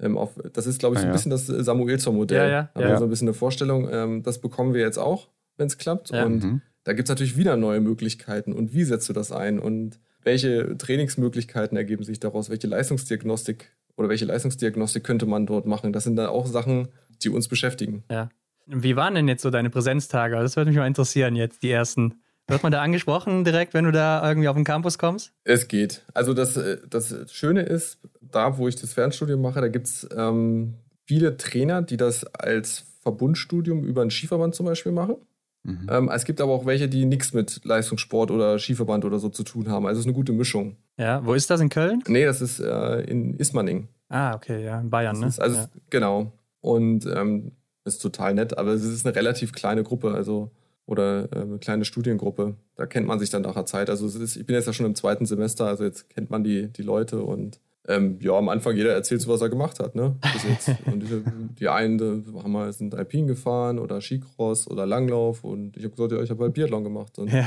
[0.00, 1.16] Ähm, auf, das ist, glaube ich, so ein ah, ja.
[1.16, 2.50] bisschen das Samuelson-Modell.
[2.50, 2.98] Ja, ja, ja.
[2.98, 3.88] so ein bisschen eine Vorstellung.
[3.88, 6.10] Ähm, das bekommen wir jetzt auch, wenn es klappt.
[6.10, 6.62] Und mhm.
[6.84, 8.52] Da gibt es natürlich wieder neue Möglichkeiten.
[8.52, 9.58] Und wie setzt du das ein?
[9.58, 12.50] Und welche Trainingsmöglichkeiten ergeben sich daraus?
[12.50, 15.92] Welche Leistungsdiagnostik oder welche Leistungsdiagnostik könnte man dort machen?
[15.92, 16.88] Das sind dann auch Sachen,
[17.22, 18.04] die uns beschäftigen.
[18.10, 18.28] Ja.
[18.66, 20.36] Wie waren denn jetzt so deine Präsenztage?
[20.36, 22.14] Das würde mich mal interessieren jetzt, die ersten.
[22.46, 25.32] Wird man da angesprochen direkt, wenn du da irgendwie auf den Campus kommst?
[25.44, 26.02] Es geht.
[26.12, 26.58] Also das,
[26.88, 30.74] das Schöne ist, da wo ich das Fernstudium mache, da gibt es ähm,
[31.06, 35.16] viele Trainer, die das als Verbundstudium über einen Skiverband zum Beispiel machen.
[35.64, 35.88] Mhm.
[35.90, 39.42] Ähm, es gibt aber auch welche, die nichts mit Leistungssport oder Skiverband oder so zu
[39.42, 39.86] tun haben.
[39.86, 40.76] Also es ist eine gute Mischung.
[40.98, 42.02] Ja, wo ist das in Köln?
[42.06, 43.88] Nee, das ist äh, in Ismaning.
[44.08, 45.26] Ah, okay, ja, in Bayern, ne?
[45.26, 45.68] Ist, also ja.
[45.90, 46.32] genau.
[46.60, 47.52] Und ähm,
[47.84, 50.50] ist total nett, aber es ist eine relativ kleine Gruppe, also
[50.86, 52.56] oder äh, eine kleine Studiengruppe.
[52.76, 53.88] Da kennt man sich dann nach der Zeit.
[53.88, 56.68] Also ist, ich bin jetzt ja schon im zweiten Semester, also jetzt kennt man die,
[56.68, 60.16] die Leute und ähm, ja, am Anfang jeder erzählt so, was er gemacht hat, ne?
[60.86, 61.22] und die,
[61.58, 65.94] die einen die haben mal, sind Alpin gefahren oder Skicross oder Langlauf und ich habe
[65.94, 67.18] gesagt, ja, ich habe halt Biathlon gemacht.
[67.18, 67.46] Und ja.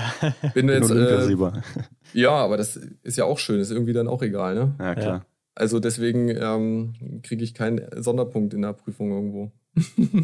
[0.53, 0.91] bin jetzt.
[0.91, 1.35] Äh,
[2.13, 4.75] ja, aber das ist ja auch schön, ist irgendwie dann auch egal, ne?
[4.79, 5.17] Ja, klar.
[5.17, 5.25] Ja.
[5.55, 9.51] Also deswegen ähm, kriege ich keinen Sonderpunkt in der Prüfung irgendwo.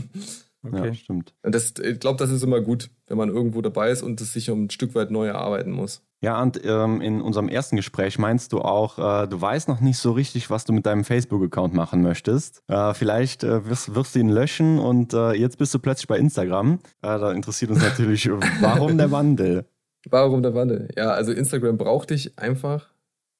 [0.63, 0.87] okay.
[0.87, 1.33] Ja, stimmt.
[1.43, 4.33] Und das, ich glaube, das ist immer gut, wenn man irgendwo dabei ist und es
[4.33, 6.01] sich um ein Stück weit neu erarbeiten muss.
[6.21, 9.97] Ja, und ähm, in unserem ersten Gespräch meinst du auch, äh, du weißt noch nicht
[9.97, 12.63] so richtig, was du mit deinem Facebook-Account machen möchtest.
[12.69, 16.17] Äh, vielleicht äh, wirst, wirst, du ihn löschen und äh, jetzt bist du plötzlich bei
[16.17, 16.79] Instagram.
[17.01, 18.29] Äh, da interessiert uns natürlich,
[18.61, 19.65] warum der Wandel?
[20.09, 20.87] Warum der Wandel?
[20.95, 22.87] Ja, also Instagram braucht dich einfach,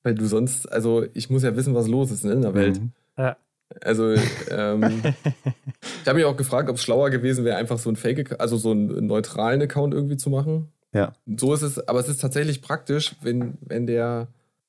[0.04, 2.82] weil du sonst, also ich muss ja wissen, was los ist ne, in der Welt.
[2.82, 2.92] Mhm.
[3.18, 3.38] Ja.
[3.82, 4.14] Also
[4.52, 4.84] ähm,
[6.02, 8.58] ich habe mich auch gefragt, ob es schlauer gewesen wäre, einfach so ein Fake, also
[8.58, 11.14] so einen neutralen Account irgendwie zu machen ja.
[11.26, 14.28] So ist es, aber es ist tatsächlich praktisch, wenn, wenn der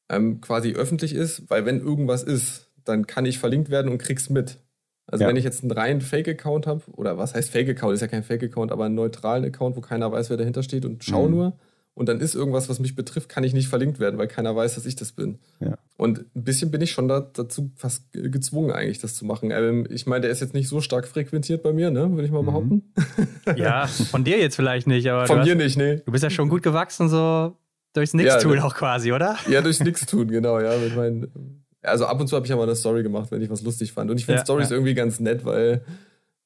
[0.09, 4.31] ähm, quasi öffentlich ist, weil wenn irgendwas ist, dann kann ich verlinkt werden und krieg's
[4.31, 4.59] mit.
[5.07, 5.29] Also ja.
[5.29, 8.73] wenn ich jetzt einen reinen Fake-Account habe, oder was heißt Fake-Account, ist ja kein Fake-Account,
[8.73, 11.31] aber einen neutralen Account, wo keiner weiß, wer dahinter steht und schau mhm.
[11.31, 11.59] nur,
[11.95, 14.75] und dann ist irgendwas, was mich betrifft, kann ich nicht verlinkt werden, weil keiner weiß,
[14.75, 15.39] dass ich das bin.
[15.61, 15.79] Ja.
[15.97, 19.53] Und ein bisschen bin ich schon da, dazu fast gezwungen, eigentlich das zu machen.
[19.53, 22.11] Ähm, ich meine, der ist jetzt nicht so stark frequentiert bei mir, ne?
[22.11, 22.47] würde ich mal mhm.
[22.47, 22.83] behaupten.
[23.57, 25.27] Ja, von dir jetzt vielleicht nicht, aber.
[25.27, 25.97] Von mir nicht, nee.
[25.97, 27.55] Du bist ja schon gut gewachsen, so
[27.93, 29.37] durchs Nix-Tun ja, auch quasi, oder?
[29.49, 30.77] Ja, durchs Nix-Tun, genau, ja.
[30.79, 33.51] Mit meinen, also ab und zu habe ich ja mal eine Story gemacht, wenn ich
[33.51, 34.11] was lustig fand.
[34.11, 34.77] Und ich finde ja, Stories ja.
[34.77, 35.85] irgendwie ganz nett, weil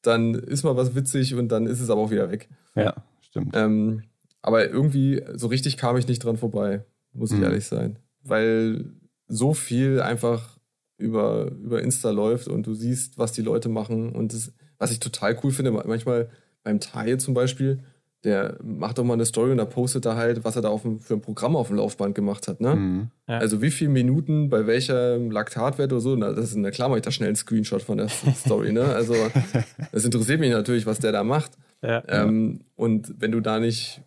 [0.02, 2.48] dann ist mal was witzig und dann ist es aber auch wieder weg.
[2.74, 3.54] Ja, stimmt.
[3.54, 4.02] Ähm,
[4.48, 6.82] aber irgendwie, so richtig kam ich nicht dran vorbei,
[7.12, 7.44] muss ich mhm.
[7.44, 7.98] ehrlich sein.
[8.22, 8.86] Weil
[9.26, 10.58] so viel einfach
[10.96, 14.12] über, über Insta läuft und du siehst, was die Leute machen.
[14.12, 16.30] Und das, was ich total cool finde, manchmal
[16.64, 17.80] beim Teil zum Beispiel,
[18.24, 20.80] der macht doch mal eine Story und da postet er halt, was er da auf
[20.80, 22.62] dem, für ein Programm auf dem Laufband gemacht hat.
[22.62, 22.74] Ne?
[22.74, 23.10] Mhm.
[23.28, 23.38] Ja.
[23.38, 27.00] Also wie viele Minuten bei welcher Laktatwert oder so, na, das ist, na klar mache
[27.00, 28.72] ich da schnell einen Screenshot von der Story.
[28.72, 28.82] Ne?
[28.82, 29.14] Also
[29.92, 31.52] das interessiert mich natürlich, was der da macht.
[31.82, 32.02] Ja.
[32.08, 34.00] Ähm, und wenn du da nicht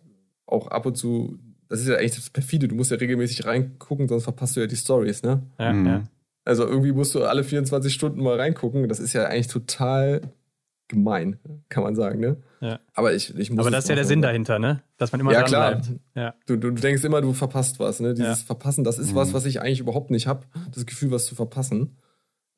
[0.52, 1.38] auch ab und zu,
[1.68, 4.66] das ist ja eigentlich das perfide, du musst ja regelmäßig reingucken, sonst verpasst du ja
[4.66, 5.42] die Stories, ne?
[5.58, 5.86] Ja, mhm.
[5.86, 6.02] ja.
[6.44, 8.88] Also irgendwie musst du alle 24 Stunden mal reingucken.
[8.88, 10.22] Das ist ja eigentlich total
[10.88, 11.38] gemein,
[11.68, 12.36] kann man sagen, ne?
[12.60, 12.80] Ja.
[12.94, 13.60] Aber ich, ich muss.
[13.60, 14.82] Aber das ist ja der Sinn dahinter, ne?
[14.98, 15.72] Dass man immer ja, klar.
[15.72, 15.90] bleibt.
[16.14, 16.34] Ja.
[16.46, 18.14] Du, du denkst immer, du verpasst was, ne?
[18.14, 18.46] Dieses ja.
[18.46, 19.16] Verpassen, das ist mhm.
[19.16, 20.46] was, was ich eigentlich überhaupt nicht habe.
[20.72, 21.96] Das Gefühl, was zu verpassen.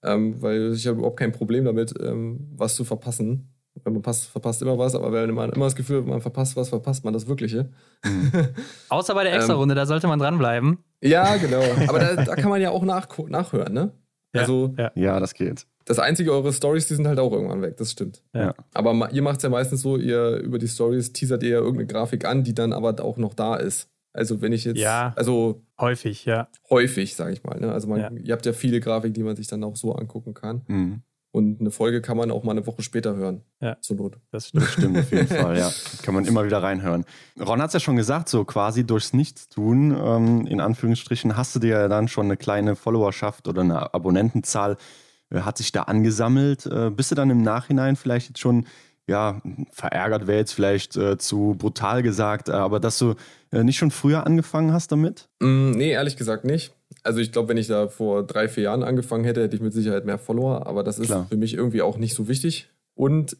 [0.03, 3.54] Ähm, weil ich habe überhaupt kein Problem damit, ähm, was zu verpassen.
[3.83, 6.69] Man passt, verpasst immer was, aber wenn man immer das Gefühl hat, man verpasst was,
[6.69, 7.71] verpasst man das Wirkliche.
[8.05, 8.33] Mhm.
[8.89, 10.79] Außer bei der Extra-Runde, ähm, da sollte man dranbleiben.
[11.03, 11.63] Ja, genau.
[11.89, 13.93] Aber da, da kann man ja auch nach, nachhören, ne?
[14.35, 14.91] Ja, also, ja.
[14.95, 15.67] ja, das geht.
[15.85, 18.23] Das Einzige, eure Stories, die sind halt auch irgendwann weg, das stimmt.
[18.33, 18.55] Ja.
[18.73, 21.87] Aber ihr macht es ja meistens so, ihr über die Stories teasert ihr ja irgendeine
[21.87, 23.91] Grafik an, die dann aber auch noch da ist.
[24.13, 26.49] Also wenn ich jetzt, ja, also häufig, ja.
[26.71, 27.59] Häufig, sage ich mal.
[27.59, 27.73] Ne?
[27.73, 28.11] Also man, ja.
[28.13, 30.63] ihr habt ja viele Grafiken, die man sich dann auch so angucken kann.
[30.69, 31.03] Mhm.
[31.35, 33.43] Und eine Folge kann man auch mal eine Woche später hören.
[33.61, 33.77] Ja.
[33.81, 34.21] Zur Not.
[34.31, 35.69] Das stimmt, das stimmt auf jeden Fall, ja.
[36.05, 37.05] Kann man immer wieder reinhören.
[37.45, 41.59] Ron hat es ja schon gesagt, so quasi durchs Nichtstun, ähm, in Anführungsstrichen, hast du
[41.59, 44.77] dir ja dann schon eine kleine Followerschaft oder eine Abonnentenzahl,
[45.31, 46.67] äh, hat sich da angesammelt.
[46.67, 48.69] Äh, bist du dann im Nachhinein vielleicht jetzt schon
[49.07, 53.15] ja, verärgert wäre jetzt vielleicht äh, zu brutal gesagt, äh, aber dass du
[53.53, 55.29] äh, nicht schon früher angefangen hast damit?
[55.41, 56.75] Mm, nee, ehrlich gesagt nicht.
[57.03, 59.75] Also ich glaube, wenn ich da vor drei, vier Jahren angefangen hätte, hätte ich mit
[59.75, 61.27] Sicherheit mehr Follower, aber das ist Klar.
[61.29, 62.71] für mich irgendwie auch nicht so wichtig.
[62.95, 63.37] Und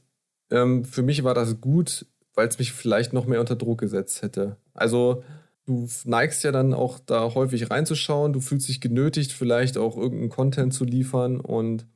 [0.51, 4.23] ähm, für mich war das gut, weil es mich vielleicht noch mehr unter Druck gesetzt
[4.23, 4.57] hätte.
[4.75, 5.23] Also
[5.67, 10.31] du neigst ja dann auch da häufig reinzuschauen, du fühlst dich genötigt, vielleicht auch irgendeinen
[10.31, 11.87] Content zu liefern und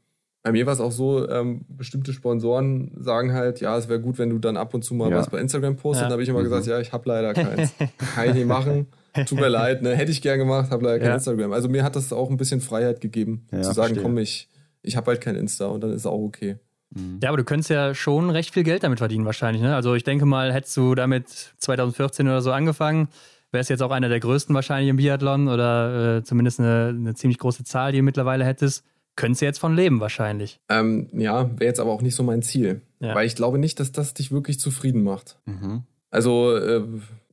[0.49, 4.17] bei mir war es auch so, ähm, bestimmte Sponsoren sagen halt, ja, es wäre gut,
[4.19, 5.19] wenn du dann ab und zu mal ja.
[5.19, 6.01] was bei Instagram postest.
[6.01, 6.07] Ja.
[6.07, 6.45] Dann habe ich immer mhm.
[6.45, 7.75] gesagt, ja, ich habe leider keins.
[8.15, 8.87] Kann ich nicht machen.
[9.27, 9.95] Tut mir leid, ne?
[9.95, 11.15] hätte ich gern gemacht, habe leider kein ja.
[11.17, 11.53] Instagram.
[11.53, 14.03] Also mir hat das auch ein bisschen Freiheit gegeben, zu sagen, verstehe.
[14.03, 14.49] komm, ich,
[14.81, 16.57] ich habe halt kein Insta und dann ist es auch okay.
[16.95, 17.21] Mhm.
[17.23, 19.61] Ja, aber du könntest ja schon recht viel Geld damit verdienen wahrscheinlich.
[19.61, 19.75] Ne?
[19.75, 21.29] Also ich denke mal, hättest du damit
[21.59, 23.09] 2014 oder so angefangen,
[23.51, 27.39] wärst jetzt auch einer der größten wahrscheinlich im Biathlon oder äh, zumindest eine, eine ziemlich
[27.39, 28.85] große Zahl, die du mittlerweile hättest
[29.19, 30.61] könntest du jetzt von leben wahrscheinlich.
[30.69, 32.83] Ähm, ja, wäre jetzt aber auch nicht so mein Ziel.
[33.01, 33.15] Ja.
[33.15, 35.39] Weil ich glaube nicht, dass das dich wirklich zufrieden macht.
[35.45, 35.83] Mhm.
[36.11, 36.85] Also, äh,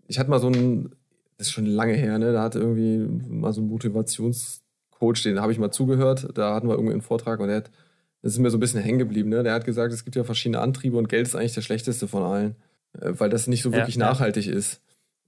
[0.07, 0.89] ich hatte mal so ein,
[1.37, 2.33] das ist schon lange her, ne?
[2.33, 6.27] Da hat irgendwie mal so ein Motivationscoach, den habe ich mal zugehört.
[6.33, 7.71] Da hatten wir irgendwie einen Vortrag und der hat,
[8.23, 9.43] das ist mir so ein bisschen hängen geblieben, ne?
[9.43, 12.23] Der hat gesagt, es gibt ja verschiedene Antriebe und Geld ist eigentlich der schlechteste von
[12.23, 12.55] allen.
[12.99, 14.53] Äh, weil das nicht so wirklich ja, nachhaltig ja.
[14.53, 14.81] ist.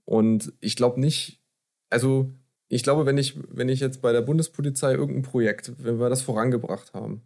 [0.04, 1.40] Und ich glaube nicht,
[1.88, 2.32] also
[2.68, 6.22] ich glaube, wenn ich, wenn ich jetzt bei der Bundespolizei irgendein Projekt, wenn wir das
[6.22, 7.22] vorangebracht haben,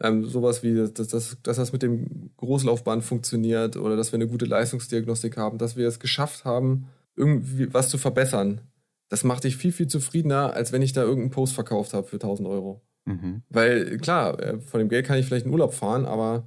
[0.00, 4.28] ähm, sowas wie, dass, dass, dass das mit dem Großlaufband funktioniert oder dass wir eine
[4.28, 8.62] gute Leistungsdiagnostik haben, dass wir es geschafft haben, irgendwie was zu verbessern,
[9.08, 12.16] das macht dich viel, viel zufriedener, als wenn ich da irgendeinen Post verkauft habe für
[12.16, 12.80] 1000 Euro.
[13.04, 13.42] Mhm.
[13.48, 16.46] Weil, klar, äh, von dem Geld kann ich vielleicht in Urlaub fahren, aber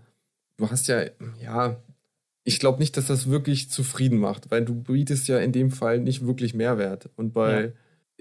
[0.58, 1.04] du hast ja,
[1.40, 1.82] ja,
[2.44, 6.00] ich glaube nicht, dass das wirklich zufrieden macht, weil du bietest ja in dem Fall
[6.00, 7.10] nicht wirklich Mehrwert.
[7.16, 7.62] Und bei.
[7.66, 7.72] Ja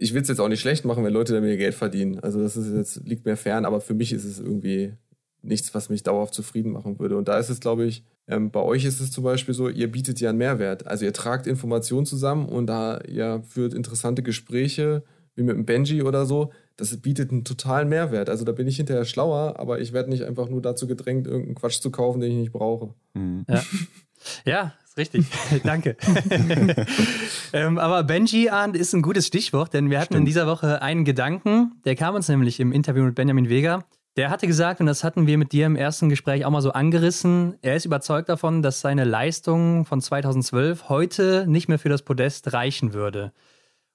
[0.00, 2.18] ich will es jetzt auch nicht schlecht machen, wenn Leute damit Geld verdienen.
[2.20, 4.94] Also das ist jetzt, liegt mir fern, aber für mich ist es irgendwie
[5.42, 7.18] nichts, was mich dauerhaft zufrieden machen würde.
[7.18, 9.92] Und da ist es, glaube ich, ähm, bei euch ist es zum Beispiel so, ihr
[9.92, 10.86] bietet ja einen Mehrwert.
[10.86, 15.02] Also ihr tragt Informationen zusammen und da ihr führt interessante Gespräche,
[15.36, 18.30] wie mit einem Benji oder so, das bietet einen totalen Mehrwert.
[18.30, 21.56] Also da bin ich hinterher schlauer, aber ich werde nicht einfach nur dazu gedrängt, irgendeinen
[21.56, 22.94] Quatsch zu kaufen, den ich nicht brauche.
[23.12, 23.44] Mhm.
[23.46, 23.62] Ja.
[24.46, 25.26] ja, richtig.
[25.64, 25.96] Danke.
[27.52, 30.20] ähm, aber Benji Arndt ist ein gutes Stichwort, denn wir hatten Stimmt.
[30.20, 33.84] in dieser Woche einen Gedanken, der kam uns nämlich im Interview mit Benjamin Vega.
[34.16, 36.72] Der hatte gesagt, und das hatten wir mit dir im ersten Gespräch auch mal so
[36.72, 42.02] angerissen, er ist überzeugt davon, dass seine Leistung von 2012 heute nicht mehr für das
[42.02, 43.32] Podest reichen würde.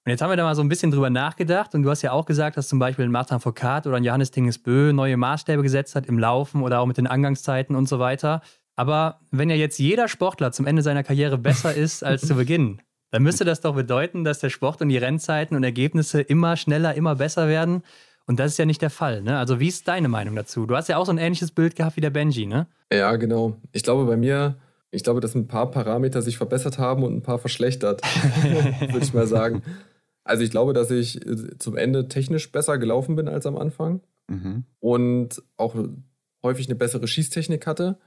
[0.06, 2.12] Und jetzt haben wir da mal so ein bisschen drüber nachgedacht und du hast ja
[2.12, 5.96] auch gesagt, dass zum Beispiel ein Martin Foucault oder ein Johannes Tingesbö neue Maßstäbe gesetzt
[5.96, 8.42] hat im Laufen oder auch mit den Angangszeiten und so weiter.
[8.76, 12.82] Aber wenn ja jetzt jeder Sportler zum Ende seiner Karriere besser ist als zu Beginn,
[13.12, 16.96] dann müsste das doch bedeuten, dass der Sport und die Rennzeiten und Ergebnisse immer schneller,
[16.96, 17.84] immer besser werden.
[18.28, 19.22] Und das ist ja nicht der Fall.
[19.22, 19.38] Ne?
[19.38, 20.66] Also, wie ist deine Meinung dazu?
[20.66, 22.68] Du hast ja auch so ein ähnliches Bild gehabt wie der Benji, ne?
[22.92, 23.56] Ja, genau.
[23.72, 24.58] Ich glaube, bei mir,
[24.92, 28.02] ich glaube, dass ein paar Parameter sich verbessert haben und ein paar verschlechtert,
[28.42, 29.62] würde ich mal sagen.
[30.24, 34.02] Also, ich glaube, dass ich äh, zum Ende technisch besser gelaufen bin als am Anfang
[34.28, 34.66] mhm.
[34.80, 35.76] und auch
[36.44, 38.00] häufig eine bessere Schießtechnik hatte.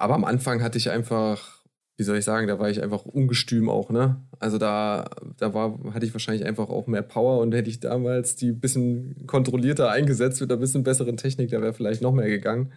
[0.00, 1.62] Aber am Anfang hatte ich einfach,
[1.96, 4.16] wie soll ich sagen, da war ich einfach ungestüm auch, ne?
[4.38, 8.34] Also da, da war, hatte ich wahrscheinlich einfach auch mehr Power und hätte ich damals
[8.34, 12.72] die bisschen kontrollierter eingesetzt mit einer bisschen besseren Technik, da wäre vielleicht noch mehr gegangen.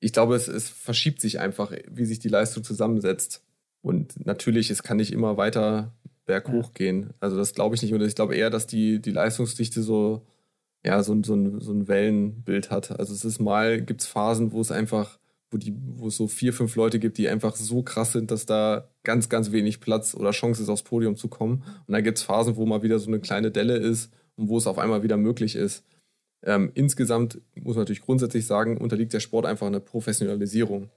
[0.00, 3.42] Ich glaube, es, es verschiebt sich einfach, wie sich die Leistung zusammensetzt.
[3.80, 5.94] Und natürlich, es kann nicht immer weiter
[6.26, 6.72] berghoch ja.
[6.74, 7.14] gehen.
[7.20, 7.94] Also das glaube ich nicht.
[7.94, 10.26] Und ich glaube eher, dass die, die Leistungsdichte so,
[10.84, 12.98] ja, so, so, ein, so ein Wellenbild hat.
[12.98, 15.18] Also es ist mal, gibt es Phasen, wo es einfach
[15.50, 18.46] wo, die, wo es so vier, fünf Leute gibt, die einfach so krass sind, dass
[18.46, 21.62] da ganz, ganz wenig Platz oder Chance ist, aufs Podium zu kommen.
[21.86, 24.58] Und dann gibt es Phasen, wo mal wieder so eine kleine Delle ist und wo
[24.58, 25.84] es auf einmal wieder möglich ist.
[26.42, 30.90] Ähm, insgesamt muss man natürlich grundsätzlich sagen, unterliegt der Sport einfach einer Professionalisierung.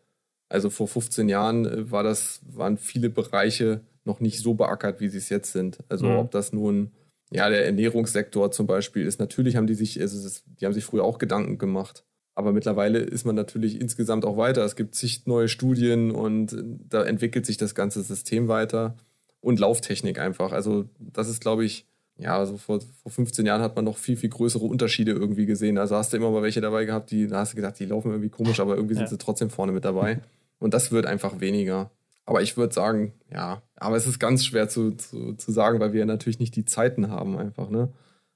[0.49, 5.09] Also vor 15 Jahren äh, war das, waren viele Bereiche noch nicht so beackert, wie
[5.09, 5.79] sie es jetzt sind.
[5.89, 6.17] Also mhm.
[6.17, 6.91] ob das nun
[7.31, 9.19] ja, der Ernährungssektor zum Beispiel ist.
[9.19, 12.05] Natürlich haben die sich, also die haben sich früher auch Gedanken gemacht.
[12.37, 14.63] Aber mittlerweile ist man natürlich insgesamt auch weiter.
[14.63, 16.55] Es gibt zig neue Studien und
[16.87, 18.95] da entwickelt sich das ganze System weiter
[19.39, 20.51] und Lauftechnik einfach.
[20.51, 21.87] Also das ist, glaube ich,
[22.19, 25.79] ja, also vor, vor 15 Jahren hat man noch viel, viel größere Unterschiede irgendwie gesehen.
[25.79, 28.11] Also hast du immer mal welche dabei gehabt, die, da hast du gedacht, die laufen
[28.11, 28.99] irgendwie komisch, aber irgendwie ja.
[28.99, 30.21] sind sie trotzdem vorne mit dabei.
[30.59, 31.89] Und das wird einfach weniger.
[32.27, 35.93] Aber ich würde sagen, ja, aber es ist ganz schwer zu, zu, zu sagen, weil
[35.93, 37.91] wir natürlich nicht die Zeiten haben einfach, ne?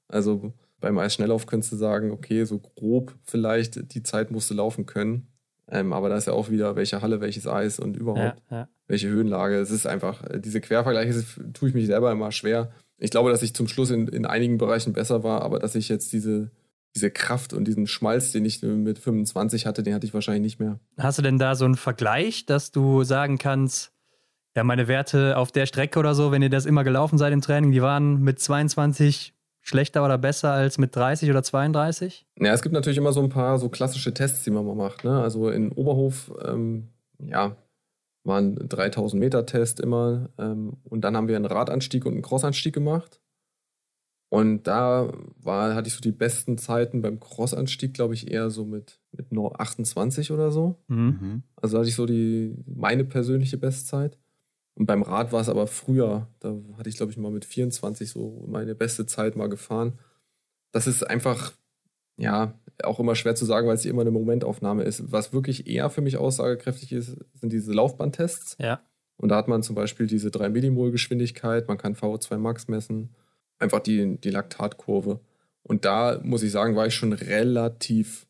[0.08, 4.86] Also beim Eisschnelllauf könntest du sagen, okay, so grob vielleicht die Zeit musst du laufen
[4.86, 5.28] können.
[5.70, 8.70] Ähm, aber da ist ja auch wieder, welche Halle, welches Eis und überhaupt, ja, ja.
[8.88, 9.56] welche Höhenlage.
[9.56, 11.24] Es ist einfach, äh, diese Quervergleiche
[11.54, 12.72] tue ich mich selber immer schwer.
[12.98, 15.88] Ich glaube, dass ich zum Schluss in, in einigen Bereichen besser war, aber dass ich
[15.88, 16.52] jetzt diese,
[16.94, 20.60] diese Kraft und diesen Schmalz, den ich mit 25 hatte, den hatte ich wahrscheinlich nicht
[20.60, 20.80] mehr.
[20.98, 23.94] Hast du denn da so einen Vergleich, dass du sagen kannst,
[24.56, 27.42] ja, meine Werte auf der Strecke oder so, wenn ihr das immer gelaufen seid im
[27.42, 32.26] Training, die waren mit 22 schlechter oder besser als mit 30 oder 32?
[32.40, 35.04] Ja, es gibt natürlich immer so ein paar so klassische Tests, die man mal macht.
[35.04, 35.22] Ne?
[35.22, 36.90] Also in Oberhof, ähm,
[37.20, 37.56] ja,
[38.24, 40.30] waren 3000 Meter Test immer.
[40.38, 43.22] Ähm, und dann haben wir einen Radanstieg und einen Crossanstieg gemacht.
[44.34, 48.64] Und da war, hatte ich so die besten Zeiten beim Crossanstieg, glaube ich, eher so
[48.66, 50.78] mit, mit nur 28 oder so.
[50.88, 51.44] Mhm.
[51.58, 54.18] Also hatte ich so die, meine persönliche Bestzeit.
[54.82, 56.28] Und beim Rad war es aber früher.
[56.40, 60.00] Da hatte ich, glaube ich, mal mit 24 so meine beste Zeit mal gefahren.
[60.72, 61.54] Das ist einfach,
[62.18, 65.12] ja, auch immer schwer zu sagen, weil es immer eine Momentaufnahme ist.
[65.12, 68.58] Was wirklich eher für mich aussagekräftig ist, sind diese Laufbahntests.
[68.60, 68.82] Ja.
[69.18, 73.14] Und da hat man zum Beispiel diese 3 Millimol Geschwindigkeit, man kann VO2 Max messen,
[73.60, 75.20] einfach die, die Laktatkurve.
[75.62, 78.26] Und da muss ich sagen, war ich schon relativ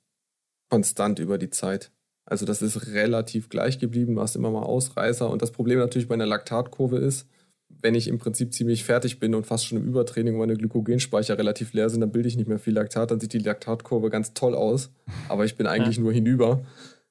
[0.69, 1.93] konstant über die Zeit.
[2.31, 5.29] Also das ist relativ gleich geblieben, du hast immer mal Ausreißer.
[5.29, 7.27] Und das Problem natürlich bei einer Laktatkurve ist,
[7.67, 11.37] wenn ich im Prinzip ziemlich fertig bin und fast schon im Übertraining und meine Glykogenspeicher
[11.37, 14.33] relativ leer sind, dann bilde ich nicht mehr viel Laktat, dann sieht die Laktatkurve ganz
[14.33, 14.91] toll aus,
[15.27, 16.03] aber ich bin eigentlich ja.
[16.03, 16.63] nur hinüber.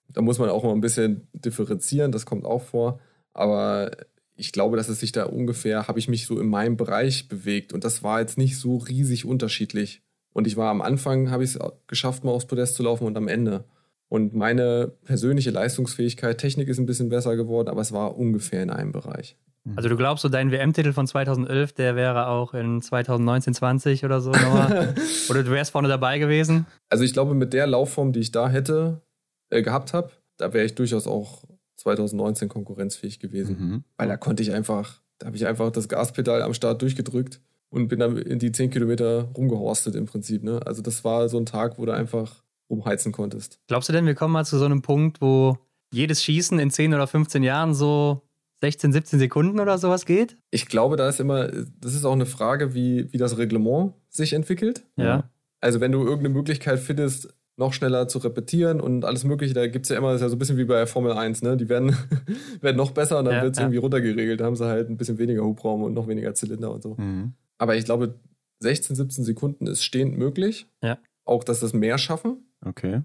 [0.08, 2.98] Da muss man auch mal ein bisschen differenzieren, das kommt auch vor.
[3.34, 3.90] Aber
[4.36, 7.74] ich glaube, dass es sich da ungefähr, habe ich mich so in meinem Bereich bewegt
[7.74, 10.00] und das war jetzt nicht so riesig unterschiedlich.
[10.32, 11.58] Und ich war am Anfang, habe ich es
[11.88, 13.64] geschafft, mal aufs Podest zu laufen und am Ende.
[14.10, 18.70] Und meine persönliche Leistungsfähigkeit, Technik ist ein bisschen besser geworden, aber es war ungefähr in
[18.70, 19.36] einem Bereich.
[19.62, 19.74] Mhm.
[19.76, 24.20] Also du glaubst so, dein WM-Titel von 2011, der wäre auch in 2019, 20 oder
[24.20, 24.96] so nochmal?
[25.30, 26.66] oder du wärst vorne dabei gewesen?
[26.88, 29.00] Also ich glaube, mit der Laufform, die ich da hätte,
[29.48, 31.44] äh, gehabt habe, da wäre ich durchaus auch
[31.76, 33.56] 2019 konkurrenzfähig gewesen.
[33.58, 33.84] Mhm.
[33.96, 37.86] Weil da konnte ich einfach, da habe ich einfach das Gaspedal am Start durchgedrückt und
[37.86, 40.42] bin dann in die 10 Kilometer rumgehorstet im Prinzip.
[40.42, 40.60] Ne?
[40.66, 43.58] Also das war so ein Tag, wo du einfach umheizen konntest.
[43.66, 45.58] Glaubst du denn, wir kommen mal zu so einem Punkt, wo
[45.92, 48.22] jedes Schießen in 10 oder 15 Jahren so
[48.62, 50.36] 16, 17 Sekunden oder sowas geht?
[50.50, 54.32] Ich glaube, da ist immer, das ist auch eine Frage, wie, wie das Reglement sich
[54.32, 54.84] entwickelt.
[54.96, 55.30] Ja.
[55.60, 59.84] Also wenn du irgendeine Möglichkeit findest, noch schneller zu repetieren und alles Mögliche, da gibt
[59.84, 61.56] es ja immer, das ist ja so ein bisschen wie bei Formel 1, ne?
[61.56, 61.94] Die werden,
[62.60, 63.64] werden noch besser und dann ja, wird es ja.
[63.64, 64.40] irgendwie runtergeregelt.
[64.40, 66.94] Da haben sie halt ein bisschen weniger Hubraum und noch weniger Zylinder und so.
[66.96, 67.34] Mhm.
[67.58, 68.14] Aber ich glaube,
[68.60, 70.68] 16, 17 Sekunden ist stehend möglich.
[70.82, 70.98] Ja.
[71.24, 72.49] Auch, dass das mehr schaffen.
[72.64, 73.02] Okay.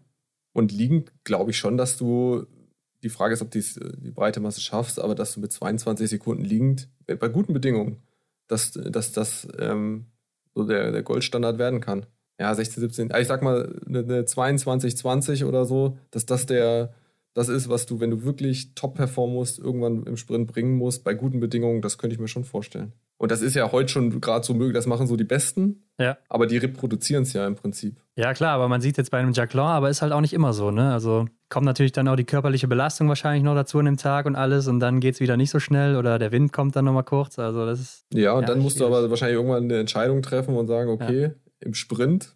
[0.54, 2.46] Und liegend glaube ich schon, dass du,
[3.04, 6.44] die Frage ist, ob du die breite Masse schaffst, aber dass du mit 22 Sekunden
[6.44, 8.02] liegend, bei guten Bedingungen,
[8.48, 10.06] dass, dass das ähm,
[10.54, 12.06] so der, der Goldstandard werden kann.
[12.40, 16.94] Ja, 16, 17, ich sag mal eine, eine 22, 20 oder so, dass das der,
[17.34, 21.04] das ist, was du, wenn du wirklich top performen musst, irgendwann im Sprint bringen musst,
[21.04, 22.94] bei guten Bedingungen, das könnte ich mir schon vorstellen.
[23.18, 25.86] Und das ist ja heute schon gerade so möglich, das machen so die Besten.
[25.98, 26.18] Ja.
[26.28, 28.02] Aber die reproduzieren es ja im Prinzip.
[28.18, 30.52] Ja, klar, aber man sieht jetzt bei einem Jacqueline, aber ist halt auch nicht immer
[30.52, 30.92] so, ne?
[30.92, 34.36] Also kommt natürlich dann auch die körperliche Belastung wahrscheinlich noch dazu an dem Tag und
[34.36, 37.04] alles und dann geht es wieder nicht so schnell oder der Wind kommt dann nochmal
[37.04, 37.40] kurz.
[37.40, 38.06] Also das ist.
[38.14, 38.92] Ja, und ja, dann musst schwierig.
[38.92, 41.32] du aber wahrscheinlich irgendwann eine Entscheidung treffen und sagen, okay, ja.
[41.60, 42.36] im Sprint,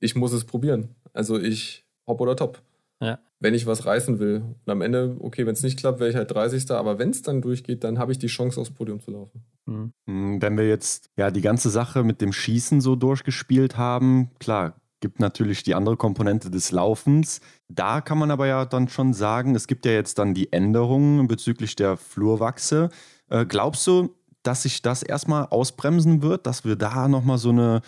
[0.00, 0.96] ich muss es probieren.
[1.12, 2.60] Also ich hopp oder top.
[3.00, 4.42] Ja wenn ich was reißen will.
[4.64, 6.70] Und am Ende, okay, wenn es nicht klappt, wäre ich halt 30.
[6.70, 9.42] Aber wenn es dann durchgeht, dann habe ich die Chance, aufs Podium zu laufen.
[9.66, 9.92] Mhm.
[10.06, 14.74] Hm, wenn wir jetzt ja die ganze Sache mit dem Schießen so durchgespielt haben, klar,
[15.00, 17.40] gibt natürlich die andere Komponente des Laufens.
[17.68, 21.26] Da kann man aber ja dann schon sagen, es gibt ja jetzt dann die Änderungen
[21.26, 22.90] bezüglich der Flurwachse.
[23.30, 27.80] Äh, glaubst du, dass sich das erstmal ausbremsen wird, dass wir da nochmal so eine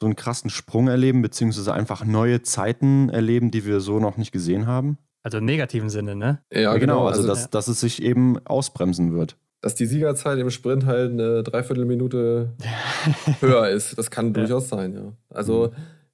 [0.00, 4.32] so einen krassen Sprung erleben, beziehungsweise einfach neue Zeiten erleben, die wir so noch nicht
[4.32, 4.98] gesehen haben?
[5.22, 6.40] Also im negativen Sinne, ne?
[6.52, 6.80] Ja, ja genau.
[6.80, 7.06] genau.
[7.06, 7.48] Also, also dass, ja.
[7.50, 9.36] dass es sich eben ausbremsen wird.
[9.60, 12.54] Dass die Siegerzeit im Sprint halt eine Dreiviertelminute
[13.40, 15.12] höher ist, das kann durchaus sein, ja.
[15.28, 15.72] Also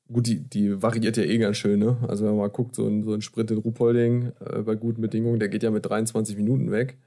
[0.08, 0.12] mhm.
[0.12, 1.96] gut, die, die variiert ja eh ganz schön, ne?
[2.08, 5.00] Also wenn man mal guckt, so ein, so ein Sprint in Ruhpolding äh, bei guten
[5.00, 6.98] Bedingungen, der geht ja mit 23 Minuten weg.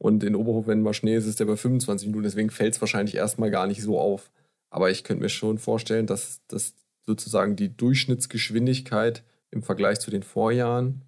[0.00, 2.22] Und in Oberhof, wenn mal Schnee ist, ist der bei 25 Minuten.
[2.22, 4.30] Deswegen fällt es wahrscheinlich erstmal gar nicht so auf.
[4.70, 6.74] Aber ich könnte mir schon vorstellen, dass, dass
[7.06, 11.04] sozusagen die Durchschnittsgeschwindigkeit im Vergleich zu den Vorjahren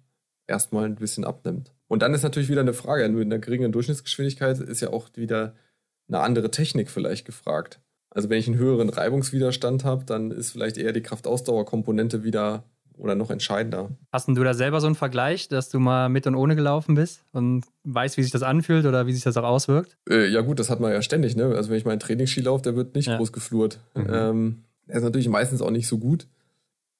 [0.47, 1.73] erstmal ein bisschen abnimmt.
[1.87, 5.55] Und dann ist natürlich wieder eine Frage, mit einer geringen Durchschnittsgeschwindigkeit ist ja auch wieder
[6.07, 7.79] eine andere Technik vielleicht gefragt.
[8.09, 12.63] Also wenn ich einen höheren Reibungswiderstand habe, dann ist vielleicht eher die Kraftausdauerkomponente wieder
[13.01, 13.89] oder noch entscheidender.
[14.11, 17.23] Hast du da selber so einen Vergleich, dass du mal mit und ohne gelaufen bist
[17.31, 19.97] und weißt, wie sich das anfühlt oder wie sich das auch auswirkt?
[20.07, 21.35] Äh, ja gut, das hat man ja ständig.
[21.35, 21.45] Ne?
[21.55, 23.17] Also wenn ich meinen Trainingsski laufe, der wird nicht ja.
[23.17, 23.79] groß geflurt.
[23.95, 24.07] Mhm.
[24.13, 26.27] Ähm, der ist natürlich meistens auch nicht so gut.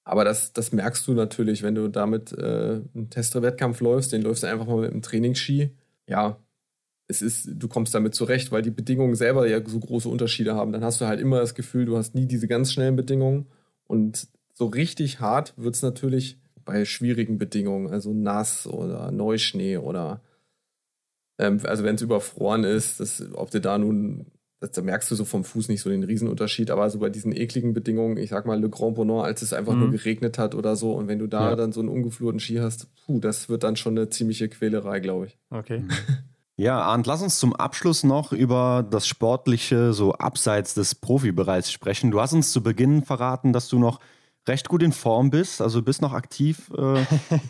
[0.04, 4.42] Aber das, das merkst du natürlich, wenn du damit äh, einen Testwettkampf läufst, den läufst
[4.42, 5.70] du einfach mal mit einem Trainingsski.
[6.08, 6.38] Ja,
[7.08, 10.72] es ist, du kommst damit zurecht, weil die Bedingungen selber ja so große Unterschiede haben.
[10.72, 13.46] Dann hast du halt immer das Gefühl, du hast nie diese ganz schnellen Bedingungen.
[13.86, 14.28] Und
[14.62, 20.22] so richtig hart wird es natürlich bei schwierigen Bedingungen, also nass oder Neuschnee oder
[21.40, 24.28] ähm, also wenn es überfroren ist, das, ob du da nun
[24.60, 27.36] das, da merkst du so vom Fuß nicht so den Riesenunterschied, aber so bei diesen
[27.36, 29.80] ekligen Bedingungen, ich sag mal Le Grand Bonheur, als es einfach mhm.
[29.80, 31.56] nur geregnet hat oder so, und wenn du da ja.
[31.56, 35.26] dann so einen ungeflurten Ski hast, puh, das wird dann schon eine ziemliche Quälerei, glaube
[35.26, 35.40] ich.
[35.50, 35.84] Okay.
[36.58, 42.12] Ja, Arndt, lass uns zum Abschluss noch über das Sportliche, so abseits des Profibereichs sprechen.
[42.12, 44.00] Du hast uns zu Beginn verraten, dass du noch
[44.48, 46.72] recht gut in Form bist, also bist noch aktiv.
[46.78, 47.04] Äh,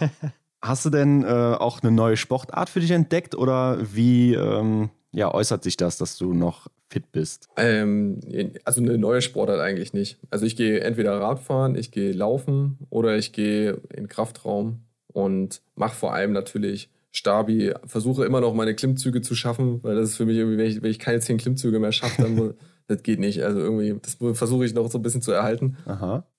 [0.62, 5.34] hast du denn äh, auch eine neue Sportart für dich entdeckt oder wie ähm, ja,
[5.34, 7.50] äußert sich das, dass du noch fit bist?
[7.58, 8.20] Ähm,
[8.64, 10.20] also eine neue Sportart eigentlich nicht.
[10.30, 15.96] Also ich gehe entweder Radfahren, ich gehe laufen oder ich gehe in Kraftraum und mache
[15.96, 20.26] vor allem natürlich Stabi, versuche immer noch meine Klimmzüge zu schaffen, weil das ist für
[20.26, 22.54] mich irgendwie, wenn ich, wenn ich keine zehn Klimmzüge mehr schaffe, dann
[22.88, 23.44] das geht nicht.
[23.44, 25.78] Also irgendwie, das versuche ich noch so ein bisschen zu erhalten.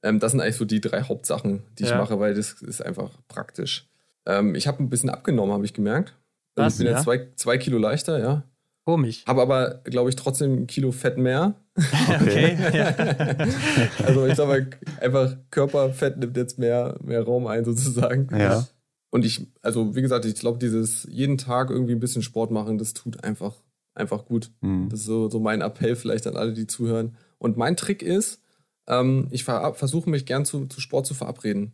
[0.03, 1.91] Ähm, das sind eigentlich so die drei Hauptsachen, die ja.
[1.91, 3.89] ich mache, weil das ist einfach praktisch.
[4.27, 6.15] Ähm, ich habe ein bisschen abgenommen, habe ich gemerkt.
[6.57, 6.93] Also Was, ich bin ja?
[6.93, 8.45] jetzt zwei, zwei Kilo leichter, ja.
[8.85, 9.25] Komisch.
[9.27, 11.55] Habe aber, glaube ich, trotzdem ein Kilo Fett mehr.
[12.21, 12.59] Okay.
[14.05, 14.67] also ich sag mal,
[15.01, 18.29] einfach Körperfett nimmt jetzt mehr, mehr Raum ein, sozusagen.
[18.37, 18.67] Ja.
[19.11, 22.77] Und ich, also wie gesagt, ich glaube, dieses jeden Tag irgendwie ein bisschen Sport machen,
[22.77, 23.55] das tut einfach,
[23.95, 24.51] einfach gut.
[24.61, 24.89] Mhm.
[24.89, 27.17] Das ist so, so mein Appell vielleicht an alle, die zuhören.
[27.39, 28.41] Und mein Trick ist,
[28.87, 31.73] ähm, ich versuche mich gern zu, zu Sport zu verabreden.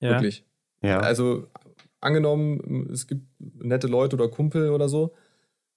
[0.00, 0.10] Ja.
[0.10, 0.44] Wirklich.
[0.82, 1.00] Ja.
[1.00, 1.46] Also
[2.00, 5.12] angenommen, es gibt nette Leute oder Kumpel oder so,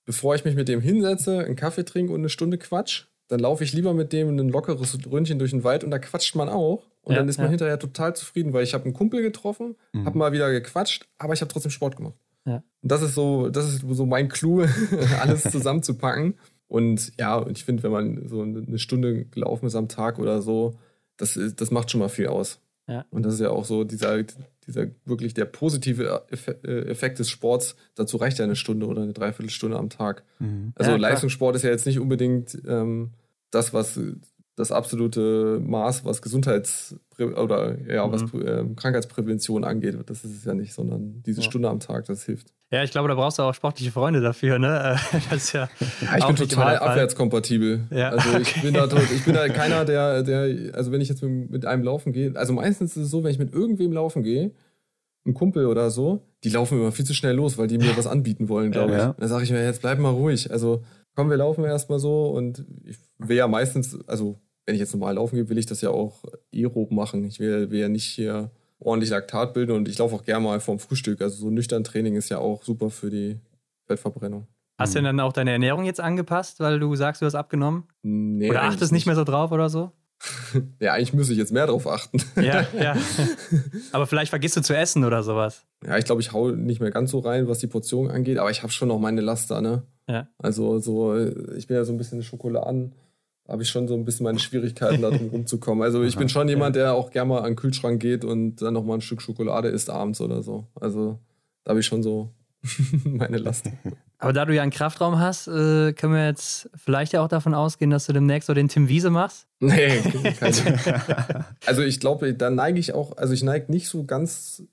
[0.06, 3.64] bevor ich mich mit dem hinsetze, einen Kaffee trinke und eine Stunde quatsch, dann laufe
[3.64, 6.84] ich lieber mit dem ein lockeres Ründchen durch den Wald und da quatscht man auch.
[7.02, 7.52] Und ja, dann ist man ja.
[7.52, 10.06] hinterher total zufrieden, weil ich habe einen Kumpel getroffen, mhm.
[10.06, 12.16] habe mal wieder gequatscht, aber ich habe trotzdem Sport gemacht.
[12.46, 12.64] Ja.
[12.82, 14.66] Und das ist so, das ist so mein Clou,
[15.22, 16.36] alles zusammenzupacken.
[16.68, 20.80] Und ja, ich finde, wenn man so eine Stunde gelaufen ist am Tag oder so,
[21.18, 22.60] das, das macht schon mal viel aus.
[22.88, 23.06] Ja.
[23.10, 24.24] Und das ist ja auch so dieser,
[24.68, 27.76] dieser wirklich der positive äh, Effekt des Sports.
[27.96, 30.24] Dazu reicht ja eine Stunde oder eine Dreiviertelstunde am Tag.
[30.40, 30.74] Mhm.
[30.76, 33.12] Also ja, Leistungssport ist ja jetzt nicht unbedingt ähm,
[33.52, 34.00] das, was
[34.56, 38.12] das absolute Maß, was Gesundheits- oder ja, mhm.
[38.12, 39.98] was äh, Krankheitsprävention angeht.
[40.06, 41.48] Das ist es ja nicht, sondern diese ja.
[41.48, 42.48] Stunde am Tag, das hilft.
[42.72, 44.98] Ja, ich glaube, da brauchst du auch sportliche Freunde dafür, ne?
[45.30, 45.70] Das ist ja,
[46.02, 47.82] ja ich bin total abwärtskompatibel.
[47.92, 48.42] Ja, also okay.
[48.42, 51.84] ich bin da ich bin da keiner, der, der, also wenn ich jetzt mit einem
[51.84, 54.52] laufen gehe, also meistens ist es so, wenn ich mit irgendwem laufen gehe,
[55.26, 58.08] ein Kumpel oder so, die laufen immer viel zu schnell los, weil die mir was
[58.08, 59.16] anbieten wollen, glaube ja, ich.
[59.18, 60.52] Da sage ich mir, jetzt bleib mal ruhig.
[60.52, 60.84] Also
[61.16, 65.16] komm, wir laufen erstmal so und ich will ja meistens, also wenn ich jetzt normal
[65.16, 66.24] laufen gehe, will ich das ja auch
[66.54, 67.24] aerob machen.
[67.26, 70.60] Ich will, will ja nicht hier ordentlich Laktat bilden und ich laufe auch gerne mal
[70.60, 71.22] vorm Frühstück.
[71.22, 73.40] Also so nüchtern Training ist ja auch super für die
[73.88, 74.48] Fettverbrennung.
[74.78, 77.84] Hast du denn dann auch deine Ernährung jetzt angepasst, weil du sagst, du hast abgenommen?
[78.02, 79.92] Nee, oder achtest nicht mehr so drauf oder so?
[80.80, 82.18] ja, eigentlich müsste ich jetzt mehr drauf achten.
[82.36, 82.96] ja, ja.
[83.92, 85.66] Aber vielleicht vergisst du zu essen oder sowas.
[85.86, 88.52] Ja, ich glaube, ich hau nicht mehr ganz so rein, was die Portion angeht, aber
[88.52, 89.84] ich habe schon noch meine Laster, ne?
[90.12, 90.28] Ja.
[90.38, 91.16] Also so,
[91.56, 92.94] ich bin ja so ein bisschen Schokoladen
[93.48, 95.84] habe ich schon so ein bisschen meine Schwierigkeiten, da drum rumzukommen.
[95.84, 98.74] Also ich bin schon jemand, der auch gerne mal an den Kühlschrank geht und dann
[98.74, 100.68] nochmal ein Stück Schokolade isst abends oder so.
[100.80, 101.20] Also
[101.64, 102.30] da habe ich schon so
[103.04, 103.70] meine Last.
[104.20, 107.54] Aber da du ja einen Kraftraum hast, äh, können wir jetzt vielleicht ja auch davon
[107.54, 109.48] ausgehen, dass du demnächst so den Tim Wiese machst?
[109.60, 110.00] Nee,
[110.40, 111.46] keine.
[111.66, 114.64] also ich glaube, da neige ich auch, also ich neige nicht so ganz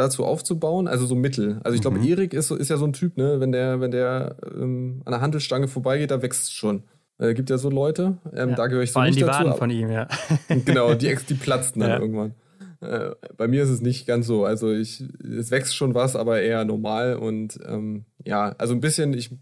[0.00, 1.60] dazu aufzubauen, also so mittel.
[1.62, 2.06] Also ich glaube, mhm.
[2.06, 5.20] Erik ist, ist ja so ein Typ, ne, wenn der, wenn der ähm, an der
[5.20, 6.82] Handelsstange vorbeigeht, da wächst es schon.
[7.18, 8.18] Äh, gibt ja so Leute.
[8.34, 9.44] Ähm, ja, da gehöre ich so nicht die dazu.
[9.44, 10.08] Waden von ihm, ja.
[10.64, 12.00] genau, die, die platzten dann ja.
[12.00, 12.34] irgendwann.
[12.80, 14.44] Äh, bei mir ist es nicht ganz so.
[14.44, 17.16] Also ich, es wächst schon was, aber eher normal.
[17.16, 19.36] Und ähm, ja, also ein bisschen, ich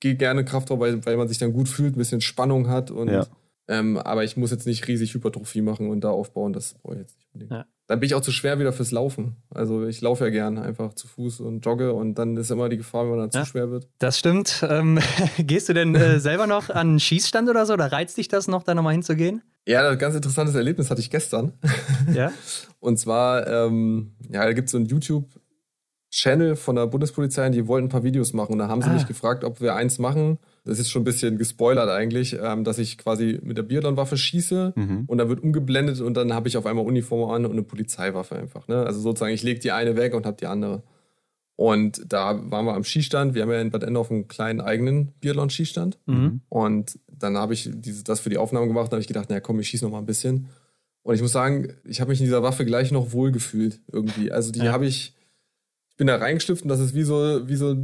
[0.00, 3.08] gehe gerne Kraftraum, weil, weil man sich dann gut fühlt, ein bisschen Spannung hat und
[3.08, 3.26] ja.
[3.68, 7.00] Ähm, aber ich muss jetzt nicht riesig Hypertrophie machen und da aufbauen, das brauche ich
[7.00, 7.52] jetzt nicht unbedingt.
[7.52, 7.66] Ja.
[7.86, 9.36] Dann bin ich auch zu schwer wieder fürs Laufen.
[9.50, 12.78] Also ich laufe ja gern einfach zu Fuß und jogge und dann ist immer die
[12.78, 13.88] Gefahr, wenn man dann ja, zu schwer wird.
[13.98, 14.64] Das stimmt.
[14.68, 14.98] Ähm,
[15.38, 17.74] gehst du denn äh, selber noch an einen Schießstand oder so?
[17.74, 19.42] Oder reizt dich das noch, da nochmal hinzugehen?
[19.66, 21.52] Ja, ein ganz interessantes Erlebnis hatte ich gestern.
[22.12, 22.32] Ja.
[22.80, 27.86] Und zwar, ähm, ja, da gibt es so ein YouTube-Channel von der Bundespolizei, die wollten
[27.86, 28.52] ein paar Videos machen.
[28.54, 28.94] Und da haben sie ah.
[28.94, 30.38] mich gefragt, ob wir eins machen.
[30.64, 34.74] Das ist schon ein bisschen gespoilert eigentlich, ähm, dass ich quasi mit der Biathlon-Waffe schieße
[34.76, 35.04] mhm.
[35.06, 38.36] und dann wird umgeblendet und dann habe ich auf einmal Uniform an und eine Polizeiwaffe
[38.36, 38.68] einfach.
[38.68, 38.84] Ne?
[38.84, 40.82] Also sozusagen, ich lege die eine weg und habe die andere.
[41.56, 43.34] Und da waren wir am Skistand.
[43.34, 45.98] Wir haben ja in Bad Endorf einen kleinen eigenen Biathlon-Skistand.
[46.06, 46.40] Mhm.
[46.48, 48.88] Und dann habe ich diese, das für die Aufnahme gemacht.
[48.88, 50.48] Da habe ich gedacht, naja, komm, ich schieße noch mal ein bisschen.
[51.02, 54.32] Und ich muss sagen, ich habe mich in dieser Waffe gleich noch wohl gefühlt irgendwie.
[54.32, 54.72] Also die ja.
[54.72, 55.14] habe ich,
[55.90, 57.76] ich bin da reingeschlüpft und das ist wie so, wie so,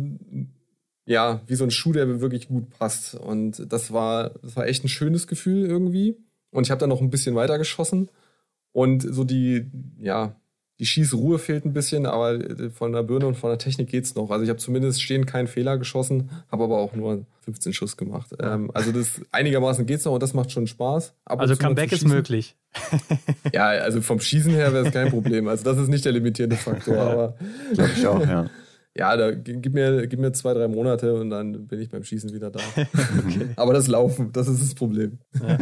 [1.08, 3.14] ja, wie so ein Schuh, der mir wirklich gut passt.
[3.14, 6.18] Und das war, das war echt ein schönes Gefühl irgendwie.
[6.50, 8.10] Und ich habe dann noch ein bisschen weiter geschossen.
[8.72, 10.36] Und so die, ja,
[10.78, 14.14] die Schießruhe fehlt ein bisschen, aber äh, von der Birne und von der Technik geht's
[14.16, 14.30] noch.
[14.30, 18.34] Also ich habe zumindest stehen keinen Fehler geschossen, habe aber auch nur 15 Schuss gemacht.
[18.40, 21.14] Ähm, also das einigermaßen geht's noch und das macht schon Spaß.
[21.24, 22.54] Ab also Comeback ist möglich.
[23.54, 25.48] ja, also vom Schießen her wäre es kein Problem.
[25.48, 27.34] Also das ist nicht der limitierende Faktor, aber
[27.72, 28.50] glaube ich auch, ja.
[28.98, 32.32] Ja, da gib mir, gib mir zwei, drei Monate und dann bin ich beim Schießen
[32.32, 32.60] wieder da.
[32.76, 33.48] okay.
[33.56, 35.18] Aber das Laufen, das ist das Problem.
[35.40, 35.58] Ja.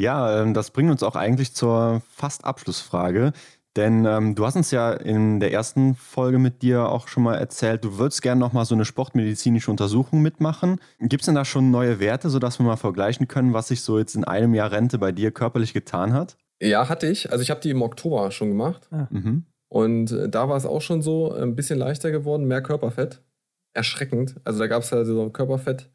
[0.00, 3.32] Ja, ähm, das bringt uns auch eigentlich zur fast Abschlussfrage.
[3.76, 7.34] Denn ähm, du hast uns ja in der ersten Folge mit dir auch schon mal
[7.34, 10.80] erzählt, du würdest gerne nochmal so eine sportmedizinische Untersuchung mitmachen.
[11.00, 13.98] Gibt es denn da schon neue Werte, sodass wir mal vergleichen können, was sich so
[13.98, 16.36] jetzt in einem Jahr Rente bei dir körperlich getan hat?
[16.60, 17.30] Ja, hatte ich.
[17.30, 18.88] Also ich habe die im Oktober schon gemacht.
[18.90, 19.06] Ah.
[19.10, 19.44] Mhm.
[19.68, 23.20] Und äh, da war es auch schon so, ein bisschen leichter geworden, mehr Körperfett.
[23.74, 24.36] Erschreckend.
[24.44, 25.90] Also da gab es ja so eine Körperfettmessung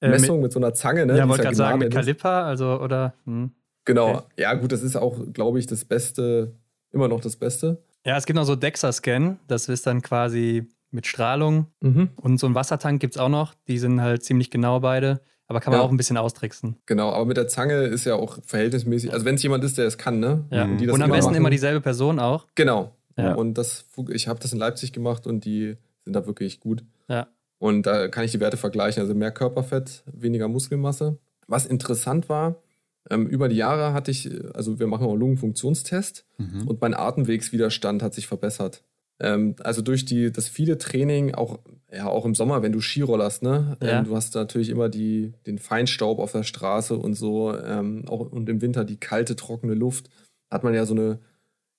[0.00, 1.06] äh, mit, mit, so einer Zange.
[1.06, 1.16] Ne?
[1.18, 3.14] Ja, wollte gerade sagen, mit Kaliper, also oder.
[3.24, 3.52] Hm.
[3.84, 4.16] Genau.
[4.16, 4.24] Okay.
[4.38, 6.54] Ja, gut, das ist auch, glaube ich, das beste
[6.92, 7.82] immer noch das Beste.
[8.04, 11.66] Ja, es gibt noch so DEXA-Scan, das ist dann quasi mit Strahlung.
[11.80, 12.10] Mhm.
[12.16, 15.20] Und so ein Wassertank gibt es auch noch, die sind halt ziemlich genau beide.
[15.46, 15.86] Aber kann man ja.
[15.86, 16.76] auch ein bisschen austricksen.
[16.84, 19.86] Genau, aber mit der Zange ist ja auch verhältnismäßig, also wenn es jemand ist, der
[19.86, 20.44] es kann, ne?
[20.50, 20.64] Ja.
[20.64, 21.36] Und, und am besten machen.
[21.36, 22.46] immer dieselbe Person auch.
[22.54, 22.94] Genau.
[23.18, 23.34] Ja.
[23.34, 26.84] Und das, ich habe das in Leipzig gemacht und die sind da wirklich gut.
[27.08, 27.26] Ja.
[27.58, 29.02] Und da kann ich die Werte vergleichen.
[29.02, 31.18] Also mehr Körperfett, weniger Muskelmasse.
[31.46, 32.62] Was interessant war,
[33.10, 36.68] ähm, über die Jahre hatte ich, also wir machen auch Lungenfunktionstest mhm.
[36.68, 38.84] und mein Atemwegswiderstand hat sich verbessert.
[39.20, 41.58] Ähm, also durch die, das viele Training, auch,
[41.92, 43.76] ja, auch im Sommer, wenn du Skirollerst, ne?
[43.80, 43.98] Ähm, ja.
[43.98, 48.20] Ähm, du hast natürlich immer die, den Feinstaub auf der Straße und so, ähm, auch,
[48.20, 50.08] und im Winter die kalte, trockene Luft,
[50.50, 51.18] hat man ja so eine,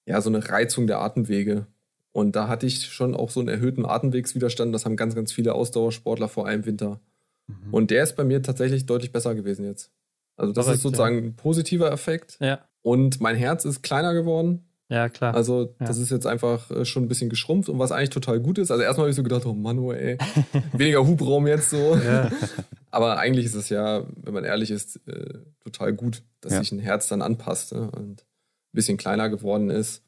[0.10, 1.68] ja, so eine Reizung der Atemwege.
[2.12, 4.74] Und da hatte ich schon auch so einen erhöhten Atemwegswiderstand.
[4.74, 7.00] Das haben ganz, ganz viele Ausdauersportler vor allem Winter.
[7.46, 7.56] Mhm.
[7.72, 9.92] Und der ist bei mir tatsächlich deutlich besser gewesen jetzt.
[10.36, 11.22] Also das Korrekt, ist sozusagen ja.
[11.22, 12.38] ein positiver Effekt.
[12.42, 12.60] Ja.
[12.82, 14.66] Und mein Herz ist kleiner geworden.
[14.90, 15.36] Ja, klar.
[15.36, 15.86] Also ja.
[15.86, 18.72] das ist jetzt einfach äh, schon ein bisschen geschrumpft und was eigentlich total gut ist.
[18.72, 20.18] Also erstmal habe ich so gedacht, oh Mann, oh ey,
[20.74, 21.96] weniger Hubraum jetzt so.
[21.96, 22.32] Ja.
[22.90, 26.80] Aber eigentlich ist es ja, wenn man ehrlich ist, äh, total gut, dass sich ein
[26.80, 27.92] Herz dann anpasst ne?
[27.92, 28.26] und
[28.74, 30.04] bisschen kleiner geworden ist.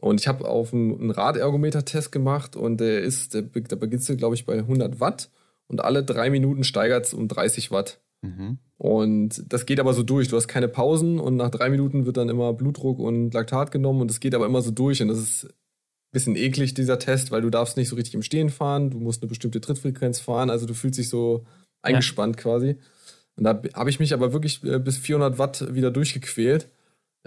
[0.00, 4.46] Und ich habe auf einen Radergometer-Test gemacht und der ist, der, der beginnt, glaube ich,
[4.46, 5.30] bei 100 Watt
[5.66, 8.00] und alle drei Minuten steigert es um 30 Watt.
[8.22, 8.58] Mhm.
[8.76, 10.28] Und das geht aber so durch.
[10.28, 14.00] Du hast keine Pausen und nach drei Minuten wird dann immer Blutdruck und Laktat genommen
[14.00, 15.02] und es geht aber immer so durch.
[15.02, 15.50] Und das ist ein
[16.12, 19.22] bisschen eklig, dieser Test, weil du darfst nicht so richtig im Stehen fahren, du musst
[19.22, 21.44] eine bestimmte Trittfrequenz fahren, also du fühlst dich so
[21.82, 22.42] eingespannt ja.
[22.42, 22.76] quasi.
[23.36, 26.68] Und da habe ich mich aber wirklich äh, bis 400 Watt wieder durchgequält.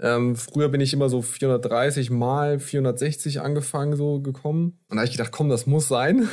[0.02, 4.78] Ähm, früher bin ich immer so 430 mal 460 angefangen, so gekommen.
[4.88, 6.28] Und da habe ich gedacht, komm, das muss sein.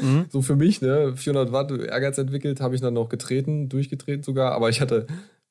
[0.00, 0.24] Mhm.
[0.30, 1.12] so für mich, ne?
[1.14, 5.06] 400 Watt Ehrgeiz entwickelt, habe ich dann noch getreten, durchgetreten sogar, aber ich hatte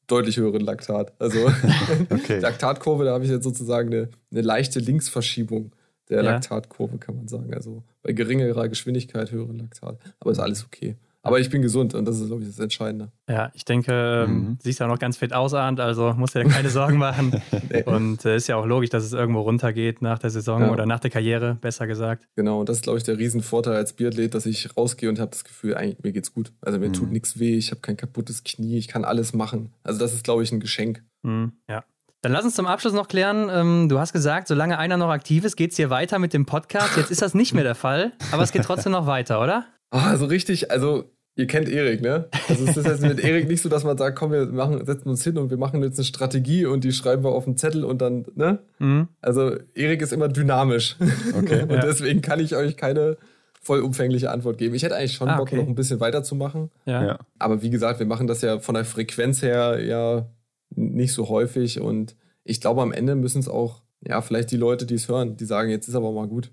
[0.07, 1.13] deutlich höheren Laktat.
[1.19, 1.37] Also
[2.09, 2.39] okay.
[2.41, 5.71] Laktatkurve, da habe ich jetzt sozusagen eine, eine leichte Linksverschiebung
[6.09, 6.31] der ja.
[6.31, 7.53] Laktatkurve, kann man sagen.
[7.53, 9.99] Also bei geringerer Geschwindigkeit höheren Laktat.
[10.19, 10.97] Aber ist alles okay.
[11.29, 13.11] Aber ich bin gesund und das ist, glaube ich, das Entscheidende.
[13.29, 14.57] Ja, ich denke, ähm, mhm.
[14.61, 17.41] siehst ja noch ganz fit ausahnt, also musst dir keine Sorgen machen.
[17.69, 17.83] nee.
[17.83, 20.71] Und äh, ist ja auch logisch, dass es irgendwo runtergeht nach der Saison ja.
[20.71, 22.27] oder nach der Karriere, besser gesagt.
[22.35, 25.31] Genau, und das ist, glaube ich, der Riesenvorteil als Biathlet, dass ich rausgehe und habe
[25.31, 26.51] das Gefühl, eigentlich, mir geht's gut.
[26.61, 26.93] Also mir mhm.
[26.93, 29.73] tut nichts weh, ich habe kein kaputtes Knie, ich kann alles machen.
[29.83, 31.03] Also das ist, glaube ich, ein Geschenk.
[31.23, 31.53] Mhm.
[31.69, 31.83] Ja.
[32.21, 33.49] Dann lass uns zum Abschluss noch klären.
[33.49, 36.45] Ähm, du hast gesagt, solange einer noch aktiv ist, geht es hier weiter mit dem
[36.45, 36.97] Podcast.
[36.97, 39.65] Jetzt ist das nicht mehr der Fall, aber es geht trotzdem noch weiter, oder?
[39.91, 42.25] Ah, so richtig, also ihr kennt Erik, ne?
[42.49, 45.07] Also es ist jetzt mit Erik nicht so, dass man sagt, komm, wir machen, setzen
[45.07, 47.85] uns hin und wir machen jetzt eine Strategie und die schreiben wir auf den Zettel
[47.85, 48.59] und dann, ne?
[48.79, 49.07] Mhm.
[49.21, 50.97] Also Erik ist immer dynamisch.
[51.37, 51.63] Okay.
[51.63, 51.81] und ja.
[51.81, 53.17] deswegen kann ich euch keine
[53.61, 54.75] vollumfängliche Antwort geben.
[54.75, 55.57] Ich hätte eigentlich schon ah, Bock, okay.
[55.57, 56.71] noch ein bisschen weiterzumachen.
[56.85, 57.05] Ja.
[57.05, 57.19] ja.
[57.37, 60.27] Aber wie gesagt, wir machen das ja von der Frequenz her ja
[60.71, 64.85] nicht so häufig und ich glaube, am Ende müssen es auch, ja, vielleicht die Leute,
[64.85, 66.51] die es hören, die sagen, jetzt ist aber mal gut.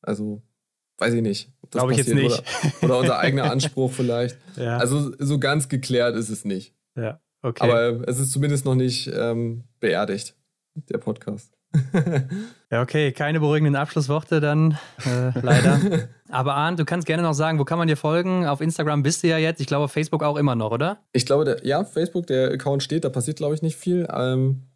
[0.00, 0.40] Also
[1.02, 1.50] weiß ich nicht.
[1.70, 2.42] Glaube ich jetzt nicht.
[2.80, 4.36] Oder, oder unser eigener Anspruch vielleicht.
[4.56, 4.78] Ja.
[4.78, 6.74] Also so ganz geklärt ist es nicht.
[6.96, 7.20] Ja.
[7.42, 7.64] Okay.
[7.64, 10.36] Aber es ist zumindest noch nicht ähm, beerdigt,
[10.74, 11.52] der Podcast.
[12.70, 16.08] ja, okay, keine beruhigenden Abschlussworte dann, äh, leider.
[16.28, 18.46] Aber Arndt, du kannst gerne noch sagen, wo kann man dir folgen?
[18.46, 20.98] Auf Instagram bist du ja jetzt, ich glaube auf Facebook auch immer noch, oder?
[21.12, 24.06] Ich glaube, der, ja, Facebook, der Account steht, da passiert, glaube ich, nicht viel.
[24.12, 24.68] Ähm,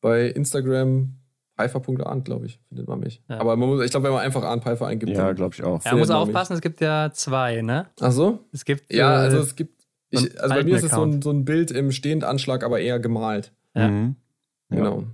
[0.00, 1.19] bei Instagram
[1.68, 3.22] Pfeiffer.arndt, glaube ich, findet man mich.
[3.28, 3.40] Ja.
[3.40, 5.12] Aber man muss, ich glaube, wenn man einfach Arndt Pfeiffer eingibt.
[5.12, 5.84] Ja, glaube ich auch.
[5.84, 6.58] Ja, man muss aufpassen, mich.
[6.58, 7.86] es gibt ja zwei, ne?
[8.00, 8.40] Ach so?
[8.52, 8.92] Es gibt.
[8.92, 9.84] Ja, äh, also es gibt.
[10.10, 12.98] Ich, also bei mir ist es so ein, so ein Bild im Stehendanschlag, aber eher
[12.98, 13.52] gemalt.
[13.74, 13.88] Ja.
[13.88, 14.16] Mhm.
[14.70, 15.04] Genau.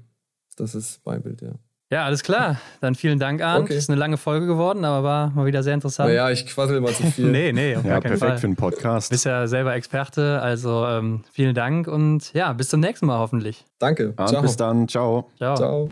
[0.57, 1.53] Das ist mein Bild, ja.
[1.91, 2.61] Ja, alles klar.
[2.81, 3.67] Dann vielen Dank, Arndt.
[3.67, 3.79] Okay.
[3.79, 6.09] Ist eine lange Folge geworden, aber war mal wieder sehr interessant.
[6.09, 7.27] Naja, ich quassel immer zu viel.
[7.31, 8.39] nee, nee, auf ja, gar keinen perfekt Fall.
[8.39, 9.11] für einen Podcast.
[9.11, 13.19] Du bist ja selber Experte, also ähm, vielen Dank und ja, bis zum nächsten Mal
[13.19, 13.65] hoffentlich.
[13.79, 14.15] Danke.
[14.17, 14.43] Arndt, Ciao.
[14.43, 14.89] Bis dann.
[14.89, 15.31] Ciao.
[15.37, 15.57] Ciao.
[15.57, 15.89] Ciao.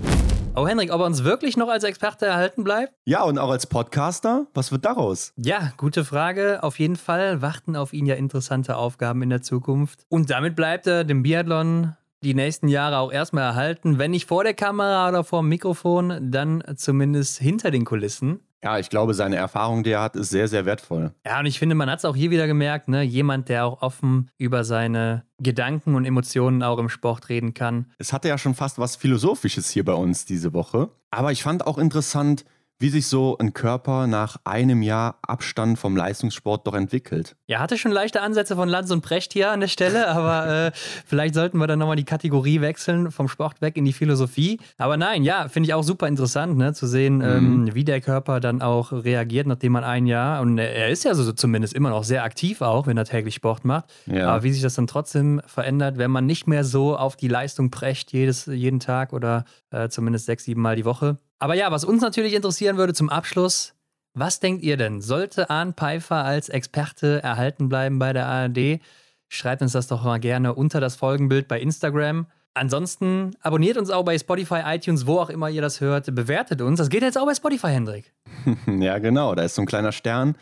[0.56, 2.92] Oh, Henrik, ob er uns wirklich noch als Experte erhalten bleibt?
[3.06, 4.46] Ja, und auch als Podcaster?
[4.54, 5.32] Was wird daraus?
[5.36, 6.62] Ja, gute Frage.
[6.62, 10.06] Auf jeden Fall warten auf ihn ja interessante Aufgaben in der Zukunft.
[10.10, 13.98] Und damit bleibt er dem Biathlon die nächsten Jahre auch erstmal erhalten.
[13.98, 18.38] Wenn nicht vor der Kamera oder vor dem Mikrofon, dann zumindest hinter den Kulissen.
[18.64, 21.12] Ja, ich glaube, seine Erfahrung, die er hat, ist sehr, sehr wertvoll.
[21.26, 23.02] Ja, und ich finde, man hat es auch hier wieder gemerkt, ne?
[23.02, 27.92] jemand, der auch offen über seine Gedanken und Emotionen auch im Sport reden kann.
[27.98, 30.88] Es hatte ja schon fast was Philosophisches hier bei uns diese Woche.
[31.10, 32.46] Aber ich fand auch interessant,
[32.78, 37.36] wie sich so ein Körper nach einem Jahr Abstand vom Leistungssport doch entwickelt.
[37.46, 40.70] Ja, hatte schon leichte Ansätze von Lanz und Precht hier an der Stelle, aber äh,
[40.74, 44.58] vielleicht sollten wir dann nochmal die Kategorie wechseln, vom Sport weg in die Philosophie.
[44.76, 47.22] Aber nein, ja, finde ich auch super interessant, ne, zu sehen, mhm.
[47.22, 51.14] ähm, wie der Körper dann auch reagiert, nachdem man ein Jahr, und er ist ja
[51.14, 54.28] so zumindest immer noch sehr aktiv auch, wenn er täglich Sport macht, ja.
[54.28, 57.70] aber wie sich das dann trotzdem verändert, wenn man nicht mehr so auf die Leistung
[57.70, 61.18] precht, jedes, jeden Tag oder äh, zumindest sechs, sieben Mal die Woche.
[61.38, 63.74] Aber ja, was uns natürlich interessieren würde zum Abschluss,
[64.14, 65.00] was denkt ihr denn?
[65.00, 68.80] Sollte Arne Pfeiffer als Experte erhalten bleiben bei der ARD?
[69.28, 72.26] Schreibt uns das doch mal gerne unter das Folgenbild bei Instagram.
[72.54, 76.14] Ansonsten abonniert uns auch bei Spotify, iTunes, wo auch immer ihr das hört.
[76.14, 76.78] Bewertet uns.
[76.78, 78.12] Das geht jetzt auch bei Spotify, Hendrik.
[78.66, 79.34] ja, genau.
[79.34, 80.36] Da ist so ein kleiner Stern.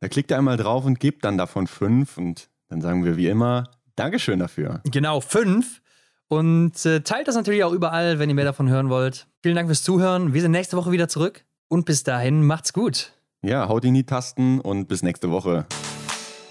[0.00, 2.18] Da klickt ihr einmal drauf und gebt dann davon fünf.
[2.18, 4.82] Und dann sagen wir wie immer Dankeschön dafür.
[4.84, 5.80] Genau, fünf.
[6.28, 9.26] Und äh, teilt das natürlich auch überall, wenn ihr mehr davon hören wollt.
[9.42, 10.34] Vielen Dank fürs Zuhören.
[10.34, 11.44] Wir sind nächste Woche wieder zurück.
[11.68, 13.12] Und bis dahin, macht's gut.
[13.42, 15.66] Ja, haut in die Tasten und bis nächste Woche.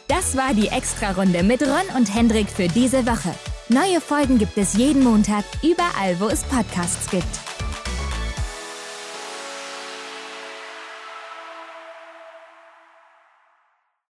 [0.08, 3.34] Das war die Extra-Runde mit Ron und Hendrik für diese Woche.
[3.70, 7.53] Neue Folgen gibt es jeden Montag, überall, wo es Podcasts gibt.